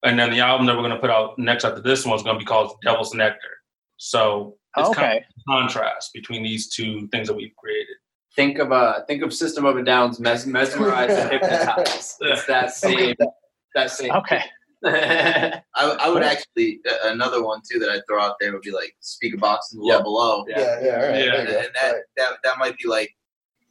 and 0.03 0.17
then 0.19 0.29
the 0.31 0.39
album 0.41 0.65
that 0.67 0.75
we're 0.75 0.83
gonna 0.83 0.99
put 0.99 1.09
out 1.09 1.37
next 1.39 1.65
after 1.65 1.81
this 1.81 2.05
one 2.05 2.15
is 2.15 2.23
gonna 2.23 2.39
be 2.39 2.45
called 2.45 2.77
Devil's 2.83 3.13
Nectar. 3.13 3.57
So 3.97 4.57
it's 4.77 4.89
kind 4.95 5.07
okay. 5.07 5.17
of 5.17 5.23
a 5.23 5.43
contrast 5.61 6.13
between 6.13 6.43
these 6.43 6.69
two 6.69 7.07
things 7.07 7.27
that 7.27 7.35
we've 7.35 7.55
created. 7.57 7.92
Think 8.35 8.57
of 8.59 8.71
uh 8.71 9.03
think 9.05 9.21
of 9.23 9.33
System 9.33 9.65
of 9.65 9.77
a 9.77 9.83
Down's 9.83 10.19
mes- 10.19 10.45
mesmerize 10.47 11.11
and 11.11 11.31
hypnotize. 11.31 12.17
It's 12.21 12.45
that 12.47 12.71
same 12.73 13.15
that 13.75 13.91
same. 13.91 14.11
Okay. 14.11 14.41
I, 14.85 15.61
I 15.75 16.09
would 16.09 16.23
actually 16.23 16.79
uh, 16.89 17.09
another 17.11 17.43
one 17.43 17.61
too 17.69 17.79
that 17.79 17.89
I'd 17.89 18.01
throw 18.07 18.21
out 18.21 18.35
there 18.41 18.51
would 18.51 18.61
be 18.63 18.71
like 18.71 18.95
Speakerboxxx 19.01 19.59
and 19.73 19.81
the 19.81 19.85
Yep. 19.87 19.95
love 19.97 20.03
below 20.03 20.45
Yeah. 20.47 20.59
yeah, 20.59 20.79
Yeah, 20.81 20.95
all 20.95 21.07
right. 21.09 21.15
Yeah. 21.19 21.25
there 21.25 21.39
and, 21.39 21.47
you 21.47 21.53
go. 21.53 21.59
and 21.59 21.69
that, 21.75 21.95
that 22.17 22.31
that 22.43 22.57
might 22.57 22.77
be 22.77 22.87
like 22.89 23.09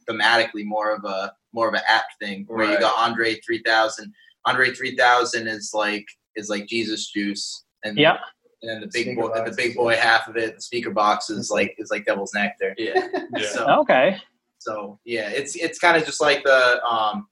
thematically 0.09 0.65
more 0.65 0.93
of 0.95 1.03
a 1.05 1.33
more 1.53 1.67
of 1.67 1.73
an 1.73 1.81
apt 1.87 2.13
thing 2.21 2.45
where 2.47 2.65
you 2.65 2.71
Right. 2.73 2.79
got 2.81 2.97
Andre 2.97 3.35
three 3.45 3.61
thousand. 3.63 4.13
Andre 4.45 4.71
three 4.73 4.95
thousand 4.95 5.47
is 5.47 5.71
like 5.73 6.05
is 6.35 6.49
like 6.49 6.67
Jesus 6.67 7.11
juice, 7.11 7.63
and 7.83 7.97
Yep. 7.97 8.17
and 8.63 8.69
then 8.71 8.81
the 8.81 8.87
big 8.87 9.05
Speaker 9.05 9.21
boy, 9.21 9.31
and 9.33 9.47
the 9.47 9.55
Big 9.55 9.75
Boi 9.75 9.95
half 9.95 10.27
of 10.27 10.35
it, 10.35 10.55
the 10.57 10.61
Speakerboxxx 10.61 11.29
is 11.31 11.51
like 11.51 11.75
is 11.77 11.91
like 11.91 12.05
Devil's 12.05 12.33
Nectar. 12.33 12.73
Yeah. 12.77 13.07
Yeah. 13.37 13.47
So 13.53 13.67
Okay. 13.81 14.17
So 14.63 14.99
yeah, 15.03 15.29
it's 15.29 15.55
it's 15.55 15.79
kind 15.79 15.97
of 15.97 16.05
just 16.05 16.21
like 16.21 16.43
the 16.43 16.81
um, 16.85 17.27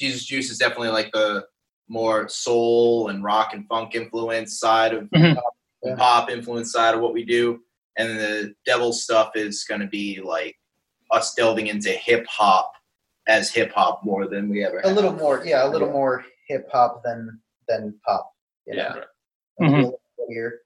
Jesus 0.00 0.24
Juice 0.24 0.50
is 0.50 0.58
definitely 0.58 0.88
like 0.88 1.10
the 1.12 1.44
more 1.88 2.28
soul 2.28 3.08
and 3.08 3.22
rock 3.22 3.52
and 3.54 3.66
funk 3.68 3.94
influence 3.94 4.58
side 4.58 4.94
of 4.94 5.04
Mhm. 5.10 5.34
pop, 5.34 5.54
Yeah. 5.82 5.94
pop 5.96 6.30
influence 6.30 6.72
side 6.72 6.94
of 6.94 7.00
what 7.00 7.12
we 7.12 7.24
do, 7.24 7.60
and 7.98 8.18
the 8.18 8.54
devil 8.64 8.92
stuff 8.92 9.32
is 9.36 9.64
going 9.64 9.80
to 9.80 9.86
be 9.86 10.20
like 10.22 10.56
us 11.10 11.34
delving 11.34 11.66
into 11.68 11.90
hip 11.90 12.26
hop 12.28 12.72
as 13.26 13.50
hip 13.50 13.72
hop 13.72 14.04
more 14.04 14.26
than 14.26 14.48
we 14.48 14.64
ever 14.64 14.78
a 14.78 14.88
have. 14.88 14.96
little 14.96 15.12
more, 15.12 15.42
yeah, 15.44 15.66
a 15.66 15.68
little 15.68 15.88
Yeah. 15.88 15.92
more 15.94 16.24
hip 16.48 16.68
hop 16.72 17.02
than 17.04 17.40
than 17.68 17.98
pop. 18.06 18.32
you 18.66 18.74
know? 18.76 18.82
Yeah. 18.82 19.04
A 19.60 19.62
Mhm. 19.62 19.76
little 19.84 20.00
heavier. 20.18 20.60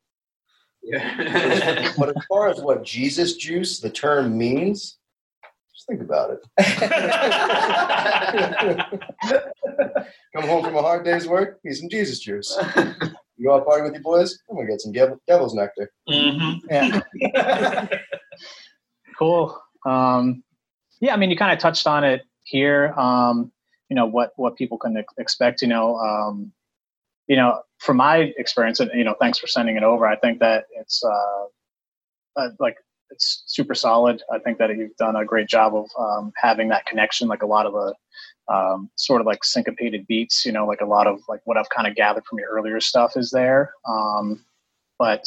Yeah. 0.84 1.92
But 1.98 2.16
as 2.16 2.24
far 2.28 2.48
as 2.48 2.60
what 2.60 2.82
Jesus 2.84 3.34
juice, 3.36 3.78
the 3.80 3.90
term 3.90 4.36
means, 4.38 4.98
just 5.82 5.88
think 5.88 6.02
about 6.02 6.30
it. 6.30 6.40
Come 10.34 10.48
home 10.48 10.64
from 10.64 10.76
a 10.76 10.82
hard 10.82 11.04
day's 11.04 11.26
work, 11.26 11.58
need 11.64 11.74
some 11.74 11.88
Jesus 11.88 12.20
juice. 12.20 12.56
You 13.36 13.48
go 13.48 13.56
out 13.56 13.66
party 13.66 13.82
with 13.82 13.94
your 13.94 14.02
boys, 14.02 14.38
I'm 14.48 14.56
gonna 14.56 14.68
get 14.68 14.80
some 14.80 14.92
dev- 14.92 15.18
devil's 15.26 15.54
nectar. 15.54 15.90
Mm-hmm. 16.08 16.66
Yeah. 16.70 17.88
cool. 19.18 19.60
Um, 19.86 20.42
yeah, 21.00 21.14
I 21.14 21.16
mean, 21.16 21.30
you 21.30 21.36
kind 21.36 21.52
of 21.52 21.58
touched 21.58 21.86
on 21.86 22.04
it 22.04 22.22
here. 22.44 22.92
Um, 22.96 23.52
you 23.88 23.96
know 23.96 24.06
what 24.06 24.32
what 24.36 24.56
people 24.56 24.78
can 24.78 25.02
expect. 25.18 25.62
You 25.62 25.68
know, 25.68 25.96
um, 25.96 26.52
you 27.26 27.36
know, 27.36 27.62
from 27.78 27.96
my 27.96 28.32
experience, 28.36 28.80
and 28.80 28.90
you 28.94 29.04
know, 29.04 29.16
thanks 29.20 29.38
for 29.38 29.46
sending 29.46 29.76
it 29.76 29.82
over. 29.82 30.06
I 30.06 30.16
think 30.16 30.38
that 30.38 30.64
it's 30.78 31.02
uh, 31.04 32.40
uh, 32.40 32.48
like 32.60 32.76
it's 33.12 33.44
super 33.46 33.74
solid. 33.74 34.22
I 34.32 34.38
think 34.38 34.58
that 34.58 34.76
you've 34.76 34.96
done 34.96 35.16
a 35.16 35.24
great 35.24 35.48
job 35.48 35.74
of 35.74 35.88
um, 35.98 36.32
having 36.36 36.68
that 36.68 36.86
connection. 36.86 37.28
Like 37.28 37.42
a 37.42 37.46
lot 37.46 37.66
of 37.66 37.72
the 37.72 37.94
um, 38.52 38.90
sort 38.96 39.20
of 39.20 39.26
like 39.26 39.44
syncopated 39.44 40.06
beats. 40.06 40.44
You 40.44 40.52
know, 40.52 40.66
like 40.66 40.80
a 40.80 40.86
lot 40.86 41.06
of 41.06 41.20
like 41.28 41.40
what 41.44 41.56
I've 41.56 41.68
kind 41.68 41.86
of 41.86 41.94
gathered 41.94 42.24
from 42.24 42.38
your 42.38 42.48
earlier 42.48 42.80
stuff 42.80 43.16
is 43.16 43.30
there. 43.30 43.72
Um, 43.86 44.44
but 44.98 45.24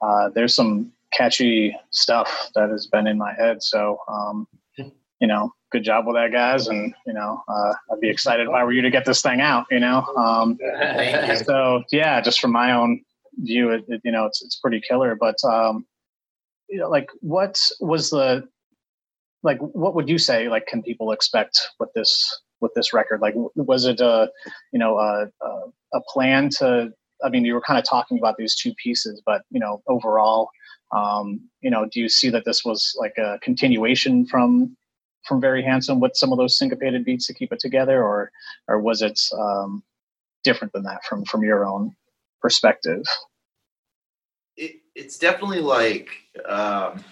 uh, 0.00 0.30
there's 0.34 0.54
some 0.54 0.92
catchy 1.12 1.76
stuff 1.90 2.50
that 2.54 2.70
has 2.70 2.86
been 2.86 3.06
in 3.06 3.18
my 3.18 3.32
head. 3.34 3.62
So, 3.62 3.98
um, 4.08 4.46
you 4.76 5.26
know, 5.26 5.52
good 5.72 5.82
job 5.82 6.06
with 6.06 6.16
that, 6.16 6.32
guys. 6.32 6.68
And 6.68 6.94
you 7.06 7.12
know, 7.12 7.42
uh, 7.48 7.74
I'd 7.92 8.00
be 8.00 8.08
excited 8.08 8.46
if 8.46 8.52
I 8.52 8.64
were 8.64 8.72
you 8.72 8.82
to 8.82 8.90
get 8.90 9.04
this 9.04 9.22
thing 9.22 9.40
out. 9.40 9.66
You 9.70 9.80
know, 9.80 10.04
um, 10.16 10.58
so 11.44 11.82
yeah, 11.90 12.20
just 12.20 12.40
from 12.40 12.52
my 12.52 12.72
own 12.72 13.02
view, 13.38 13.70
it, 13.70 13.84
it, 13.88 14.00
you 14.04 14.12
know, 14.12 14.26
it's 14.26 14.42
it's 14.42 14.56
pretty 14.56 14.80
killer. 14.80 15.16
But 15.16 15.36
um, 15.44 15.86
you 16.68 16.78
know, 16.78 16.88
like, 16.88 17.10
what 17.20 17.58
was 17.80 18.10
the 18.10 18.46
like? 19.42 19.58
What 19.60 19.94
would 19.94 20.08
you 20.08 20.18
say? 20.18 20.48
Like, 20.48 20.66
can 20.66 20.82
people 20.82 21.12
expect 21.12 21.68
with 21.78 21.92
this 21.94 22.40
with 22.60 22.72
this 22.74 22.92
record? 22.92 23.20
Like, 23.20 23.34
was 23.34 23.84
it 23.84 24.00
a 24.00 24.30
you 24.72 24.78
know 24.78 24.98
a 24.98 25.28
a, 25.42 25.48
a 25.94 26.00
plan 26.08 26.50
to? 26.58 26.92
I 27.24 27.28
mean, 27.30 27.44
you 27.44 27.54
were 27.54 27.60
kind 27.60 27.78
of 27.78 27.84
talking 27.84 28.18
about 28.18 28.36
these 28.36 28.54
two 28.54 28.72
pieces, 28.74 29.20
but 29.26 29.42
you 29.50 29.58
know, 29.58 29.82
overall, 29.88 30.50
um, 30.92 31.40
you 31.60 31.70
know, 31.70 31.86
do 31.90 32.00
you 32.00 32.08
see 32.08 32.30
that 32.30 32.44
this 32.44 32.64
was 32.64 32.94
like 32.98 33.16
a 33.18 33.38
continuation 33.42 34.26
from 34.26 34.76
from 35.24 35.40
Very 35.40 35.62
Handsome 35.62 36.00
with 36.00 36.12
some 36.14 36.32
of 36.32 36.38
those 36.38 36.56
syncopated 36.56 37.04
beats 37.04 37.26
to 37.26 37.34
keep 37.34 37.52
it 37.52 37.60
together, 37.60 38.02
or 38.02 38.30
or 38.68 38.80
was 38.80 39.02
it 39.02 39.20
um, 39.36 39.82
different 40.44 40.72
than 40.72 40.84
that 40.84 41.04
from 41.04 41.24
from 41.24 41.42
your 41.42 41.66
own 41.66 41.94
perspective? 42.40 43.02
It, 44.98 45.04
it's 45.04 45.18
definitely 45.18 45.60
like 45.60 46.08
um, 46.46 47.04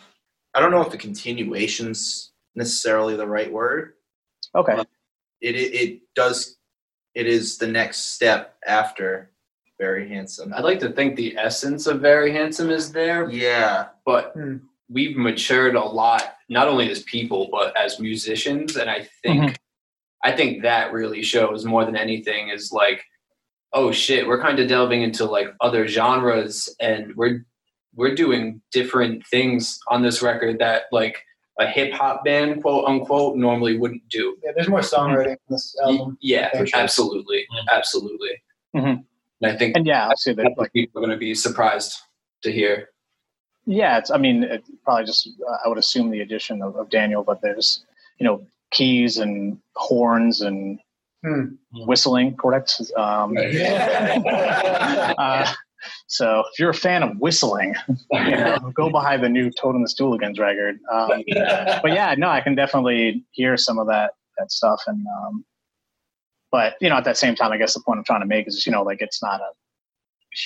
I 0.54 0.60
don't 0.60 0.70
know 0.70 0.82
if 0.82 0.90
the 0.90 0.98
continuation's 0.98 2.32
necessarily 2.54 3.16
the 3.16 3.26
right 3.26 3.52
word. 3.52 3.94
Okay. 4.54 4.78
It, 5.40 5.54
it 5.54 5.74
it 5.74 6.00
does 6.14 6.56
it 7.14 7.26
is 7.26 7.58
the 7.58 7.66
next 7.66 8.14
step 8.14 8.56
after 8.66 9.30
very 9.78 10.08
handsome. 10.08 10.54
I'd 10.54 10.64
like 10.64 10.80
to 10.80 10.90
think 10.92 11.16
the 11.16 11.36
essence 11.36 11.86
of 11.86 12.00
Very 12.00 12.32
Handsome 12.32 12.70
is 12.70 12.92
there, 12.92 13.28
yeah, 13.30 13.88
but 14.06 14.32
Hmm. 14.32 14.56
we've 14.88 15.16
matured 15.18 15.74
a 15.74 15.84
lot, 15.84 16.36
not 16.48 16.66
only 16.68 16.90
as 16.90 17.02
people, 17.02 17.48
but 17.52 17.76
as 17.76 18.00
musicians. 18.00 18.76
And 18.76 18.88
I 18.88 19.06
think 19.22 19.42
Mhm. 19.42 19.56
I 20.24 20.32
think 20.32 20.62
that 20.62 20.92
really 20.92 21.22
shows 21.22 21.64
more 21.66 21.84
than 21.84 21.94
anything 21.96 22.48
is 22.48 22.72
like, 22.72 23.04
oh 23.74 23.92
shit, 23.92 24.26
we're 24.26 24.40
kind 24.40 24.58
of 24.58 24.66
delving 24.68 25.02
into 25.02 25.24
like 25.26 25.48
other 25.60 25.86
genres 25.86 26.74
and 26.80 27.14
we're 27.16 27.44
we're 27.96 28.14
doing 28.14 28.60
different 28.72 29.26
things 29.26 29.78
on 29.88 30.02
this 30.02 30.22
record 30.22 30.58
that 30.60 30.82
like 30.92 31.24
a 31.58 31.66
hip 31.66 31.92
hop 31.94 32.24
band, 32.24 32.62
quote 32.62 32.84
unquote, 32.86 33.36
normally 33.36 33.78
wouldn't 33.78 34.06
do. 34.10 34.36
Yeah, 34.44 34.52
there's 34.54 34.68
more 34.68 34.80
songwriting 34.80 35.30
in 35.32 35.36
this 35.48 35.74
album. 35.82 36.18
Yeah, 36.20 36.50
For 36.56 36.66
sure. 36.66 36.78
absolutely, 36.78 37.46
absolutely. 37.72 38.42
Mhm. 38.74 39.04
And 39.40 39.52
I 39.52 39.56
think 39.56 39.76
And 39.76 39.86
yeah, 39.86 40.04
obviously, 40.04 40.34
that's 40.34 40.48
that 40.50 40.58
like 40.60 40.72
people 40.72 40.98
are 41.02 41.06
going 41.06 41.16
to 41.18 41.20
be 41.20 41.34
surprised 41.34 41.94
to 42.42 42.52
hear. 42.52 42.90
yeah, 43.66 43.98
it's. 43.98 44.10
I 44.10 44.18
mean, 44.18 44.44
it 44.44 44.62
probably 44.84 45.04
just 45.06 45.28
uh, 45.48 45.56
I 45.64 45.68
would 45.68 45.78
assume 45.78 46.10
the 46.10 46.20
addition 46.20 46.62
of, 46.62 46.76
of 46.76 46.88
Daniel, 46.90 47.22
but 47.24 47.40
there's 47.40 47.84
you 48.18 48.24
know 48.26 48.46
keys 48.70 49.16
and 49.18 49.58
horns 49.74 50.40
and 50.42 50.78
Hmm. 51.24 51.56
whistling, 51.86 52.36
correct? 52.36 52.80
Um, 52.96 53.34
uh, 55.18 55.52
so 56.06 56.40
if 56.52 56.58
you're 56.58 56.70
a 56.70 56.74
fan 56.74 57.02
of 57.02 57.16
whistling, 57.18 57.74
you 58.12 58.36
know, 58.36 58.72
go 58.74 58.90
behind 58.90 59.22
the 59.22 59.28
new 59.28 59.50
Toad 59.50 59.74
and 59.74 59.84
the 59.84 59.88
Stooligans 59.88 60.38
record. 60.38 60.78
Um, 60.92 61.22
but 61.82 61.92
yeah, 61.92 62.14
no, 62.16 62.28
I 62.28 62.40
can 62.40 62.54
definitely 62.54 63.24
hear 63.32 63.56
some 63.56 63.78
of 63.78 63.86
that 63.88 64.12
that 64.38 64.52
stuff, 64.52 64.80
and 64.86 65.04
um, 65.24 65.44
but 66.52 66.74
you 66.80 66.88
know, 66.88 66.96
at 66.96 67.04
that 67.04 67.16
same 67.16 67.34
time, 67.34 67.52
I 67.52 67.58
guess 67.58 67.74
the 67.74 67.80
point 67.80 67.98
I'm 67.98 68.04
trying 68.04 68.20
to 68.20 68.26
make 68.26 68.46
is, 68.46 68.66
you 68.66 68.72
know, 68.72 68.82
like 68.82 69.00
it's 69.00 69.22
not 69.22 69.40
a 69.40 69.48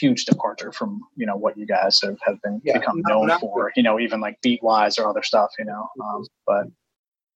huge 0.00 0.24
departure 0.24 0.70
from 0.72 1.00
you 1.16 1.26
know 1.26 1.36
what 1.36 1.58
you 1.58 1.66
guys 1.66 1.98
have, 2.02 2.16
have 2.24 2.40
been 2.42 2.60
Yeah, 2.64 2.78
become 2.78 3.02
known 3.06 3.26
not- 3.26 3.40
for, 3.40 3.72
you 3.76 3.82
know, 3.82 3.98
even 3.98 4.20
like 4.20 4.40
beat 4.42 4.62
wise 4.62 4.98
or 4.98 5.08
other 5.08 5.22
stuff, 5.22 5.50
you 5.58 5.64
know. 5.64 5.88
Um, 6.02 6.26
but 6.46 6.66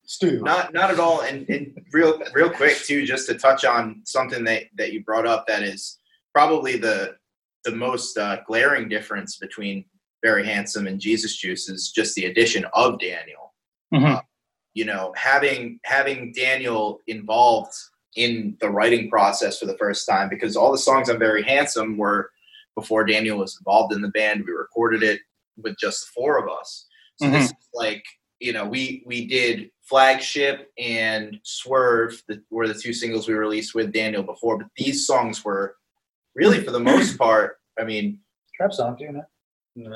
Stu. 0.06 0.40
not 0.42 0.72
not 0.72 0.90
at 0.90 1.00
all. 1.00 1.22
And, 1.22 1.48
and 1.48 1.76
real 1.92 2.20
real 2.32 2.50
quick 2.50 2.76
too, 2.78 3.04
just 3.06 3.26
to 3.28 3.34
touch 3.34 3.64
on 3.64 4.02
something 4.04 4.44
that 4.44 4.64
that 4.76 4.92
you 4.92 5.02
brought 5.02 5.26
up 5.26 5.46
that 5.46 5.62
is 5.62 5.98
probably 6.32 6.76
the 6.76 7.16
the 7.64 7.72
most 7.74 8.16
uh, 8.18 8.38
glaring 8.46 8.88
difference 8.88 9.36
between 9.36 9.84
very 10.22 10.44
handsome 10.46 10.86
and 10.86 11.00
Jesus 11.00 11.36
Juice 11.36 11.68
is 11.68 11.90
just 11.90 12.14
the 12.14 12.26
addition 12.26 12.64
of 12.72 12.98
Daniel. 12.98 13.52
Mhm. 13.92 14.22
you 14.72 14.84
know 14.84 15.12
having 15.14 15.78
having 15.84 16.32
daniel 16.32 17.00
involved 17.06 17.74
in 18.16 18.56
the 18.60 18.68
writing 18.68 19.08
process 19.08 19.58
for 19.60 19.66
the 19.66 19.78
first 19.78 20.04
time 20.08 20.28
because 20.28 20.56
all 20.56 20.72
the 20.72 20.78
songs 20.78 21.08
on 21.08 21.16
very 21.18 21.42
handsome 21.44 21.96
were 21.96 22.30
before 22.74 23.04
daniel 23.04 23.38
was 23.38 23.56
involved 23.60 23.92
in 23.94 24.00
the 24.02 24.08
band 24.08 24.42
we 24.44 24.52
recorded 24.52 25.02
it 25.04 25.20
with 25.62 25.76
just 25.78 26.00
the 26.00 26.10
four 26.14 26.38
of 26.42 26.48
us 26.48 26.86
so 27.16 27.30
this 27.30 27.50
is 27.50 27.54
like 27.74 28.02
you 28.40 28.52
know 28.52 28.64
we 28.66 29.04
we 29.06 29.26
did 29.26 29.70
flagship 29.82 30.72
and 30.78 31.38
swerve 31.44 32.20
that 32.26 32.40
were 32.50 32.66
the 32.66 32.74
two 32.74 32.92
singles 32.92 33.28
we 33.28 33.34
released 33.34 33.74
with 33.76 33.92
daniel 33.92 34.24
before 34.24 34.58
but 34.58 34.66
these 34.76 35.06
songs 35.06 35.44
were 35.44 35.76
really 36.34 36.62
for 36.62 36.70
the 36.70 36.80
most 36.80 37.16
part 37.24 37.56
i 37.78 37.84
mean 37.84 38.18
Trap 38.56 38.72
song, 38.72 38.96
too, 38.96 39.10
no? 39.10 39.22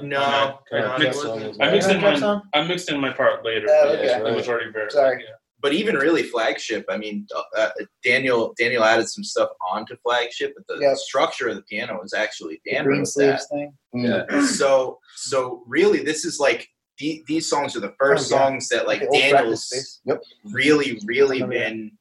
no 0.02 0.20
I, 0.20 0.58
no, 0.72 0.98
mixed, 0.98 1.24
I 1.60 1.70
mixed 1.70 1.90
in 1.90 2.00
my 2.00 2.18
song? 2.18 2.42
I 2.52 2.66
mixed 2.66 2.90
in 2.90 3.00
my 3.00 3.12
part 3.12 3.44
later. 3.44 3.66
Oh, 3.70 3.84
but 3.90 3.98
okay. 4.00 4.30
It 4.30 4.34
was 4.34 4.48
already 4.48 4.72
very 4.72 4.90
Sorry. 4.90 5.22
yeah. 5.22 5.34
but 5.62 5.72
even 5.72 5.94
really 5.94 6.24
flagship 6.24 6.84
i 6.90 6.96
mean 6.96 7.24
uh, 7.56 7.68
daniel 8.04 8.52
daniel 8.58 8.82
added 8.82 9.08
some 9.08 9.22
stuff 9.22 9.50
onto 9.72 9.94
flagship 10.04 10.54
but 10.56 10.66
the 10.66 10.80
Yep. 10.82 10.96
structure 10.96 11.48
of 11.48 11.54
the 11.56 11.62
piano 11.62 11.98
was 12.02 12.12
actually 12.14 12.60
The 12.64 12.72
dan 12.72 12.84
green 12.84 12.98
wrote 13.00 13.08
sleeves 13.08 13.46
thing. 13.52 13.72
Mm. 13.94 14.42
so 14.42 14.98
so 15.16 15.62
really 15.68 16.02
this 16.02 16.24
is 16.24 16.40
like 16.40 16.68
the, 16.98 17.22
these 17.28 17.48
songs 17.48 17.76
are 17.76 17.80
the 17.80 17.94
first 17.96 18.32
Oh, 18.32 18.36
yeah. 18.36 18.42
songs 18.48 18.68
that 18.70 18.88
like 18.88 19.00
The 19.02 19.06
old 19.06 19.30
practice 19.30 19.68
daniel's. 19.70 20.00
Yep. 20.04 20.22
really 20.52 21.00
really 21.06 21.42
been 21.44 21.92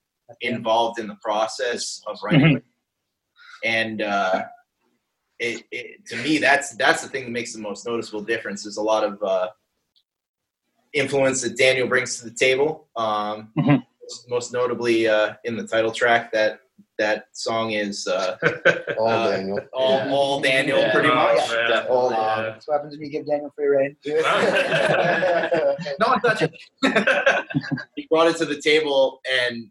involved 0.42 1.00
in 1.00 1.08
the 1.08 1.18
process 1.22 2.02
of 2.08 2.18
writing 2.24 2.62
and 3.64 4.02
uh 4.02 4.44
it, 5.40 5.64
it 5.72 6.06
to 6.08 6.16
me 6.24 6.38
that's 6.40 6.76
that's 6.78 7.02
the 7.04 7.08
thing 7.10 7.26
that 7.26 7.32
makes 7.32 7.54
the 7.54 7.60
most 7.60 7.86
noticeable 7.86 8.22
difference 8.22 8.64
There's 8.64 8.78
a 8.78 8.82
lot 8.82 9.04
of 9.04 9.22
uh 9.24 9.50
influence 10.94 11.42
that 11.42 11.58
daniel 11.58 11.88
brings 11.88 12.18
to 12.18 12.26
the 12.30 12.36
table 12.36 12.88
um 12.96 13.52
Mhm. 13.58 13.84
most, 14.02 14.30
most 14.30 14.54
notably 14.54 15.08
uh 15.08 15.34
in 15.44 15.56
the 15.58 15.68
title 15.68 15.92
track 15.92 16.32
that 16.32 16.60
that 16.98 17.26
song 17.34 17.72
is 17.72 18.08
uh 18.08 18.38
All 18.98 19.08
Uh, 19.08 19.30
Daniel. 19.32 19.60
all, 19.74 20.00
all 20.14 20.42
daniel 20.42 20.80
Yeah. 20.80 20.92
pretty 20.94 21.10
Oh, 21.10 21.16
much 21.16 21.50
man. 21.50 21.86
All 21.88 22.08
Um, 22.08 22.14
Daniel. 22.14 22.52
That's 22.54 22.68
what 22.68 22.74
happens 22.76 22.94
when 22.96 23.06
you 23.06 23.12
give 23.12 23.28
Daniel 23.28 23.52
free 23.56 23.68
reign. 23.68 23.96
no 26.00 26.08
one 26.08 26.20
touch 26.22 26.42
it. 26.42 26.52
he 27.96 28.08
brought 28.10 28.28
it 28.28 28.38
to 28.38 28.46
the 28.46 28.60
table 28.62 29.22
and 29.32 29.70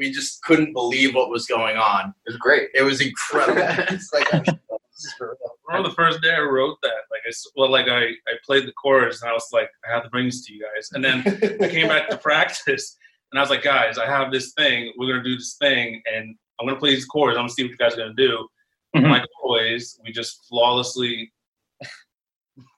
we 0.00 0.10
just 0.10 0.42
couldn't 0.42 0.72
believe 0.72 1.14
what 1.14 1.28
was 1.30 1.46
going 1.46 1.76
on. 1.76 2.14
It 2.26 2.30
was 2.30 2.36
great. 2.38 2.70
It 2.74 2.82
was 2.82 3.00
incredible. 3.02 3.62
it's 3.94 4.12
like, 4.14 4.32
I'm, 4.34 4.42
this 4.42 5.04
is 5.04 5.12
for 5.18 5.28
real. 5.28 5.36
I 5.68 5.72
remember 5.76 5.90
the 5.90 5.94
first 5.94 6.22
day 6.22 6.32
I 6.34 6.40
wrote 6.40 6.78
that. 6.82 7.02
Like 7.10 7.20
I, 7.26 7.28
s- 7.28 7.46
well, 7.54 7.70
like 7.70 7.86
I, 7.88 8.04
I 8.06 8.32
played 8.44 8.66
the 8.66 8.72
chorus 8.72 9.20
and 9.20 9.30
I 9.30 9.34
was 9.34 9.46
like, 9.52 9.68
I 9.86 9.92
have 9.92 10.02
to 10.04 10.08
bring 10.10 10.24
this 10.24 10.44
to 10.46 10.54
you 10.54 10.64
guys. 10.74 10.88
And 10.94 11.04
then 11.04 11.22
I 11.62 11.68
came 11.68 11.86
back 11.86 12.08
to 12.08 12.16
practice 12.30 12.96
and 13.30 13.38
I 13.38 13.42
was 13.42 13.50
like, 13.50 13.62
guys, 13.62 13.98
I 13.98 14.06
have 14.06 14.32
this 14.32 14.52
thing. 14.54 14.92
We're 14.96 15.12
gonna 15.12 15.22
do 15.22 15.36
this 15.36 15.54
thing, 15.60 16.02
and 16.12 16.34
I'm 16.58 16.66
gonna 16.66 16.80
play 16.80 16.90
these 16.94 17.04
chords. 17.04 17.36
I'm 17.36 17.42
gonna 17.42 17.50
see 17.50 17.62
what 17.62 17.70
you 17.70 17.76
guys 17.76 17.94
are 17.94 17.98
gonna 17.98 18.14
do. 18.14 18.48
Mhm. 18.96 19.08
Like 19.08 19.24
always, 19.44 20.00
we 20.02 20.10
just 20.10 20.46
flawlessly 20.48 21.30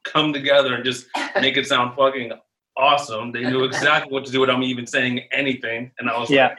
come 0.04 0.32
together 0.32 0.74
and 0.74 0.85
just 0.85 1.06
make 1.40 1.56
it 1.56 1.66
sound 1.66 1.96
fucking 1.96 2.32
awesome. 2.76 3.32
They 3.32 3.44
knew 3.44 3.64
exactly 3.70 4.12
what 4.12 4.26
to 4.26 4.32
do 4.32 4.40
without 4.40 4.58
me 4.58 4.66
even 4.66 4.87
saying 4.87 5.20
anything, 5.32 5.90
and 5.98 6.11
I 6.11 6.18
was 6.18 6.28
Yeah. 6.30 6.48
like, 6.48 6.58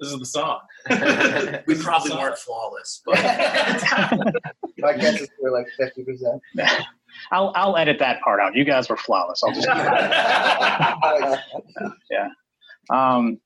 "This 0.00 0.12
is 0.12 0.18
the 0.18 0.26
song." 0.26 0.60
we 1.66 1.74
probably 1.76 2.12
weren't 2.12 2.38
flawless, 2.38 3.02
but 3.04 3.16
My 4.78 4.96
we're 5.40 5.50
like 5.50 5.66
50%. 5.80 6.40
I'll 7.30 7.52
I'll 7.54 7.76
edit 7.76 7.98
that 8.00 8.20
part 8.22 8.40
out. 8.40 8.54
You 8.54 8.64
guys 8.64 8.88
were 8.88 8.96
flawless. 8.96 9.42
I'll 9.44 9.54
just. 9.54 9.68
Yeah. 12.10 12.28
Um, 12.90 13.40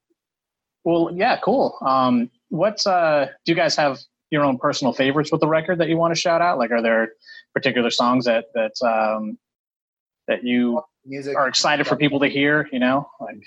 well, 0.83 1.11
yeah, 1.13 1.37
cool. 1.43 1.77
Um, 1.81 2.29
what's 2.49 2.87
uh? 2.87 3.27
Do 3.45 3.51
you 3.51 3.55
guys 3.55 3.75
have 3.75 3.99
your 4.31 4.43
own 4.43 4.57
personal 4.57 4.93
favorites 4.93 5.31
with 5.31 5.41
the 5.41 5.47
record 5.47 5.79
that 5.79 5.89
you 5.89 5.97
want 5.97 6.13
to 6.13 6.19
shout 6.19 6.41
out? 6.41 6.57
Like, 6.57 6.71
are 6.71 6.81
there 6.81 7.13
particular 7.53 7.89
songs 7.89 8.25
that 8.25 8.45
that 8.53 8.73
um 8.85 9.37
that 10.27 10.43
you 10.43 10.81
Music. 11.05 11.35
are 11.35 11.47
excited 11.47 11.87
for 11.87 11.95
people 11.95 12.19
to 12.21 12.27
hear? 12.27 12.67
You 12.71 12.79
know, 12.79 13.07
like 13.19 13.41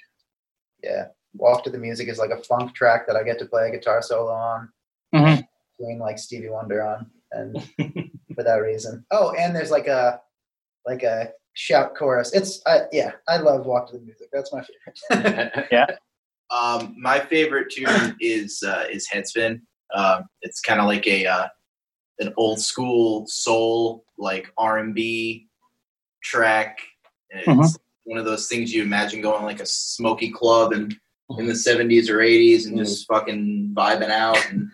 Yeah. 0.82 1.06
Walk 1.34 1.64
to 1.64 1.70
the 1.70 1.78
Music 1.78 2.08
is 2.08 2.18
like 2.18 2.30
a 2.30 2.42
funk 2.42 2.74
track 2.74 3.06
that 3.06 3.16
I 3.16 3.22
get 3.22 3.38
to 3.40 3.46
play 3.46 3.68
a 3.68 3.70
guitar 3.70 4.02
solo 4.02 4.30
on. 4.32 4.68
Mhm. 5.14 5.46
Doing 5.78 5.98
like 5.98 6.18
Stevie 6.18 6.50
Wonder 6.50 6.82
on, 6.82 7.10
and 7.32 7.56
for 8.34 8.42
that 8.44 8.56
reason. 8.56 9.04
Oh, 9.10 9.32
and 9.32 9.54
there's 9.54 9.70
like 9.70 9.86
a 9.86 10.20
like 10.86 11.02
a 11.02 11.32
shout 11.54 11.94
chorus. 11.94 12.32
It's 12.34 12.60
I 12.66 12.82
yeah, 12.92 13.12
I 13.28 13.38
love 13.38 13.66
Walk 13.66 13.90
to 13.90 13.98
the 13.98 14.04
Music. 14.04 14.28
That's 14.32 14.52
my 14.52 14.62
favorite. 15.10 15.98
um, 16.50 16.94
my 17.00 17.18
favorite 17.18 17.70
tune 17.70 18.16
is 18.20 18.62
uh, 18.62 18.84
is 18.90 19.08
Headspin. 19.08 19.60
Um, 19.94 20.24
it's 20.42 20.60
kind 20.60 20.80
of 20.80 20.86
like 20.86 21.06
a 21.06 21.26
uh, 21.26 21.48
an 22.20 22.32
old 22.36 22.60
school 22.60 23.26
soul 23.26 24.04
like 24.18 24.50
R 24.56 24.78
and 24.78 24.94
B 24.94 25.48
track. 26.22 26.78
And 27.30 27.40
It's 27.40 27.72
Mhm. 27.76 27.78
one 28.04 28.18
of 28.18 28.24
those 28.24 28.48
things 28.48 28.72
you 28.72 28.82
imagine 28.82 29.20
going 29.20 29.44
like 29.44 29.60
a 29.60 29.66
smoky 29.66 30.30
club 30.30 30.72
and 30.72 30.94
in 31.38 31.46
the 31.46 31.54
seventies 31.56 32.10
or 32.10 32.20
eighties 32.20 32.66
and 32.66 32.76
just 32.78 33.06
fucking 33.06 33.72
vibing 33.76 34.10
out 34.10 34.38
and 34.50 34.68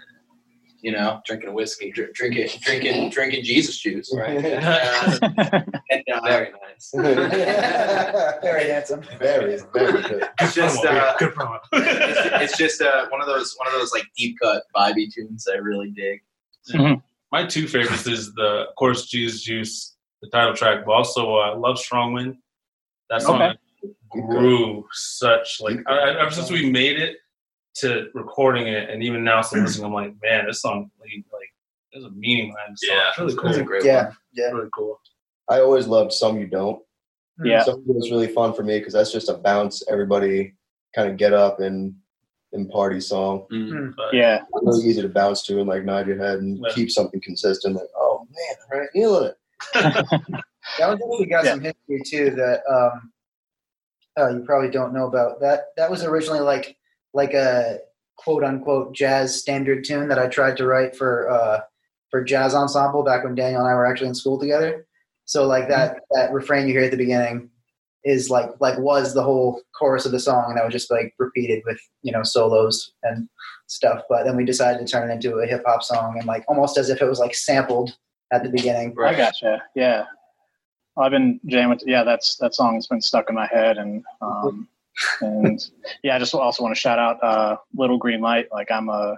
you 0.81 0.93
know 0.93 1.21
Drinking 1.27 1.55
whiskey. 1.55 1.91
dr- 1.93 2.13
drinking 2.15 2.49
drinking 2.61 3.11
drinking 3.11 3.45
Jesus 3.45 3.79
juice. 3.79 4.13
Right. 4.15 4.39
Uh, 4.59 5.61
and 5.91 6.05
uh, 6.13 6.21
Very 6.25 6.51
nice. 6.53 6.91
Very 8.43 8.71
handsome. 8.71 9.03
Very, 9.19 9.59
very 9.73 10.03
good. 10.03 10.29
it's 10.41 10.55
just 10.55 10.85
uh, 10.85 11.17
Good 11.19 11.35
promo. 11.35 11.59
it's, 11.73 12.53
it's 12.53 12.59
just 12.59 12.83
uh, 12.83 13.07
one 13.09 13.21
of 13.21 13.27
those 13.27 13.55
one 13.59 13.67
of 13.69 13.75
those 13.75 13.93
like 13.93 14.05
deep 14.17 14.37
cut 14.43 14.63
vibey 14.77 15.13
tunes 15.13 15.47
I 15.53 15.57
really 15.59 15.91
dig. 15.91 16.21
My 17.31 17.45
two 17.47 17.67
favorites 17.69 18.07
is 18.07 18.33
the, 18.35 18.67
of 18.69 18.75
course, 18.77 19.07
Jesus 19.07 19.43
Juice, 19.43 19.97
the 20.23 20.31
title 20.31 20.55
track, 20.55 20.85
but 20.87 20.93
also 20.93 21.37
uh, 21.37 21.57
Love 21.59 21.79
Strong 21.79 22.15
Wind. 22.15 22.37
That 23.11 23.21
song 23.23 23.43
Okay. 23.43 23.59
Grew 24.11 24.87
such 24.92 25.59
like 25.61 25.79
I, 25.87 25.97
I- 25.97 26.21
ever 26.23 26.31
since 26.31 26.51
we 26.51 26.71
made 26.71 26.99
it 26.99 27.16
to 27.77 28.07
recording 28.14 28.66
it, 28.66 28.90
and 28.90 29.03
even 29.03 29.23
now, 29.23 29.40
still 29.42 29.62
listening, 29.62 29.87
I'm 29.87 29.92
like, 29.92 30.14
man, 30.23 30.47
this 30.47 30.62
song 30.62 30.90
like, 31.01 31.11
like 31.33 31.49
there's 31.92 32.05
a 32.05 32.11
meaning 32.11 32.53
behind 32.53 32.73
this 32.75 32.81
song. 32.88 32.97
Yeah, 32.97 33.09
it's 33.09 33.18
really 33.18 33.49
it's 33.51 33.59
a 33.59 33.62
great 33.62 33.85
Yeah, 33.85 34.05
one. 34.07 34.16
yeah. 34.33 34.47
Really 34.51 34.68
cool. 34.75 35.01
I 35.49 35.61
always 35.61 35.87
loved 35.87 36.12
Some 36.12 36.38
You 36.38 36.47
Don't. 36.47 36.83
Yeah. 37.44 37.62
Some 37.62 37.75
of 37.75 37.81
it 37.88 37.94
was 37.94 38.11
really 38.11 38.27
fun 38.29 38.53
for 38.53 38.64
me 38.64 38.79
because 38.79 38.92
that's 38.94 39.12
just 39.12 39.29
a 39.29 39.35
bounce, 39.35 39.83
everybody 39.88 40.55
kind 40.94 41.09
of 41.11 41.16
get 41.16 41.33
up 41.33 41.61
and 41.61 41.94
and 42.53 42.68
party 42.71 43.01
song. 43.01 43.47
Mm. 43.53 43.94
But 43.97 44.12
Yeah. 44.14 44.42
Really 44.62 44.87
easy 44.88 45.03
to 45.03 45.09
bounce 45.09 45.42
to 45.44 45.61
and 45.61 45.68
like 45.68 45.85
nod 45.85 46.07
your 46.09 46.18
head 46.18 46.38
and 46.40 46.59
Yeah. 46.66 46.75
keep 46.75 46.90
something 46.90 47.21
consistent. 47.21 47.77
Like, 47.77 47.87
oh 47.97 48.27
man, 48.31 48.57
all 48.73 48.81
right, 48.81 48.88
feeling 48.92 49.31
it. 49.31 49.37
That 50.79 50.88
one 50.88 50.99
definitely 50.99 51.27
got 51.27 51.44
Yeah. 51.44 51.53
some 51.53 51.61
history 51.61 52.03
too 52.05 52.31
that 52.37 52.61
um, 52.71 53.12
uh, 54.18 54.28
you 54.31 54.40
probably 54.40 54.70
don't 54.70 54.92
know 54.92 55.07
about. 55.07 55.40
That 55.40 55.66
that 55.76 55.90
was 55.90 56.04
originally 56.04 56.40
like 56.40 56.76
like 57.14 57.35
a 57.35 57.78
quote 58.16 58.44
unquote 58.44 58.94
jazz 58.94 59.38
standard 59.38 59.85
tune 59.85 60.09
that 60.09 60.18
I 60.18 60.28
tried 60.28 60.57
to 60.59 60.66
write 60.66 60.96
for 60.96 61.31
uh, 61.31 61.61
for 62.11 62.24
jazz 62.24 62.54
ensemble 62.54 63.04
back 63.04 63.24
when 63.24 63.35
Daniel 63.35 63.61
and 63.61 63.70
I 63.70 63.74
were 63.74 63.87
actually 63.87 64.09
in 64.09 64.14
school 64.14 64.38
together. 64.38 64.87
So 65.24 65.46
like 65.46 65.68
that 65.68 66.00
that 66.12 66.33
refrain 66.33 66.66
you 66.66 66.74
hear 66.74 66.85
at 66.85 66.90
the 66.90 66.96
beginning 66.96 67.50
is 68.04 68.31
like 68.31 68.50
like 68.61 68.78
was 68.78 69.14
the 69.14 69.22
whole 69.22 69.61
chorus 69.78 70.07
of 70.07 70.12
the 70.12 70.20
song, 70.20 70.46
and 70.48 70.57
that 70.57 70.64
was 70.64 70.72
just 70.72 70.90
like 70.90 71.14
repeated 71.18 71.62
with 71.66 71.81
you 72.02 72.12
know 72.12 72.22
solos 72.22 72.92
and 73.02 73.28
stuff. 73.66 74.02
But 74.09 74.24
then 74.24 74.37
we 74.37 74.44
decided 74.44 74.85
to 74.85 74.90
turn 74.90 75.11
it 75.11 75.12
into 75.12 75.38
a 75.38 75.46
hip 75.46 75.62
hop 75.66 75.83
song 75.83 76.16
and 76.18 76.26
like 76.26 76.44
almost 76.48 76.78
as 76.78 76.90
if 76.90 77.00
it 77.00 77.07
was 77.07 77.18
like 77.18 77.35
sampled 77.35 77.96
at 78.33 78.42
the 78.42 78.50
beginning. 78.50 78.94
I 78.98 79.14
gotcha. 79.14 79.62
Yeah. 79.74 80.04
I've 80.99 81.11
been 81.11 81.41
jamming. 81.47 81.81
Yeah, 81.87 82.05
that's 82.05 82.37
that 82.37 82.55
song's 82.55 82.87
been 82.87 83.01
stuck 83.01 83.29
in 83.29 83.35
my 83.35 83.47
head, 83.47 83.79
and 83.79 84.05
um, 84.21 84.69
and 85.21 85.61
yeah, 86.03 86.17
I 86.17 86.19
just 86.19 86.35
also 86.35 86.63
want 86.63 86.75
to 86.75 86.81
shout 86.81 86.99
out 86.99 87.23
uh, 87.23 87.57
Little 87.77 87.99
Green 87.99 88.21
Light. 88.21 88.49
Like 88.53 88.71
I'm 88.71 88.89
a, 88.89 89.17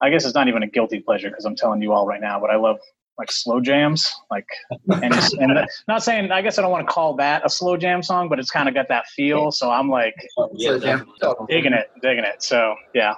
I 0.00 0.10
guess 0.10 0.24
it's 0.24 0.34
not 0.34 0.48
even 0.48 0.62
a 0.62 0.66
guilty 0.68 1.00
pleasure 1.00 1.28
because 1.28 1.44
I'm 1.44 1.56
telling 1.56 1.82
you 1.82 1.92
all 1.92 2.06
right 2.06 2.20
now, 2.20 2.40
but 2.40 2.50
I 2.50 2.56
love 2.56 2.78
like 3.18 3.30
slow 3.30 3.60
jams. 3.60 4.10
Like, 4.30 4.46
and, 4.88 5.12
and 5.12 5.56
that- 5.56 5.68
not 5.88 6.02
saying 6.02 6.30
I 6.32 6.40
guess 6.40 6.58
I 6.58 6.62
don't 6.62 6.70
want 6.70 6.86
to 6.88 6.92
call 6.92 7.14
that 7.16 7.44
a 7.44 7.50
slow 7.50 7.76
jam 7.76 8.02
song, 8.02 8.30
but 8.30 8.38
it's 8.38 8.50
kind 8.50 8.68
of 8.68 8.74
got 8.74 8.88
that 8.88 9.06
feel. 9.08 9.50
So 9.52 9.70
I'm 9.70 9.90
like 9.90 10.14
Yeah, 10.54 10.78
So, 11.20 11.46
digging 11.48 11.74
it, 11.74 11.90
digging 12.00 12.24
it. 12.24 12.42
So 12.42 12.74
yeah. 12.94 13.14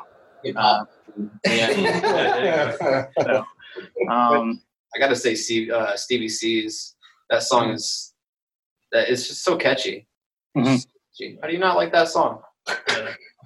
Uh, 0.57 0.85
Yeah. 1.47 1.71
Yeah, 1.71 2.77
there 2.77 3.47
you 3.97 4.11
um, 4.11 4.61
I 4.95 4.99
gotta 4.99 5.15
say, 5.17 5.35
Steve, 5.37 5.71
uh, 5.71 5.97
Stevie 5.97 6.29
C's 6.29 6.97
that 7.33 7.43
song 7.43 7.71
is 7.71 8.13
that 8.93 9.09
it's 9.09 9.27
just 9.27 9.43
so 9.43 9.57
catchy. 9.57 10.07
Mhm. 10.57 10.87
Gee, 11.17 11.39
How 11.41 11.49
do 11.49 11.55
you 11.55 11.59
not 11.59 11.77
like 11.77 11.91
that 11.93 12.09
song? 12.09 12.43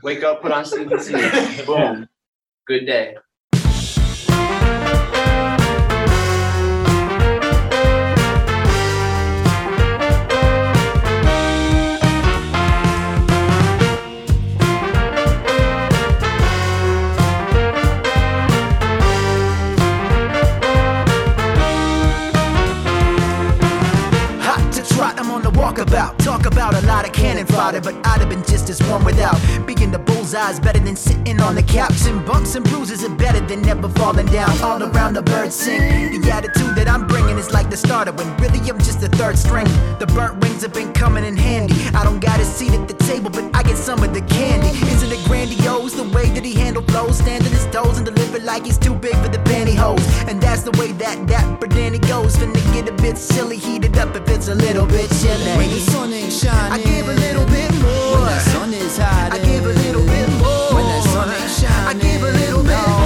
Wake 0.03 0.23
up, 0.25 0.43
put 0.43 0.51
on 0.53 0.65
Stevie 0.65 0.99
C. 0.99 1.13
Boom. 1.67 2.09
Good 2.67 2.85
day. 2.85 3.17
Walkabout. 25.97 26.19
Talk 26.19 26.47
about 26.47 26.75
a 26.75 26.87
lot 26.87 27.07
of 27.07 27.13
cannon 27.13 27.47
fodder, 27.47 27.81
but 27.81 27.95
I'd 28.07 28.21
have 28.21 28.29
been 28.29 28.45
just 28.45 28.69
as 28.69 28.83
warm 28.89 29.05
without. 29.05 29.37
Being 29.67 29.91
the 29.91 29.99
bullseye's 29.99 30.61
better 30.61 30.81
than 30.81 30.97
sitting 30.97 31.41
on 31.41 31.55
the 31.55 31.63
couch. 31.63 32.07
And 32.07 32.25
bumps 32.25 32.55
and 32.55 32.65
bruises 32.65 33.05
are 33.05 33.15
better 33.17 33.41
than 33.41 33.63
never 33.63 33.89
falling 33.89 34.27
down. 34.27 34.51
All 34.63 34.83
around 34.83 35.15
the 35.15 35.23
birds 35.23 35.55
sing. 35.55 36.21
The 36.21 36.31
attitude 36.31 36.75
that 36.77 36.89
I'm 36.89 37.07
bringing 37.07 37.39
is 37.39 37.53
like 37.53 37.71
the 37.71 37.77
starter, 37.77 38.13
when 38.13 38.37
really 38.39 38.59
I'm 38.71 38.79
just 38.79 39.01
the 39.01 39.09
third 39.09 39.39
string. 39.39 39.67
The 39.99 40.07
burnt 40.15 40.41
wings 40.41 40.63
have 40.63 40.73
been 40.73 40.93
coming 40.93 41.25
in 41.25 41.37
handy. 41.37 41.75
I 41.95 42.05
don't 42.05 42.21
got 42.21 42.41
a 42.41 42.45
seat 42.45 42.73
at 42.73 42.89
the 42.89 42.95
table, 42.95 43.31
but 43.31 43.45
I 43.55 43.63
get 43.63 43.77
some 43.77 44.03
of 44.03 44.13
the 44.13 44.23
candy. 44.23 44.71
Isn't 44.93 45.13
it 45.13 45.25
grandiose 45.27 45.95
the 45.95 46.09
way 46.11 46.29
that 46.31 46.45
he 46.45 46.55
handle 46.55 46.83
flows? 46.83 47.19
Standing 47.19 47.53
his 47.53 47.67
toes 47.67 47.99
and 47.99 48.07
deliver 48.07 48.41
like 48.41 48.65
he's 48.65 48.79
too 48.79 48.95
big 48.95 49.17
for 49.17 49.29
the 49.29 49.39
pantyhose. 49.39 50.07
And 50.29 50.41
that's 50.41 50.63
the 50.63 50.73
way 50.73 50.93
that 50.93 51.27
that 51.29 51.47
Danny 51.77 51.99
goes. 51.99 52.35
Finna 52.37 52.57
get 52.73 52.89
a 52.89 52.93
bit 53.03 53.19
silly, 53.19 53.59
heated 53.59 53.99
up 53.99 54.17
if 54.17 54.27
it's 54.31 54.49
a 54.49 54.55
little 54.55 54.87
bit 54.87 55.11
chilly. 55.21 55.86
Sun 55.91 56.13
ain't 56.13 56.33
shining, 56.33 56.73
I 56.73 56.79
give 56.83 57.09
a 57.09 57.13
little 57.13 57.47
bit 57.47 57.73
more. 57.83 58.15
When 58.15 58.25
the 58.27 58.39
sun 58.41 58.75
is 58.75 58.99
hiding, 58.99 59.41
I 59.41 59.45
give 59.45 59.65
a 59.67 59.73
little 59.73 60.05
bit 60.05 60.29
more. 60.41 60.75
When 60.75 60.85
the 60.85 61.01
sun 61.09 61.29
ain't 61.31 61.51
shining, 61.51 61.89
I 61.89 61.95
give 61.95 62.23
a 62.23 62.33
little 62.33 62.63
bit. 62.63 62.75
Oh, 62.77 63.06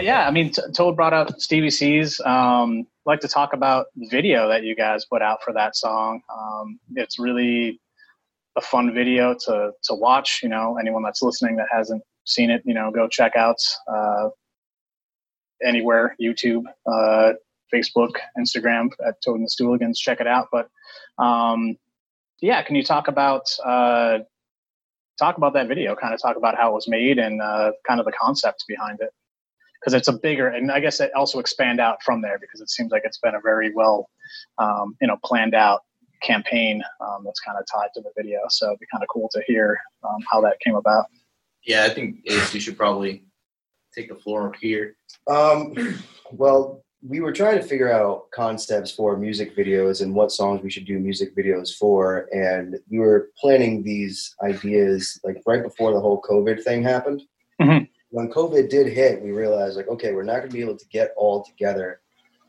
but 0.00 0.06
yeah, 0.06 0.26
I 0.26 0.30
mean, 0.30 0.50
Toad 0.74 0.96
brought 0.96 1.12
up 1.12 1.38
Stevie 1.38 1.68
C's. 1.68 2.22
Um, 2.24 2.86
like 3.04 3.20
to 3.20 3.28
talk 3.28 3.52
about 3.52 3.88
the 3.94 4.08
video 4.08 4.48
that 4.48 4.62
you 4.64 4.74
guys 4.74 5.04
put 5.04 5.20
out 5.20 5.42
for 5.42 5.52
that 5.52 5.76
song. 5.76 6.22
Um, 6.34 6.80
it's 6.96 7.18
really 7.18 7.78
a 8.56 8.62
fun 8.62 8.94
video 8.94 9.34
to 9.44 9.72
to 9.82 9.94
watch. 9.94 10.40
You 10.42 10.48
know, 10.48 10.78
anyone 10.80 11.02
that's 11.02 11.20
listening 11.20 11.56
that 11.56 11.66
hasn't 11.70 12.02
seen 12.24 12.48
it, 12.48 12.62
you 12.64 12.72
know, 12.72 12.90
go 12.90 13.08
check 13.08 13.36
out 13.36 13.58
uh, 13.92 14.30
anywhere 15.62 16.16
YouTube, 16.18 16.64
uh, 16.90 17.32
Facebook, 17.70 18.12
Instagram 18.38 18.88
at 19.06 19.16
Toad 19.22 19.36
and 19.36 19.44
the 19.44 19.50
Stooligans. 19.50 19.98
Check 19.98 20.22
it 20.22 20.26
out. 20.26 20.48
But 20.50 20.70
um, 21.22 21.76
yeah, 22.40 22.62
can 22.62 22.74
you 22.74 22.82
talk 22.82 23.08
about 23.08 23.42
uh, 23.62 24.20
talk 25.18 25.36
about 25.36 25.52
that 25.52 25.68
video? 25.68 25.94
Kind 25.94 26.14
of 26.14 26.22
talk 26.22 26.38
about 26.38 26.56
how 26.56 26.70
it 26.70 26.74
was 26.74 26.88
made 26.88 27.18
and 27.18 27.42
uh, 27.42 27.72
kind 27.86 28.00
of 28.00 28.06
the 28.06 28.12
concept 28.12 28.64
behind 28.66 29.00
it 29.02 29.10
because 29.80 29.94
it's 29.94 30.08
a 30.08 30.12
bigger 30.12 30.48
and 30.48 30.70
I 30.70 30.80
guess 30.80 31.00
it 31.00 31.10
also 31.14 31.38
expand 31.38 31.80
out 31.80 32.02
from 32.02 32.20
there 32.20 32.38
because 32.38 32.60
it 32.60 32.70
seems 32.70 32.92
like 32.92 33.02
it's 33.04 33.18
been 33.18 33.34
a 33.34 33.40
very 33.40 33.72
well 33.74 34.10
um, 34.58 34.96
you 35.00 35.06
know 35.06 35.16
planned 35.24 35.54
out 35.54 35.82
campaign 36.22 36.82
um, 37.00 37.22
that's 37.24 37.40
kind 37.40 37.58
of 37.58 37.64
tied 37.66 37.88
to 37.94 38.00
the 38.00 38.10
video. 38.16 38.40
So 38.48 38.66
it'd 38.68 38.80
be 38.80 38.86
kind 38.92 39.02
of 39.02 39.08
cool 39.08 39.28
to 39.32 39.42
hear 39.46 39.78
um, 40.04 40.18
how 40.30 40.40
that 40.42 40.60
came 40.60 40.74
about. 40.74 41.06
Yeah, 41.64 41.84
I 41.84 41.90
think 41.90 42.18
Ace, 42.26 42.54
you 42.54 42.60
should 42.60 42.76
probably 42.76 43.24
take 43.94 44.08
the 44.08 44.14
floor 44.14 44.54
here. 44.60 44.96
Um, 45.26 45.74
well, 46.32 46.82
we 47.02 47.20
were 47.20 47.32
trying 47.32 47.56
to 47.56 47.66
figure 47.66 47.90
out 47.90 48.30
concepts 48.30 48.90
for 48.90 49.16
music 49.16 49.56
videos 49.56 50.02
and 50.02 50.14
what 50.14 50.30
songs 50.30 50.62
we 50.62 50.70
should 50.70 50.86
do 50.86 50.98
music 50.98 51.34
videos 51.34 51.74
for, 51.74 52.28
and 52.32 52.76
we 52.90 52.98
were 52.98 53.30
planning 53.38 53.82
these 53.82 54.34
ideas 54.42 55.18
like 55.24 55.42
right 55.46 55.62
before 55.62 55.92
the 55.92 56.00
whole 56.00 56.20
COVID 56.22 56.62
thing 56.62 56.82
happened. 56.82 57.22
Mhm. 57.60 57.88
When 58.10 58.30
COVID 58.30 58.68
did 58.68 58.88
hit, 58.88 59.22
we 59.22 59.30
realized 59.30 59.76
like, 59.76 59.88
okay, 59.88 60.12
we're 60.12 60.24
not 60.24 60.38
going 60.38 60.50
to 60.50 60.54
be 60.54 60.62
able 60.62 60.76
to 60.76 60.86
get 60.88 61.12
all 61.16 61.44
together 61.44 62.00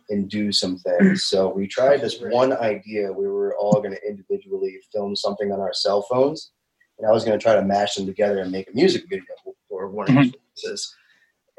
and 0.10 0.30
do 0.30 0.52
some 0.52 0.78
things. 0.78 1.24
So 1.26 1.50
we 1.50 1.68
tried 1.68 2.02
this 2.02 2.20
one 2.20 2.54
idea. 2.54 3.12
We 3.12 3.28
were 3.28 3.56
all 3.56 3.82
going 3.82 3.92
to 3.92 4.08
individually 4.08 4.78
film 4.94 5.16
something 5.16 5.52
on 5.52 5.60
our 5.60 5.74
cell 5.74 6.02
phones, 6.04 6.52
and 6.98 7.08
I 7.08 7.12
was 7.12 7.24
going 7.24 7.38
to 7.38 7.44
try 7.44 7.56
to 7.56 7.64
mash 7.64 7.96
them 7.96 8.06
together 8.06 8.40
and 8.40 8.52
make 8.52 8.70
a 8.70 8.76
music 8.76 9.04
video 9.10 9.24
for 9.70 9.88
one 9.90 10.10
of 10.10 10.16
these 10.16 10.34
releases. 10.34 10.96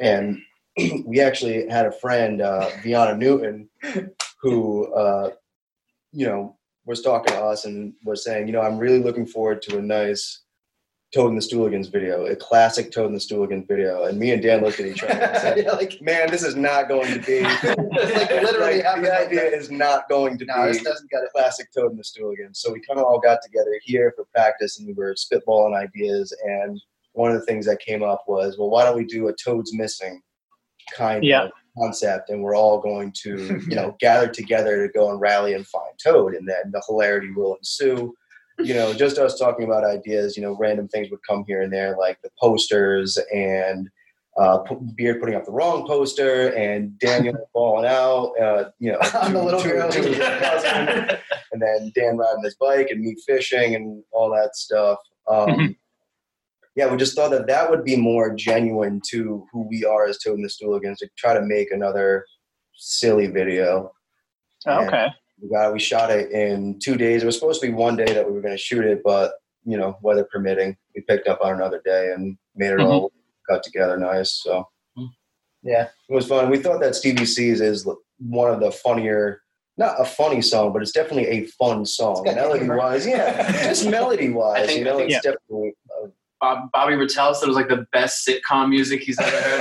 And 0.01 0.39
we 1.07 1.21
actually 1.21 1.69
had 1.69 1.87
a 1.87 1.93
friend, 1.93 2.41
uh, 2.41 2.71
Viana 2.83 3.17
Newton, 3.17 3.69
who, 4.41 4.93
uh, 4.93 5.31
you 6.13 6.27
know, 6.27 6.57
was 6.85 7.03
talking 7.03 7.35
to 7.35 7.41
us 7.41 7.65
and 7.65 7.95
was 8.05 8.25
saying, 8.25 8.47
you 8.47 8.53
know, 8.53 8.61
I'm 8.61 8.79
really 8.79 8.99
looking 8.99 9.27
forward 9.27 9.63
to 9.63 9.79
a 9.79 9.83
nice 9.83 10.43
Toad 11.13 11.29
and 11.29 11.37
the 11.37 11.43
Stooligans 11.43 11.91
video, 11.93 12.25
a 12.25 12.35
classic 12.35 12.91
Toad 12.91 13.07
and 13.07 13.15
the 13.15 13.21
Stooligans 13.21 13.69
video. 13.69 14.05
And 14.05 14.19
me 14.19 14.31
and 14.33 14.43
Dan 14.43 14.63
looked 14.63 14.81
at 14.81 14.87
each 14.87 15.03
other 15.03 15.13
and 15.13 15.37
said, 15.39 15.59
Yeah, 15.65 15.73
like, 15.73 16.01
man, 16.01 16.31
this 16.31 16.43
is 16.43 16.57
not 16.57 16.89
going 16.89 17.13
to 17.13 17.19
be. 17.21 17.43
It's 17.45 18.15
like 18.17 18.31
literally 18.31 18.77
Like, 18.77 18.85
happened 18.85 19.05
the 19.05 19.11
like 19.11 19.27
idea 19.27 19.51
that. 19.51 19.53
is 19.53 19.71
not 19.71 20.09
going 20.09 20.39
to 20.39 20.47
no, 20.47 20.63
be 20.67 20.73
this 20.73 20.83
doesn't 20.83 21.11
get 21.11 21.21
a 21.23 21.29
classic 21.31 21.69
Toad 21.73 21.91
and 21.91 21.99
the 21.99 22.03
Stooligans. 22.05 22.57
So 22.57 22.73
we 22.73 22.81
kind 22.81 22.99
of 22.99 23.05
all 23.05 23.21
got 23.21 23.41
together 23.43 23.71
here 23.83 24.13
for 24.17 24.25
practice 24.35 24.79
and 24.79 24.87
we 24.89 24.95
were 24.95 25.15
spitballing 25.15 25.77
ideas. 25.77 26.35
And 26.45 26.81
one 27.13 27.31
of 27.31 27.39
the 27.39 27.45
things 27.47 27.67
that 27.67 27.81
came 27.81 28.03
up 28.03 28.25
was, 28.27 28.57
well, 28.59 28.71
why 28.71 28.85
don't 28.85 28.97
we 28.97 29.05
do 29.05 29.29
a 29.29 29.35
Toad's 29.35 29.75
Missing 29.75 30.23
kind 30.97 31.23
Yeah. 31.23 31.45
of 31.45 31.51
concept? 31.79 32.31
And 32.31 32.43
we're 32.43 32.57
all 32.57 32.79
going 32.81 33.13
to, 33.25 33.61
you 33.69 33.77
know, 33.77 33.95
gather 34.01 34.29
together 34.29 34.87
to 34.87 34.93
go 34.95 35.11
and 35.11 35.21
rally 35.21 35.53
and 35.53 35.67
find 35.67 35.93
Toad. 36.03 36.35
And 36.35 36.49
then 36.49 36.71
the 36.73 36.83
hilarity 36.89 37.33
will 37.33 37.57
ensue. 37.57 38.15
You 38.65 38.75
know, 38.75 38.93
just 38.95 39.19
us 39.19 39.39
talking 39.39 39.65
about 39.65 39.85
ideas, 39.85 40.37
you 40.37 40.43
know, 40.43 40.57
random 40.59 40.89
things 40.89 41.11
would 41.11 41.21
come 41.29 41.45
here 41.47 41.63
and 41.63 41.73
there, 41.73 41.97
like 41.99 42.21
the 42.23 42.31
posters 42.41 43.19
and 43.35 43.89
uh, 44.39 44.59
Beard 44.97 45.21
putting 45.21 45.35
up 45.35 45.45
the 45.45 45.53
wrong 45.53 45.87
poster 45.87 46.49
and 46.57 46.99
Daniel 46.99 47.37
falling 47.53 47.85
out. 47.87 48.33
Uh, 48.41 48.71
you 48.79 48.91
know, 48.93 48.99
I'm 49.15 49.33
the 49.35 49.41
to- 49.41 49.45
little 49.45 49.61
to- 49.63 49.69
girl. 49.69 49.93
his 49.93 50.19
cousin, 50.19 51.19
and 51.53 51.61
then 51.63 51.93
Dan 51.95 52.17
riding 52.17 52.43
his 52.45 52.55
bike 52.57 52.89
and 52.91 53.01
me 53.01 53.15
fishing 53.27 53.75
and 53.75 54.03
all 54.13 54.31
that 54.31 54.57
stuff. 54.57 54.99
Um, 55.29 55.77
yeah, 56.75 56.91
we 56.91 56.97
just 56.97 57.15
thought 57.15 57.31
that 57.33 57.47
that 57.49 57.69
would 57.69 57.85
be 57.85 57.97
more 57.97 58.35
genuine 58.35 59.03
to 59.11 59.47
who 59.53 59.69
we 59.69 59.85
are 59.85 60.07
as 60.07 60.17
Toad 60.19 60.37
and 60.39 60.45
the 60.45 60.49
Stooligans 60.49 60.97
to 60.99 61.09
try 61.19 61.35
to 61.35 61.43
make 61.43 61.71
another 61.71 62.25
silly 62.75 63.27
video. 63.27 63.93
Oh, 64.67 64.87
okay. 64.87 65.09
We 65.43 65.49
got 65.49 65.73
we 65.73 65.81
shot 65.81 66.11
it 66.11 66.31
in 66.31 66.79
two 66.79 66.97
days. 66.97 67.23
It 67.23 67.27
was 67.27 67.35
supposed 67.39 67.61
to 67.61 67.67
be 67.67 67.73
one 67.73 67.97
day 67.97 68.13
that 68.13 68.25
we 68.27 68.33
were 68.33 68.41
going 68.41 68.55
to 68.55 68.59
shoot 68.63 68.85
it, 68.85 69.03
but 69.05 69.33
you 69.65 69.77
know, 69.77 69.97
weather 70.03 70.25
permitting, 70.33 70.77
we 70.95 71.03
picked 71.03 71.27
up 71.29 71.41
on 71.43 71.55
another 71.55 71.81
day 71.85 72.13
and 72.15 72.37
made 72.57 72.73
it 72.73 72.81
all 72.81 73.13
cut 73.49 73.63
together 73.63 73.97
nice. 73.97 74.41
So 74.43 74.69
Yeah. 75.63 75.89
it 76.09 76.13
was 76.15 76.27
fun. 76.27 76.49
We 76.51 76.59
thought 76.59 76.81
that 76.81 76.95
Stevie 76.95 77.27
C's 77.27 77.61
is 77.61 77.89
one 78.19 78.53
of 78.53 78.61
the 78.61 78.71
funnier, 78.73 79.41
not 79.77 80.01
a 80.01 80.05
funny 80.05 80.43
song, 80.43 80.73
but 80.73 80.83
it's 80.83 80.91
definitely 80.93 81.27
a 81.29 81.45
fun 81.47 81.85
song. 81.87 82.23
melody 82.25 82.69
wise. 82.69 83.07
yeah, 83.07 83.51
just 83.65 83.89
melody 83.89 84.31
wise. 84.31 84.67
think- 84.67 84.79
you 84.79 84.85
know, 84.85 84.95
I 84.95 84.99
think- 84.99 85.13
it's 85.13 85.25
definitely. 85.25 85.75
Uh, 86.03 86.09
Bob, 86.41 86.73
Bobby 86.73 86.95
Rattel 86.95 87.35
said 87.37 87.45
it 87.45 87.49
was 87.49 87.57
like 87.57 87.69
the 87.69 87.87
best 87.93 88.27
sitcom 88.27 88.69
music 88.69 89.01
he's 89.03 89.17
ever 89.21 89.31
heard. 89.31 89.61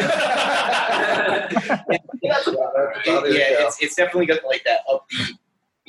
It- 1.91 2.01
yeah, 2.23 3.65
it's 3.67 3.77
it's 3.81 3.93
definitely 3.95 4.25
got 4.25 4.43
like 4.45 4.63
that 4.63 4.79
upbeat, 4.89 5.37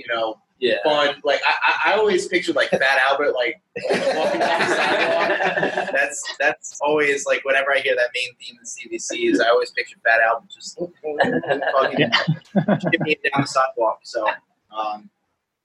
you 0.03 0.15
know, 0.15 0.39
yeah. 0.59 0.77
fun. 0.85 1.17
Like 1.25 1.41
I, 1.47 1.91
I, 1.91 1.99
always 1.99 2.29
pictured 2.29 2.55
like 2.55 2.71
Fat 2.71 3.01
Albert 3.09 3.33
like 3.33 3.61
walking 4.15 4.41
down 4.41 4.61
the 4.61 4.67
sidewalk. 4.67 5.91
That's 5.93 6.37
that's 6.39 6.79
always 6.81 7.27
like 7.27 7.45
whenever 7.45 7.73
I 7.73 7.81
hear 7.81 7.95
that 7.97 8.11
main 8.15 8.35
theme 8.37 8.59
in 8.59 8.99
CVC 8.99 9.33
is 9.33 9.41
I 9.41 9.49
always 9.49 9.71
picture 9.73 9.97
Fat 10.05 10.21
Albert 10.21 10.51
just 10.51 10.79
fucking 10.79 12.11
skipping 12.81 13.17
down 13.25 13.43
the 13.43 13.47
sidewalk. 13.47 14.01
So, 14.05 14.27
um, 14.77 15.11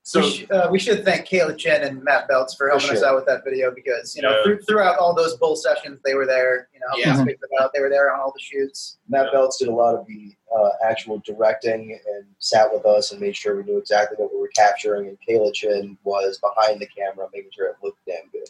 so 0.08 0.22
we, 0.22 0.30
sh- 0.32 0.46
uh, 0.52 0.67
we 0.72 0.80
should 0.80 1.04
thank 1.04 1.28
Kayla 1.28 1.58
Chen 1.58 1.84
and 1.84 2.02
Matt 2.02 2.30
Belts 2.30 2.56
for 2.56 2.70
helping 2.70 2.91
us 2.91 3.00
sure. 3.00 3.10
out 3.10 3.15
with 3.15 3.26
that 3.26 3.43
video 3.43 3.72
because 3.76 4.15
you 4.15 4.22
know 4.22 4.38
Yeah. 4.38 4.43
through, 4.43 4.62
throughout 4.62 4.98
all 4.98 5.13
those 5.13 5.36
bull 5.36 5.58
sessions 5.58 6.00
they 6.06 6.13
were 6.13 6.26
there. 6.26 6.70
You 6.74 6.80
know, 6.80 6.86
helping 6.91 7.12
us 7.12 7.17
Yeah. 7.20 7.26
pick 7.26 7.41
them 7.41 7.50
out. 7.60 7.72
They 7.74 7.82
were 7.82 7.89
there 7.89 8.13
on 8.13 8.22
all 8.22 8.32
the 8.32 8.39
shoots. 8.41 9.00
Matt 9.10 9.34
Belts 9.34 9.58
did 9.58 9.67
a 9.67 9.74
lot 9.74 9.96
of 9.96 10.06
the 10.08 10.34
uh, 10.56 10.70
actual 10.82 11.20
directing 11.26 12.00
and 12.13 12.24
sat 12.39 12.72
with 12.74 12.86
us 12.86 13.12
and 13.12 13.20
made 13.20 13.36
sure 13.36 13.58
we 13.58 13.63
knew 13.63 13.78
exactly 13.78 14.15
what 14.17 14.34
we 14.34 14.39
were 14.39 14.52
capturing. 14.56 15.08
And 15.10 15.17
Kayla 15.28 15.54
Chen 15.54 15.98
was 16.06 16.39
behind 16.39 16.80
the 16.80 16.88
camera, 16.88 17.28
making 17.34 17.52
sure 17.54 17.67
it 17.67 17.76
looked 17.84 18.00
damn 18.08 18.30
good. 18.32 18.50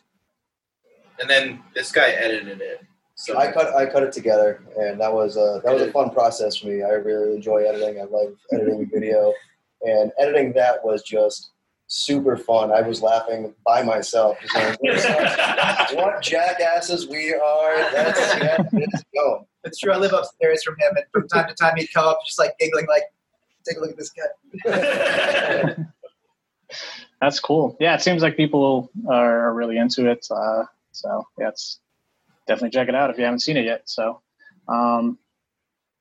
and 1.20 1.28
then 1.28 1.64
this 1.74 1.92
guy 1.92 2.10
edited 2.12 2.62
it. 2.62 2.82
So 3.16 3.36
I 3.36 3.52
cut 3.52 3.76
I 3.76 3.88
cut 3.88 4.04
it 4.04 4.12
together, 4.14 4.62
and 4.80 5.02
that 5.02 5.12
was 5.12 5.38
a 5.38 5.60
that 5.66 5.74
was 5.74 5.82
a 5.82 5.92
fun 5.92 6.12
process 6.12 6.58
for 6.58 6.68
me. 6.68 6.84
I 6.84 6.90
really 6.90 7.36
enjoy 7.36 7.64
editing. 7.68 8.00
I 8.00 8.04
love 8.04 8.36
editing 8.54 8.88
video, 8.94 9.34
and 9.82 10.12
editing 10.20 10.54
that 10.54 10.84
was 10.84 11.04
just 11.04 11.52
super 11.88 12.36
fun. 12.36 12.72
I 12.72 12.82
was 12.82 13.02
laughing 13.02 13.54
by 13.66 13.82
myself, 13.82 14.38
just 14.42 14.54
saying, 14.54 14.78
"We're 14.82 14.98
such- 14.98 15.94
"What 15.94 16.22
jackasses 16.22 17.08
we 17.08 17.34
are!" 17.34 17.78
That's 17.92 18.20
that's 18.40 18.70
it's 18.74 19.04
going. 19.16 19.46
It's 19.64 19.80
true. 19.80 19.94
I 19.94 19.98
live 19.98 20.14
upstairs 20.14 20.64
from 20.64 20.76
him, 20.80 20.96
and 20.96 21.06
from 21.12 21.28
time 21.28 21.48
to 21.48 21.56
time 21.56 21.74
he'd 21.78 21.88
come 21.94 22.06
up 22.06 22.20
just 22.26 22.40
like 22.40 22.58
giggling, 22.60 22.88
like, 22.88 23.04
"Take 23.68 23.78
a 23.78 23.80
look 23.82 23.92
at 23.92 23.98
this 23.98 24.12
guy." 24.66 25.76
That's 27.22 27.40
cool. 27.40 27.76
Yeah, 27.80 27.96
it 27.96 28.02
seems 28.02 28.22
like 28.22 28.38
people 28.38 28.92
are 29.10 29.54
really 29.54 29.78
into 29.78 30.10
it. 30.10 30.28
Uh, 30.30 30.64
so 30.92 31.26
yeah, 31.40 31.50
it's 31.50 31.80
definitely 32.48 32.70
check 32.72 32.90
it 32.90 32.96
out 32.96 33.10
if 33.10 33.18
you 33.18 33.24
haven't 33.24 33.40
seen 33.40 33.58
it 33.58 33.66
yet. 33.66 33.82
So 33.86 34.22
um, 34.68 35.18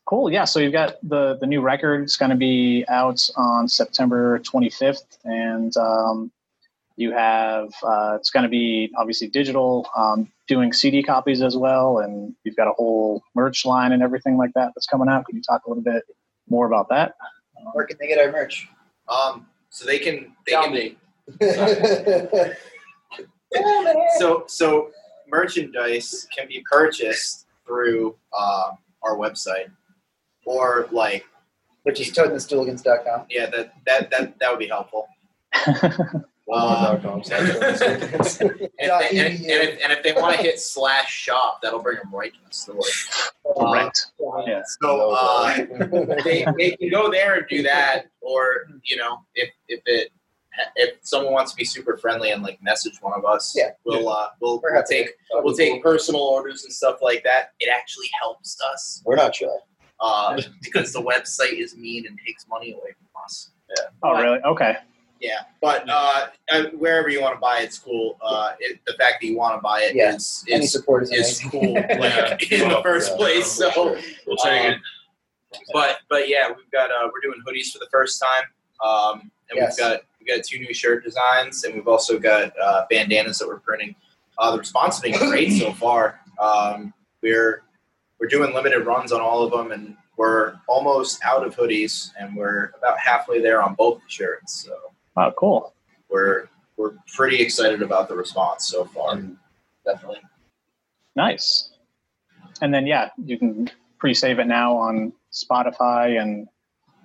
cool. 0.06 0.32
Yeah, 0.32 0.44
so 0.44 0.60
you've 0.60 0.72
got 0.72 0.96
the 1.02 1.36
the 1.40 1.46
new 1.46 1.60
record. 1.60 2.02
It's 2.02 2.16
going 2.16 2.30
to 2.30 2.36
be 2.36 2.84
out 2.88 3.28
on 3.36 3.68
September 3.68 4.38
25th, 4.40 5.18
and 5.24 5.76
um, 5.76 6.32
you 6.96 7.12
have 7.12 7.68
uh, 7.82 8.16
it's 8.18 8.30
going 8.30 8.44
to 8.44 8.48
be 8.48 8.90
obviously 8.96 9.28
digital, 9.28 9.86
um, 9.96 10.32
doing 10.48 10.72
CD 10.72 11.02
copies 11.02 11.42
as 11.42 11.56
well, 11.56 11.98
and 11.98 12.34
you've 12.44 12.56
got 12.56 12.68
a 12.68 12.72
whole 12.72 13.22
merch 13.34 13.66
line 13.66 13.92
and 13.92 14.02
everything 14.02 14.38
like 14.38 14.52
that 14.54 14.72
that's 14.74 14.86
coming 14.86 15.08
out. 15.08 15.26
Can 15.26 15.36
you 15.36 15.42
talk 15.42 15.66
a 15.66 15.68
little 15.68 15.84
bit 15.84 16.04
more 16.48 16.66
about 16.66 16.88
that? 16.88 17.14
Where 17.72 17.84
can 17.84 17.98
they 18.00 18.06
get 18.06 18.18
our 18.18 18.32
merch? 18.32 18.68
um, 19.08 19.46
so 19.70 19.84
they 19.84 19.98
can 19.98 20.32
they 20.46 20.52
Tell 20.52 20.64
can 20.64 20.72
me. 20.72 20.96
so 24.18 24.44
so 24.46 24.90
merchandise 25.28 26.26
can 26.36 26.46
be 26.46 26.62
purchased 26.70 27.46
through 27.66 28.14
um, 28.38 28.78
our 29.02 29.16
website 29.16 29.66
or 30.46 30.88
like 30.90 31.24
Which 31.82 32.00
is 32.00 32.10
toadandthestooligans.com. 32.12 33.26
yeah 33.28 33.46
that 33.50 33.74
that 33.86 34.10
that 34.10 34.38
that 34.40 34.50
would 34.50 34.58
be 34.58 34.68
helpful 34.68 35.06
Walmart.com 36.48 37.22
and 37.32 37.48
if, 37.48 38.38
they, 38.78 39.18
and, 39.18 39.34
and 39.34 39.44
if, 39.50 39.80
and 39.82 39.92
if 39.92 40.02
they 40.04 40.12
want 40.12 40.36
to 40.36 40.42
hit 40.48 40.60
slash 40.60 41.10
shop 41.12 41.58
that'll 41.60 41.82
bring 41.82 41.96
them 41.98 42.14
right 42.14 42.32
to 42.32 42.38
the 42.48 42.54
store 42.54 42.80
Correct. 43.58 44.06
Yeah. 44.46 44.62
so 44.80 45.10
uh, 45.10 45.56
they, 46.24 46.46
they 46.56 46.70
can 46.76 46.88
go 46.90 47.10
there 47.10 47.34
and 47.38 47.46
do 47.48 47.62
that 47.64 48.06
or 48.20 48.68
you 48.84 48.96
know 48.96 49.18
if 49.34 49.50
if 49.68 49.80
it 49.86 50.12
if 50.76 50.94
someone 51.02 51.32
wants 51.32 51.50
to 51.50 51.56
be 51.56 51.64
super 51.64 51.96
friendly 51.96 52.30
and 52.30 52.42
like 52.44 52.62
message 52.62 52.94
one 53.00 53.12
of 53.18 53.24
us 53.24 53.52
Yeah. 53.56 53.70
we'll 53.84 54.08
uh 54.08 54.28
we'll, 54.40 54.60
We're 54.62 54.72
we'll 54.74 54.84
take 54.84 55.08
we'll 55.32 55.56
take 55.56 55.82
personal 55.82 56.20
orders 56.20 56.62
and 56.64 56.72
stuff 56.72 56.98
like 57.02 57.24
that 57.24 57.54
it 57.58 57.68
actually 57.68 58.08
helps 58.20 58.56
us 58.72 59.02
We're 59.04 59.16
not 59.16 59.34
shy. 59.34 59.46
Uh, 60.00 60.40
because 60.62 60.92
the 60.92 61.02
website 61.02 61.54
is 61.54 61.76
mean 61.76 62.06
and 62.06 62.18
takes 62.26 62.46
money 62.48 62.72
away 62.72 62.92
from 62.98 63.22
us. 63.24 63.50
Oh, 64.02 64.12
really? 64.20 64.38
Okay. 64.40 64.76
Yeah, 65.20 65.40
but 65.62 65.88
uh, 65.88 66.26
uh, 66.50 66.64
wherever 66.76 67.08
you 67.08 67.22
want 67.22 67.34
to 67.36 67.40
buy 67.40 67.60
it's 67.60 67.78
cool. 67.78 68.18
Uh, 68.20 68.52
it, 68.60 68.80
the 68.86 68.92
fact 68.94 69.16
that 69.22 69.26
you 69.26 69.36
want 69.36 69.56
to 69.56 69.62
buy 69.62 69.80
it 69.80 69.96
Yeah. 69.96 70.14
is 70.14 70.44
Any 70.48 70.64
is, 70.66 70.72
support 70.72 71.04
is 71.04 71.10
is 71.10 71.40
cool. 71.50 71.72
Like 71.98 72.52
in 72.52 72.68
the 72.68 72.80
first 72.82 73.12
Yeah. 73.12 73.16
place. 73.16 73.50
So, 73.50 73.96
we'll 74.26 74.36
take 74.36 74.66
Um, 74.66 74.72
it. 74.72 75.58
but 75.72 76.00
but 76.10 76.28
yeah, 76.28 76.48
we've 76.48 76.70
got 76.70 76.90
uh, 76.90 77.08
we're 77.12 77.20
doing 77.22 77.42
hoodies 77.48 77.72
for 77.72 77.78
the 77.78 77.88
first 77.90 78.22
time, 78.22 78.44
um, 78.86 79.30
and 79.48 79.56
Yes. 79.56 79.76
we've 79.78 79.86
got 79.88 80.00
we've 80.20 80.28
got 80.36 80.44
two 80.44 80.58
new 80.58 80.74
shirt 80.74 81.02
designs, 81.02 81.64
and 81.64 81.74
we've 81.74 81.88
also 81.88 82.18
got 82.18 82.52
uh, 82.60 82.84
bandanas 82.90 83.38
that 83.38 83.48
we're 83.48 83.58
printing. 83.60 83.94
Uh, 84.38 84.50
the 84.52 84.58
response 84.58 85.00
has 85.00 85.02
been 85.02 85.18
great 85.30 85.50
so 85.58 85.72
far. 85.72 86.20
Um, 86.38 86.92
we're 87.22 87.62
we're 88.18 88.28
doing 88.28 88.54
limited 88.54 88.86
runs 88.86 89.12
on 89.12 89.20
all 89.20 89.42
of 89.42 89.50
them, 89.50 89.72
and 89.72 89.96
we're 90.16 90.54
almost 90.68 91.22
out 91.24 91.46
of 91.46 91.54
hoodies, 91.56 92.10
and 92.18 92.36
we're 92.36 92.72
about 92.78 92.98
halfway 92.98 93.40
there 93.40 93.62
on 93.62 93.74
both 93.74 93.98
the 94.02 94.08
shirts. 94.08 94.64
So 94.64 94.76
Oh, 95.16 95.32
cool. 95.36 95.74
we're 96.08 96.48
we're 96.76 96.92
pretty 97.14 97.40
excited 97.40 97.82
about 97.82 98.08
the 98.08 98.14
response 98.16 98.66
so 98.68 98.84
far. 98.84 99.18
Definitely. 99.84 100.20
Nice. 101.14 101.70
And 102.60 102.72
then 102.72 102.86
yeah, 102.86 103.10
you 103.24 103.38
can 103.38 103.70
pre-save 103.98 104.38
it 104.38 104.46
now 104.46 104.76
on 104.76 105.12
Spotify, 105.32 106.20
and 106.20 106.48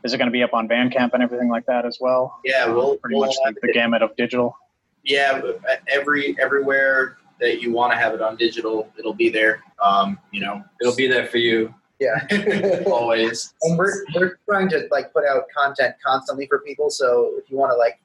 is 0.03 0.13
it 0.13 0.17
going 0.17 0.27
to 0.27 0.31
be 0.31 0.43
up 0.43 0.53
on 0.53 0.67
Bandcamp 0.67 1.13
and 1.13 1.23
everything 1.23 1.49
like 1.49 1.65
that 1.67 1.85
as 1.85 1.97
well? 2.01 2.39
Yeah, 2.43 2.67
we'll- 2.67 2.97
pretty 2.97 3.15
we'll 3.15 3.27
much 3.27 3.35
the, 3.45 3.55
the 3.67 3.73
gamut 3.73 4.01
of 4.01 4.15
digital. 4.15 4.57
Yeah, 5.03 5.41
uh, 5.43 5.75
every 5.87 6.35
everywhere 6.39 7.17
that 7.41 7.61
you 7.61 7.71
want 7.73 7.91
to 7.91 7.97
have 7.97 8.13
it 8.13 8.21
on 8.21 8.37
digital, 8.37 8.89
it'll 8.97 9.13
be 9.13 9.29
there. 9.29 9.61
Um, 9.83 10.17
you 10.31 10.39
know, 10.41 10.63
It'll 10.79 10.95
be 10.95 11.07
there 11.07 11.25
for 11.27 11.37
you 11.37 11.73
Yeah. 11.99 12.25
always. 12.85 13.53
And 13.63 13.77
we're 13.77 14.05
we're 14.15 14.37
trying 14.47 14.69
to 14.69 14.87
like 14.91 15.11
put 15.13 15.25
out 15.25 15.43
content 15.55 15.95
constantly 16.05 16.45
for 16.47 16.59
people. 16.59 16.89
So 16.89 17.33
if 17.37 17.49
you 17.51 17.57
want 17.57 17.71
to 17.73 17.77
like 17.77 17.99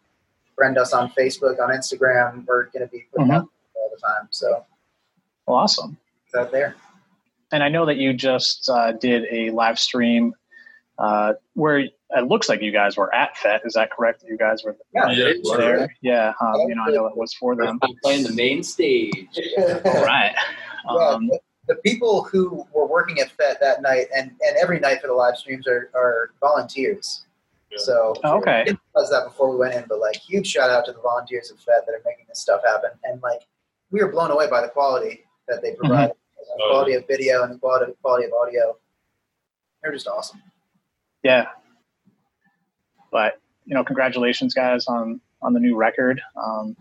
friend 0.55 0.77
us 0.79 0.93
on 0.93 1.11
Facebook, 1.11 1.61
on 1.61 1.69
Instagram, 1.71 2.45
we're 2.47 2.65
gonna 2.71 2.89
be 2.89 3.05
putting 3.15 3.31
out 3.31 3.47
all 3.75 3.91
the 3.95 4.01
time. 4.01 4.29
So 4.31 4.65
Well, 5.47 5.59
awesome. 5.59 5.97
it's 6.27 6.35
out 6.35 6.51
there. 6.51 6.75
And 7.53 7.63
I 7.63 7.69
know 7.69 7.87
that 7.87 7.97
you 7.97 8.13
just 8.13 8.69
uh, 8.69 8.93
did 8.93 9.25
a 9.31 9.51
live 9.51 9.79
stream 9.79 10.35
uh, 10.99 11.35
where 11.55 11.85
it 12.11 12.29
looks 12.29 12.49
like 12.49 12.63
you 12.63 12.71
guys 12.73 12.97
were 12.97 13.13
at 13.15 13.37
Fete. 13.37 13.63
Is 13.65 13.75
that 13.75 13.91
correct? 13.91 14.25
You 14.29 14.37
guys 14.39 14.63
were 14.65 14.77
Yeah, 14.95 15.11
Yeah, 15.11 15.25
it's 15.27 15.51
there. 15.57 15.95
Yeah. 16.03 16.33
Um, 16.41 16.61
you 16.69 16.75
know, 16.75 16.83
I 16.87 16.91
know 16.91 17.07
it 17.07 17.17
was 17.17 17.35
for 17.35 17.57
them. 17.57 17.79
I'm 17.83 17.95
playing 18.03 18.23
the 18.25 18.33
main 18.33 18.63
stage. 18.63 19.29
All 19.59 20.05
right. 20.05 20.35
Yeah, 20.89 20.93
Um, 21.09 21.27
the, 21.27 21.41
the 21.67 21.75
people 21.77 22.23
who 22.23 22.65
were 22.73 22.87
working 22.87 23.19
at 23.19 23.31
Fete 23.33 23.57
that 23.61 23.83
night 23.83 24.07
and, 24.15 24.31
and 24.47 24.57
every 24.57 24.79
night 24.79 25.01
for 25.01 25.09
the 25.09 25.15
live 25.15 25.37
streams 25.37 25.67
are, 25.67 25.91
are 25.97 26.31
volunteers. 26.41 27.27
Yeah. 27.73 27.79
So 27.81 28.15
Oh, 28.23 28.37
okay. 28.39 28.63
we 28.69 28.71
discussed 28.95 29.11
that 29.11 29.25
before 29.25 29.51
we 29.51 29.57
went 29.57 29.75
in, 29.75 29.85
but 29.89 29.99
like 29.99 30.15
huge 30.15 30.47
shout 30.47 30.71
out 30.71 30.85
to 30.87 30.93
the 30.93 31.01
volunteers 31.01 31.51
at 31.51 31.57
Fete 31.59 31.85
that 31.87 31.93
are 31.93 32.03
making 32.05 32.27
this 32.29 32.39
stuff 32.39 32.61
happen. 32.65 32.91
And 33.03 33.21
like 33.21 33.41
we 33.91 34.01
were 34.01 34.13
blown 34.13 34.31
away 34.31 34.49
by 34.49 34.63
the 34.63 34.69
quality 34.69 35.25
that 35.49 35.61
they 35.61 35.73
provide, 35.75 36.11
the 36.11 36.15
Oh, 36.63 36.71
quality 36.71 36.93
of 36.95 37.05
video 37.09 37.43
and 37.43 37.55
the 37.55 37.59
quality 37.59 37.93
quality 38.01 38.27
of 38.27 38.33
audio. 38.41 38.77
They're 39.83 39.93
just 39.93 40.07
awesome. 40.07 40.41
yeah. 41.25 41.47
But 43.17 43.41
you 43.65 43.75
know, 43.75 43.83
congratulations, 43.83 44.53
guys, 44.53 44.87
on 44.89 45.23
on 45.41 45.55
the 45.55 45.59
new 45.59 45.75
record. 45.75 46.21
Um, 46.37 46.77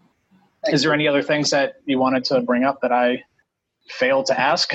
is 0.66 0.84
there 0.84 0.94
any 0.94 1.08
other 1.08 1.22
things 1.22 1.50
that 1.52 1.76
you 1.86 1.98
wanted 1.98 2.26
to 2.26 2.42
bring 2.42 2.66
up 2.66 2.82
that 2.82 2.92
I 2.92 3.24
failed 3.88 4.26
to 4.26 4.38
ask? 4.38 4.74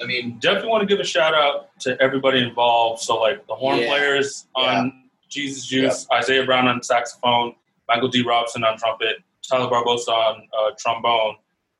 I 0.00 0.06
mean, 0.06 0.38
definitely 0.38 0.68
want 0.70 0.82
to 0.82 0.86
give 0.86 1.00
a 1.00 1.04
shout 1.04 1.34
out 1.34 1.70
to 1.80 2.00
everybody 2.00 2.44
involved. 2.44 3.02
So 3.02 3.16
like 3.16 3.44
the 3.48 3.56
horn 3.56 3.80
Yeah. 3.80 3.88
players 3.88 4.46
on 4.54 5.08
Jesus 5.28 5.66
Juice, 5.66 6.06
Isaiah 6.12 6.44
Brown 6.44 6.68
on 6.68 6.80
saxophone, 6.80 7.56
Michael 7.88 8.08
D. 8.08 8.22
Robson 8.22 8.62
on 8.62 8.78
trumpet, 8.78 9.16
Tyler 9.42 9.68
Barbosa 9.68 10.10
on 10.10 10.48
uh, 10.56 10.70
trombone. 10.78 11.34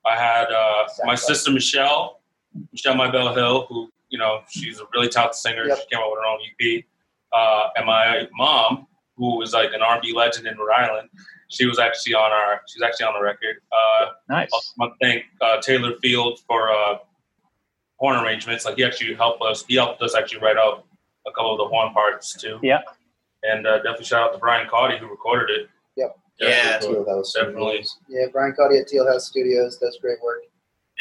I 0.04 0.16
had 0.16 0.46
uh, 0.50 0.88
my 1.04 1.14
sister 1.14 1.52
Michelle, 1.52 2.20
Michelle 2.72 2.96
Mybell 2.96 3.32
Hill, 3.36 3.66
who 3.68 3.92
you 4.08 4.18
know 4.18 4.40
she's 4.50 4.80
a 4.80 4.84
really 4.92 5.08
talented 5.08 5.36
singer. 5.36 5.66
Yep. 5.68 5.78
She 5.78 5.86
came 5.94 6.00
out 6.00 6.10
with 6.10 6.18
her 6.18 6.26
own 6.26 6.40
EP. 6.60 6.84
Uh, 7.34 7.68
and 7.76 7.86
my 7.86 8.28
mom, 8.34 8.86
who 9.16 9.42
is 9.42 9.52
like 9.52 9.72
an 9.72 9.82
R&B 9.82 10.12
legend 10.14 10.46
in 10.46 10.56
Rhode 10.56 10.72
Island, 10.76 11.08
she 11.48 11.66
was 11.66 11.78
actually 11.78 12.14
on 12.14 12.32
our. 12.32 12.60
She's 12.68 12.82
actually 12.82 13.06
on 13.06 13.14
the 13.14 13.22
record. 13.22 13.56
Uh, 13.70 14.06
Nice. 14.28 14.48
I 14.52 14.58
want 14.78 14.94
to 15.00 15.06
thank 15.06 15.24
uh, 15.40 15.60
Taylor 15.60 15.92
Field 16.02 16.40
for 16.46 16.70
uh, 16.72 16.98
horn 17.96 18.16
arrangements. 18.24 18.64
Like 18.64 18.76
he 18.76 18.84
actually 18.84 19.14
helped 19.14 19.42
us. 19.42 19.64
He 19.68 19.74
helped 19.76 20.02
us 20.02 20.14
actually 20.14 20.40
write 20.40 20.56
out 20.56 20.84
a 21.26 21.30
couple 21.32 21.52
of 21.52 21.58
the 21.58 21.66
horn 21.66 21.92
parts 21.92 22.34
too. 22.34 22.58
Yeah. 22.62 22.80
And 23.42 23.66
uh, 23.66 23.76
definitely 23.78 24.06
shout 24.06 24.22
out 24.28 24.32
to 24.32 24.38
Brian 24.38 24.68
Caudy 24.68 24.96
who 24.98 25.06
recorded 25.08 25.50
it. 25.60 25.68
Yep. 25.96 26.16
Yeah. 26.40 26.78
Teal 26.78 27.06
House 27.08 27.32
Definitely. 27.34 27.82
Studios. 27.84 27.98
Yeah, 28.08 28.26
Brian 28.32 28.54
Cuddy 28.54 28.78
at 28.78 28.88
Teal 28.88 29.06
House 29.06 29.26
Studios 29.28 29.76
does 29.76 29.98
great 30.00 30.20
work. 30.22 30.40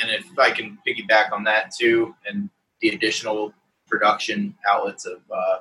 and 0.01 0.11
if 0.11 0.25
I 0.38 0.51
can 0.51 0.77
piggyback 0.88 1.31
on 1.31 1.43
that 1.45 1.71
too, 1.73 2.13
and 2.27 2.49
the 2.81 2.89
additional 2.89 3.53
production 3.88 4.53
outlets 4.69 5.05
of 5.05 5.19
uh, 5.34 5.59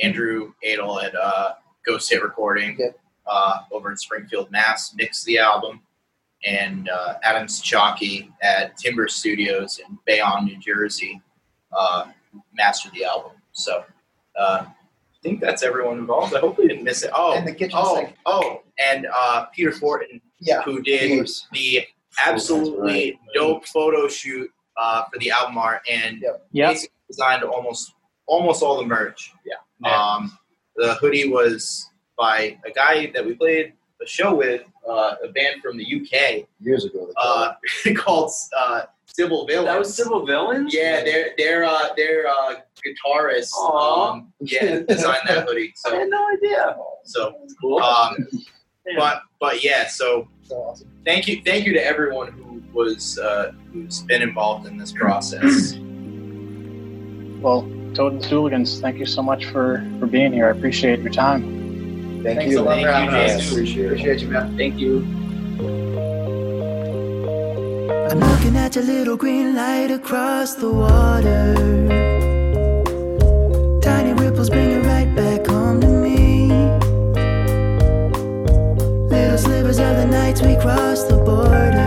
Andrew 0.00 0.52
Adel 0.64 1.00
at 1.00 1.14
uh, 1.14 1.54
Ghost 1.86 2.10
Hit 2.10 2.22
Recording 2.22 2.76
Yep. 2.78 2.98
uh, 3.26 3.58
over 3.70 3.90
in 3.90 3.96
Springfield, 3.96 4.50
Mass, 4.50 4.94
mixed 4.94 5.24
the 5.26 5.38
album, 5.38 5.80
and 6.44 6.88
uh, 6.88 7.14
Adam 7.22 7.46
Chalky 7.48 8.30
at 8.42 8.76
Timber 8.76 9.08
Studios 9.08 9.78
in 9.86 9.98
Bayonne, 10.06 10.44
New 10.44 10.58
Jersey, 10.58 11.20
uh, 11.76 12.06
mastered 12.54 12.92
the 12.92 13.04
album. 13.04 13.32
So 13.52 13.84
uh, 14.38 14.64
I 14.66 14.74
think 15.22 15.40
that's 15.40 15.62
everyone 15.62 15.98
involved. 15.98 16.34
I 16.34 16.40
hope 16.40 16.58
we 16.58 16.66
didn't 16.66 16.84
miss 16.84 17.02
it. 17.02 17.10
Oh, 17.14 17.34
And 17.34 17.46
the 17.46 17.52
kitchen 17.54 17.78
oh, 17.80 17.96
sink. 17.96 18.16
oh, 18.26 18.62
and 18.84 19.06
uh, 19.14 19.46
Peter 19.54 19.70
Fortin, 19.72 20.20
Yeah. 20.40 20.62
who 20.62 20.82
did 20.82 21.10
course. 21.18 21.46
the 21.52 21.86
absolutely 22.26 22.92
Right. 22.92 23.18
dope 23.34 23.66
photo 23.66 24.08
shoot 24.08 24.50
uh, 24.76 25.04
for 25.12 25.18
the 25.18 25.30
album 25.30 25.58
art 25.58 25.82
and 25.90 26.20
Yep. 26.22 26.46
Yep. 26.52 26.70
basically 26.72 26.94
designed 27.08 27.42
almost 27.44 27.92
almost 28.26 28.62
all 28.62 28.78
the 28.78 28.86
merch. 28.86 29.32
Yeah. 29.44 29.54
Um, 29.84 30.38
the 30.76 30.94
hoodie 30.94 31.28
was 31.28 31.88
by 32.18 32.58
a 32.66 32.70
guy 32.70 33.10
that 33.14 33.24
we 33.24 33.34
played 33.34 33.72
a 34.02 34.06
show 34.06 34.34
with, 34.34 34.62
uh, 34.88 35.14
a 35.24 35.28
band 35.28 35.62
from 35.62 35.76
the 35.76 35.84
UK 35.84 36.46
Years 36.60 36.84
ago. 36.84 37.10
uh, 37.16 37.52
called 37.96 38.30
uh, 38.58 38.82
Civil 39.06 39.46
Villains. 39.46 39.66
That 39.66 39.78
was 39.78 39.94
Civil 39.94 40.26
Villains. 40.26 40.74
Yeah, 40.74 41.04
their 41.04 41.30
their 41.36 41.64
uh, 41.64 41.94
their 41.96 42.26
uh, 42.28 42.54
guitarist 42.84 43.52
Aw. 43.54 44.10
um, 44.12 44.32
yeah 44.40 44.80
designed 44.88 45.20
that 45.28 45.46
hoodie. 45.46 45.72
I 45.86 45.94
had 45.96 46.08
no 46.08 46.28
idea. 46.34 46.76
so 47.04 47.34
Cool. 47.60 47.80
um, 47.82 48.16
Yeah. 48.86 48.94
but 48.98 49.22
but 49.40 49.62
yeah 49.62 49.86
so 49.86 50.26
So 50.42 50.56
awesome. 50.56 50.88
thank 51.04 51.28
you 51.28 51.42
thank 51.44 51.64
you 51.66 51.72
to 51.74 51.84
everyone 51.84 52.32
who 52.32 52.60
was 52.72 53.18
uh, 53.18 53.52
who's 53.72 54.00
been 54.02 54.22
involved 54.22 54.66
in 54.66 54.76
this 54.78 54.90
process 54.92 55.74
Well, 57.40 57.62
Toad 57.94 58.12
and 58.14 58.22
Stooligans, 58.22 58.80
thank 58.80 58.98
you 58.98 59.06
so 59.06 59.22
much 59.22 59.46
for, 59.46 59.86
for 59.98 60.06
being 60.06 60.32
here. 60.32 60.46
I 60.46 60.50
appreciate 60.50 61.00
your 61.00 61.12
time. 61.12 61.42
Thank 62.22 62.38
Thanks 62.38 62.52
you. 62.52 62.60
a 62.60 62.62
lot 62.62 62.80
for 62.80 62.86
Thank 62.86 63.10
you, 63.10 63.16
us. 63.16 63.32
Jason. 63.32 63.52
Appreciate. 63.52 63.86
Appreciate 63.86 64.20
you, 64.20 64.28
man. 64.28 64.56
Thank 64.56 64.78
you. 64.78 64.98
I'm 68.10 68.20
looking 68.20 68.56
at 68.56 68.74
your 68.76 68.84
little 68.84 69.16
green 69.16 69.54
light 69.54 69.90
across 69.90 70.54
the 70.54 70.70
water. 70.70 71.54
Tiny 73.82 74.12
ripples 74.12 74.50
bring 74.50 74.70
it 74.70 74.84
right 74.86 75.12
back 75.14 75.46
home 75.46 75.80
to 75.80 75.88
me. 75.88 76.48
Little 79.08 79.38
slivers 79.38 79.78
of 79.78 79.96
the 79.96 80.06
nights 80.06 80.42
we 80.42 80.56
crossed 80.56 81.08
the 81.08 81.16
borders. 81.16 81.81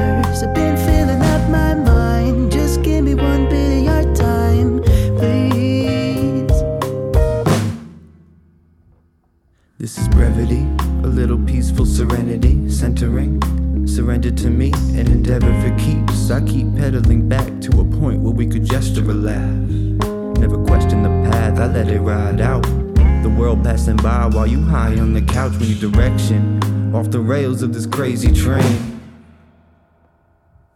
Brevity, 10.25 10.65
a 11.03 11.07
little 11.07 11.37
peaceful 11.37 11.85
serenity, 11.85 12.67
centering. 12.67 13.39
Surrender 13.87 14.31
to 14.31 14.49
me 14.49 14.71
and 14.95 15.07
endeavor 15.07 15.53
for 15.61 15.77
keeps. 15.77 16.31
I 16.31 16.41
keep 16.41 16.75
pedaling 16.75 17.29
back 17.29 17.45
to 17.61 17.79
a 17.79 17.85
point 17.99 18.21
where 18.21 18.33
we 18.33 18.47
could 18.47 18.65
gesture 18.65 19.03
a 19.03 19.13
laugh. 19.13 19.69
Never 20.39 20.63
question 20.65 21.03
the 21.03 21.29
path, 21.29 21.59
I 21.59 21.67
let 21.67 21.89
it 21.89 21.99
ride 21.99 22.41
out. 22.41 22.63
The 23.21 23.35
world 23.37 23.63
passing 23.63 23.97
by 23.97 24.25
while 24.25 24.47
you 24.47 24.61
high 24.61 24.97
on 24.97 25.13
the 25.13 25.21
couch 25.21 25.51
when 25.53 25.69
you 25.69 25.75
direction 25.75 26.95
off 26.95 27.11
the 27.11 27.19
rails 27.19 27.61
of 27.61 27.71
this 27.71 27.85
crazy 27.85 28.31
train. 28.31 29.01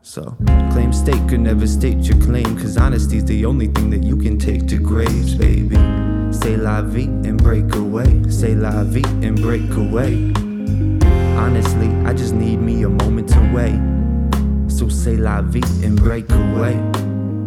So, 0.04 0.38
claim 0.72 0.94
state 0.94 1.28
could 1.28 1.40
never 1.40 1.66
state 1.66 1.98
your 1.98 2.22
claim, 2.22 2.56
cause 2.56 2.76
honesty's 2.76 3.26
the 3.26 3.46
only 3.46 3.68
thing 3.68 3.90
that 3.90 4.04
you 4.04 4.16
can 4.16 4.38
take 4.38 4.68
to 4.68 4.78
graves, 4.78 5.34
baby. 5.34 5.76
Say 6.32 6.56
la 6.58 6.82
vie 6.82 7.10
and 7.26 7.42
break 7.42 7.76
away. 7.76 8.24
Say 8.30 8.56
la 8.56 8.84
vie 8.84 9.04
and 9.26 9.42
break 9.42 9.70
away. 9.76 10.32
Honestly, 11.38 11.90
I 12.06 12.14
just 12.14 12.34
need 12.34 12.58
me 12.62 12.84
a 12.84 12.90
moment 12.90 13.30
to 13.30 13.40
wait. 13.54 13.80
So 14.70 14.90
say 14.90 15.18
la 15.18 15.42
vie 15.42 15.62
and 15.84 15.98
break 15.98 16.30
away. 16.32 16.76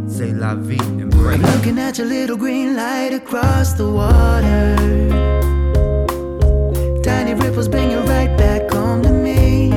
Say 0.08 0.32
la 0.32 0.54
vie 0.54 0.82
and 1.00 1.10
break 1.10 1.40
away. 1.40 1.48
I'm 1.48 1.56
looking 1.56 1.78
at 1.78 1.98
your 1.98 2.06
little 2.06 2.36
green 2.36 2.76
light 2.76 3.12
across 3.12 3.72
the 3.74 3.88
water. 3.88 4.76
Tiny 7.02 7.34
ripples 7.34 7.68
bring 7.68 7.90
you 7.90 8.00
right 8.00 8.36
back 8.36 8.70
home 8.70 9.02
to 9.02 9.10
me. 9.10 9.70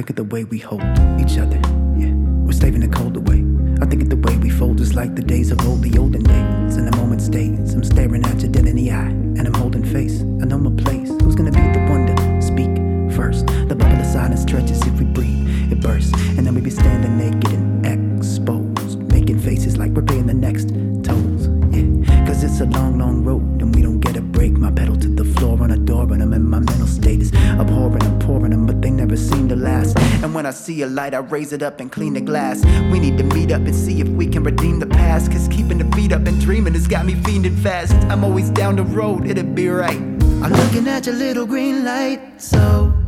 Think 0.00 0.08
of 0.08 0.16
the 0.16 0.34
way 0.34 0.44
we 0.44 0.58
hold 0.58 0.80
each 1.20 1.36
other. 1.36 1.60
Yeah, 1.98 2.14
we're 2.46 2.52
slaving 2.52 2.80
the 2.80 2.88
cold 2.88 3.18
away. 3.18 3.44
I 3.82 3.84
think 3.84 4.00
of 4.00 4.08
the 4.08 4.16
way 4.16 4.34
we 4.38 4.48
fold 4.48 4.80
is 4.80 4.94
like 4.94 5.14
the 5.14 5.20
days 5.20 5.50
of 5.50 5.60
old, 5.66 5.82
the 5.82 5.98
olden 5.98 6.22
days. 6.22 6.76
And 6.78 6.90
the 6.90 6.96
moment 6.96 7.20
stays. 7.20 7.74
I'm 7.74 7.84
staring 7.84 8.24
at 8.24 8.40
you 8.40 8.48
dead 8.48 8.64
in 8.64 8.76
the 8.76 8.90
eye, 8.92 9.12
and 9.36 9.46
I'm 9.46 9.52
holding 9.52 9.84
face. 9.84 10.22
I 10.22 10.46
know 10.46 10.56
my 10.56 10.82
place. 10.82 10.99
I 30.50 30.52
see 30.52 30.82
a 30.82 30.88
light, 30.88 31.14
I 31.14 31.18
raise 31.18 31.52
it 31.52 31.62
up 31.62 31.78
and 31.78 31.92
clean 31.92 32.14
the 32.14 32.20
glass. 32.20 32.64
We 32.90 32.98
need 32.98 33.16
to 33.18 33.22
meet 33.22 33.52
up 33.52 33.60
and 33.60 33.72
see 33.72 34.00
if 34.00 34.08
we 34.08 34.26
can 34.26 34.42
redeem 34.42 34.80
the 34.80 34.86
past. 34.88 35.30
Cause 35.30 35.46
keeping 35.46 35.78
the 35.78 35.96
feet 35.96 36.10
up 36.10 36.26
and 36.26 36.40
dreaming 36.40 36.74
has 36.74 36.88
got 36.88 37.06
me 37.06 37.14
fiending 37.14 37.56
fast. 37.62 37.92
I'm 38.10 38.24
always 38.24 38.50
down 38.50 38.74
the 38.74 38.82
road, 38.82 39.28
it'll 39.28 39.44
be 39.44 39.68
right. 39.68 39.96
I'm 39.96 40.52
looking 40.52 40.88
at 40.88 41.06
your 41.06 41.14
little 41.14 41.46
green 41.46 41.84
light, 41.84 42.42
so. 42.42 42.99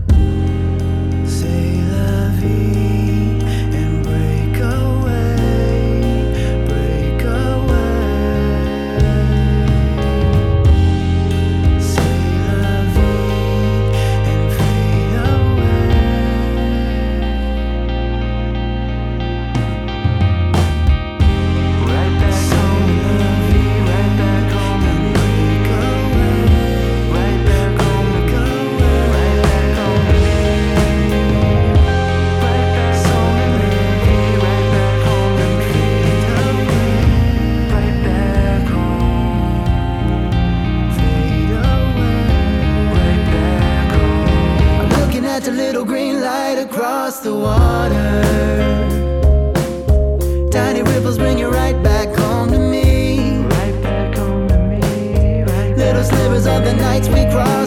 Tiny 50.53 50.83
ripples 50.83 51.17
bring 51.17 51.39
you 51.39 51.49
right 51.49 51.83
back 51.83 52.15
home 52.15 52.51
to 52.53 52.59
me. 52.59 53.39
Right 53.39 53.83
back 53.83 54.15
home 54.19 54.47
to 54.49 54.59
me 54.59 55.43
right 55.45 55.75
Little 55.75 56.05
slivers 56.05 56.47
of 56.47 56.63
the 56.65 56.75
nights 56.75 57.09
we 57.09 57.25
cry. 57.33 57.62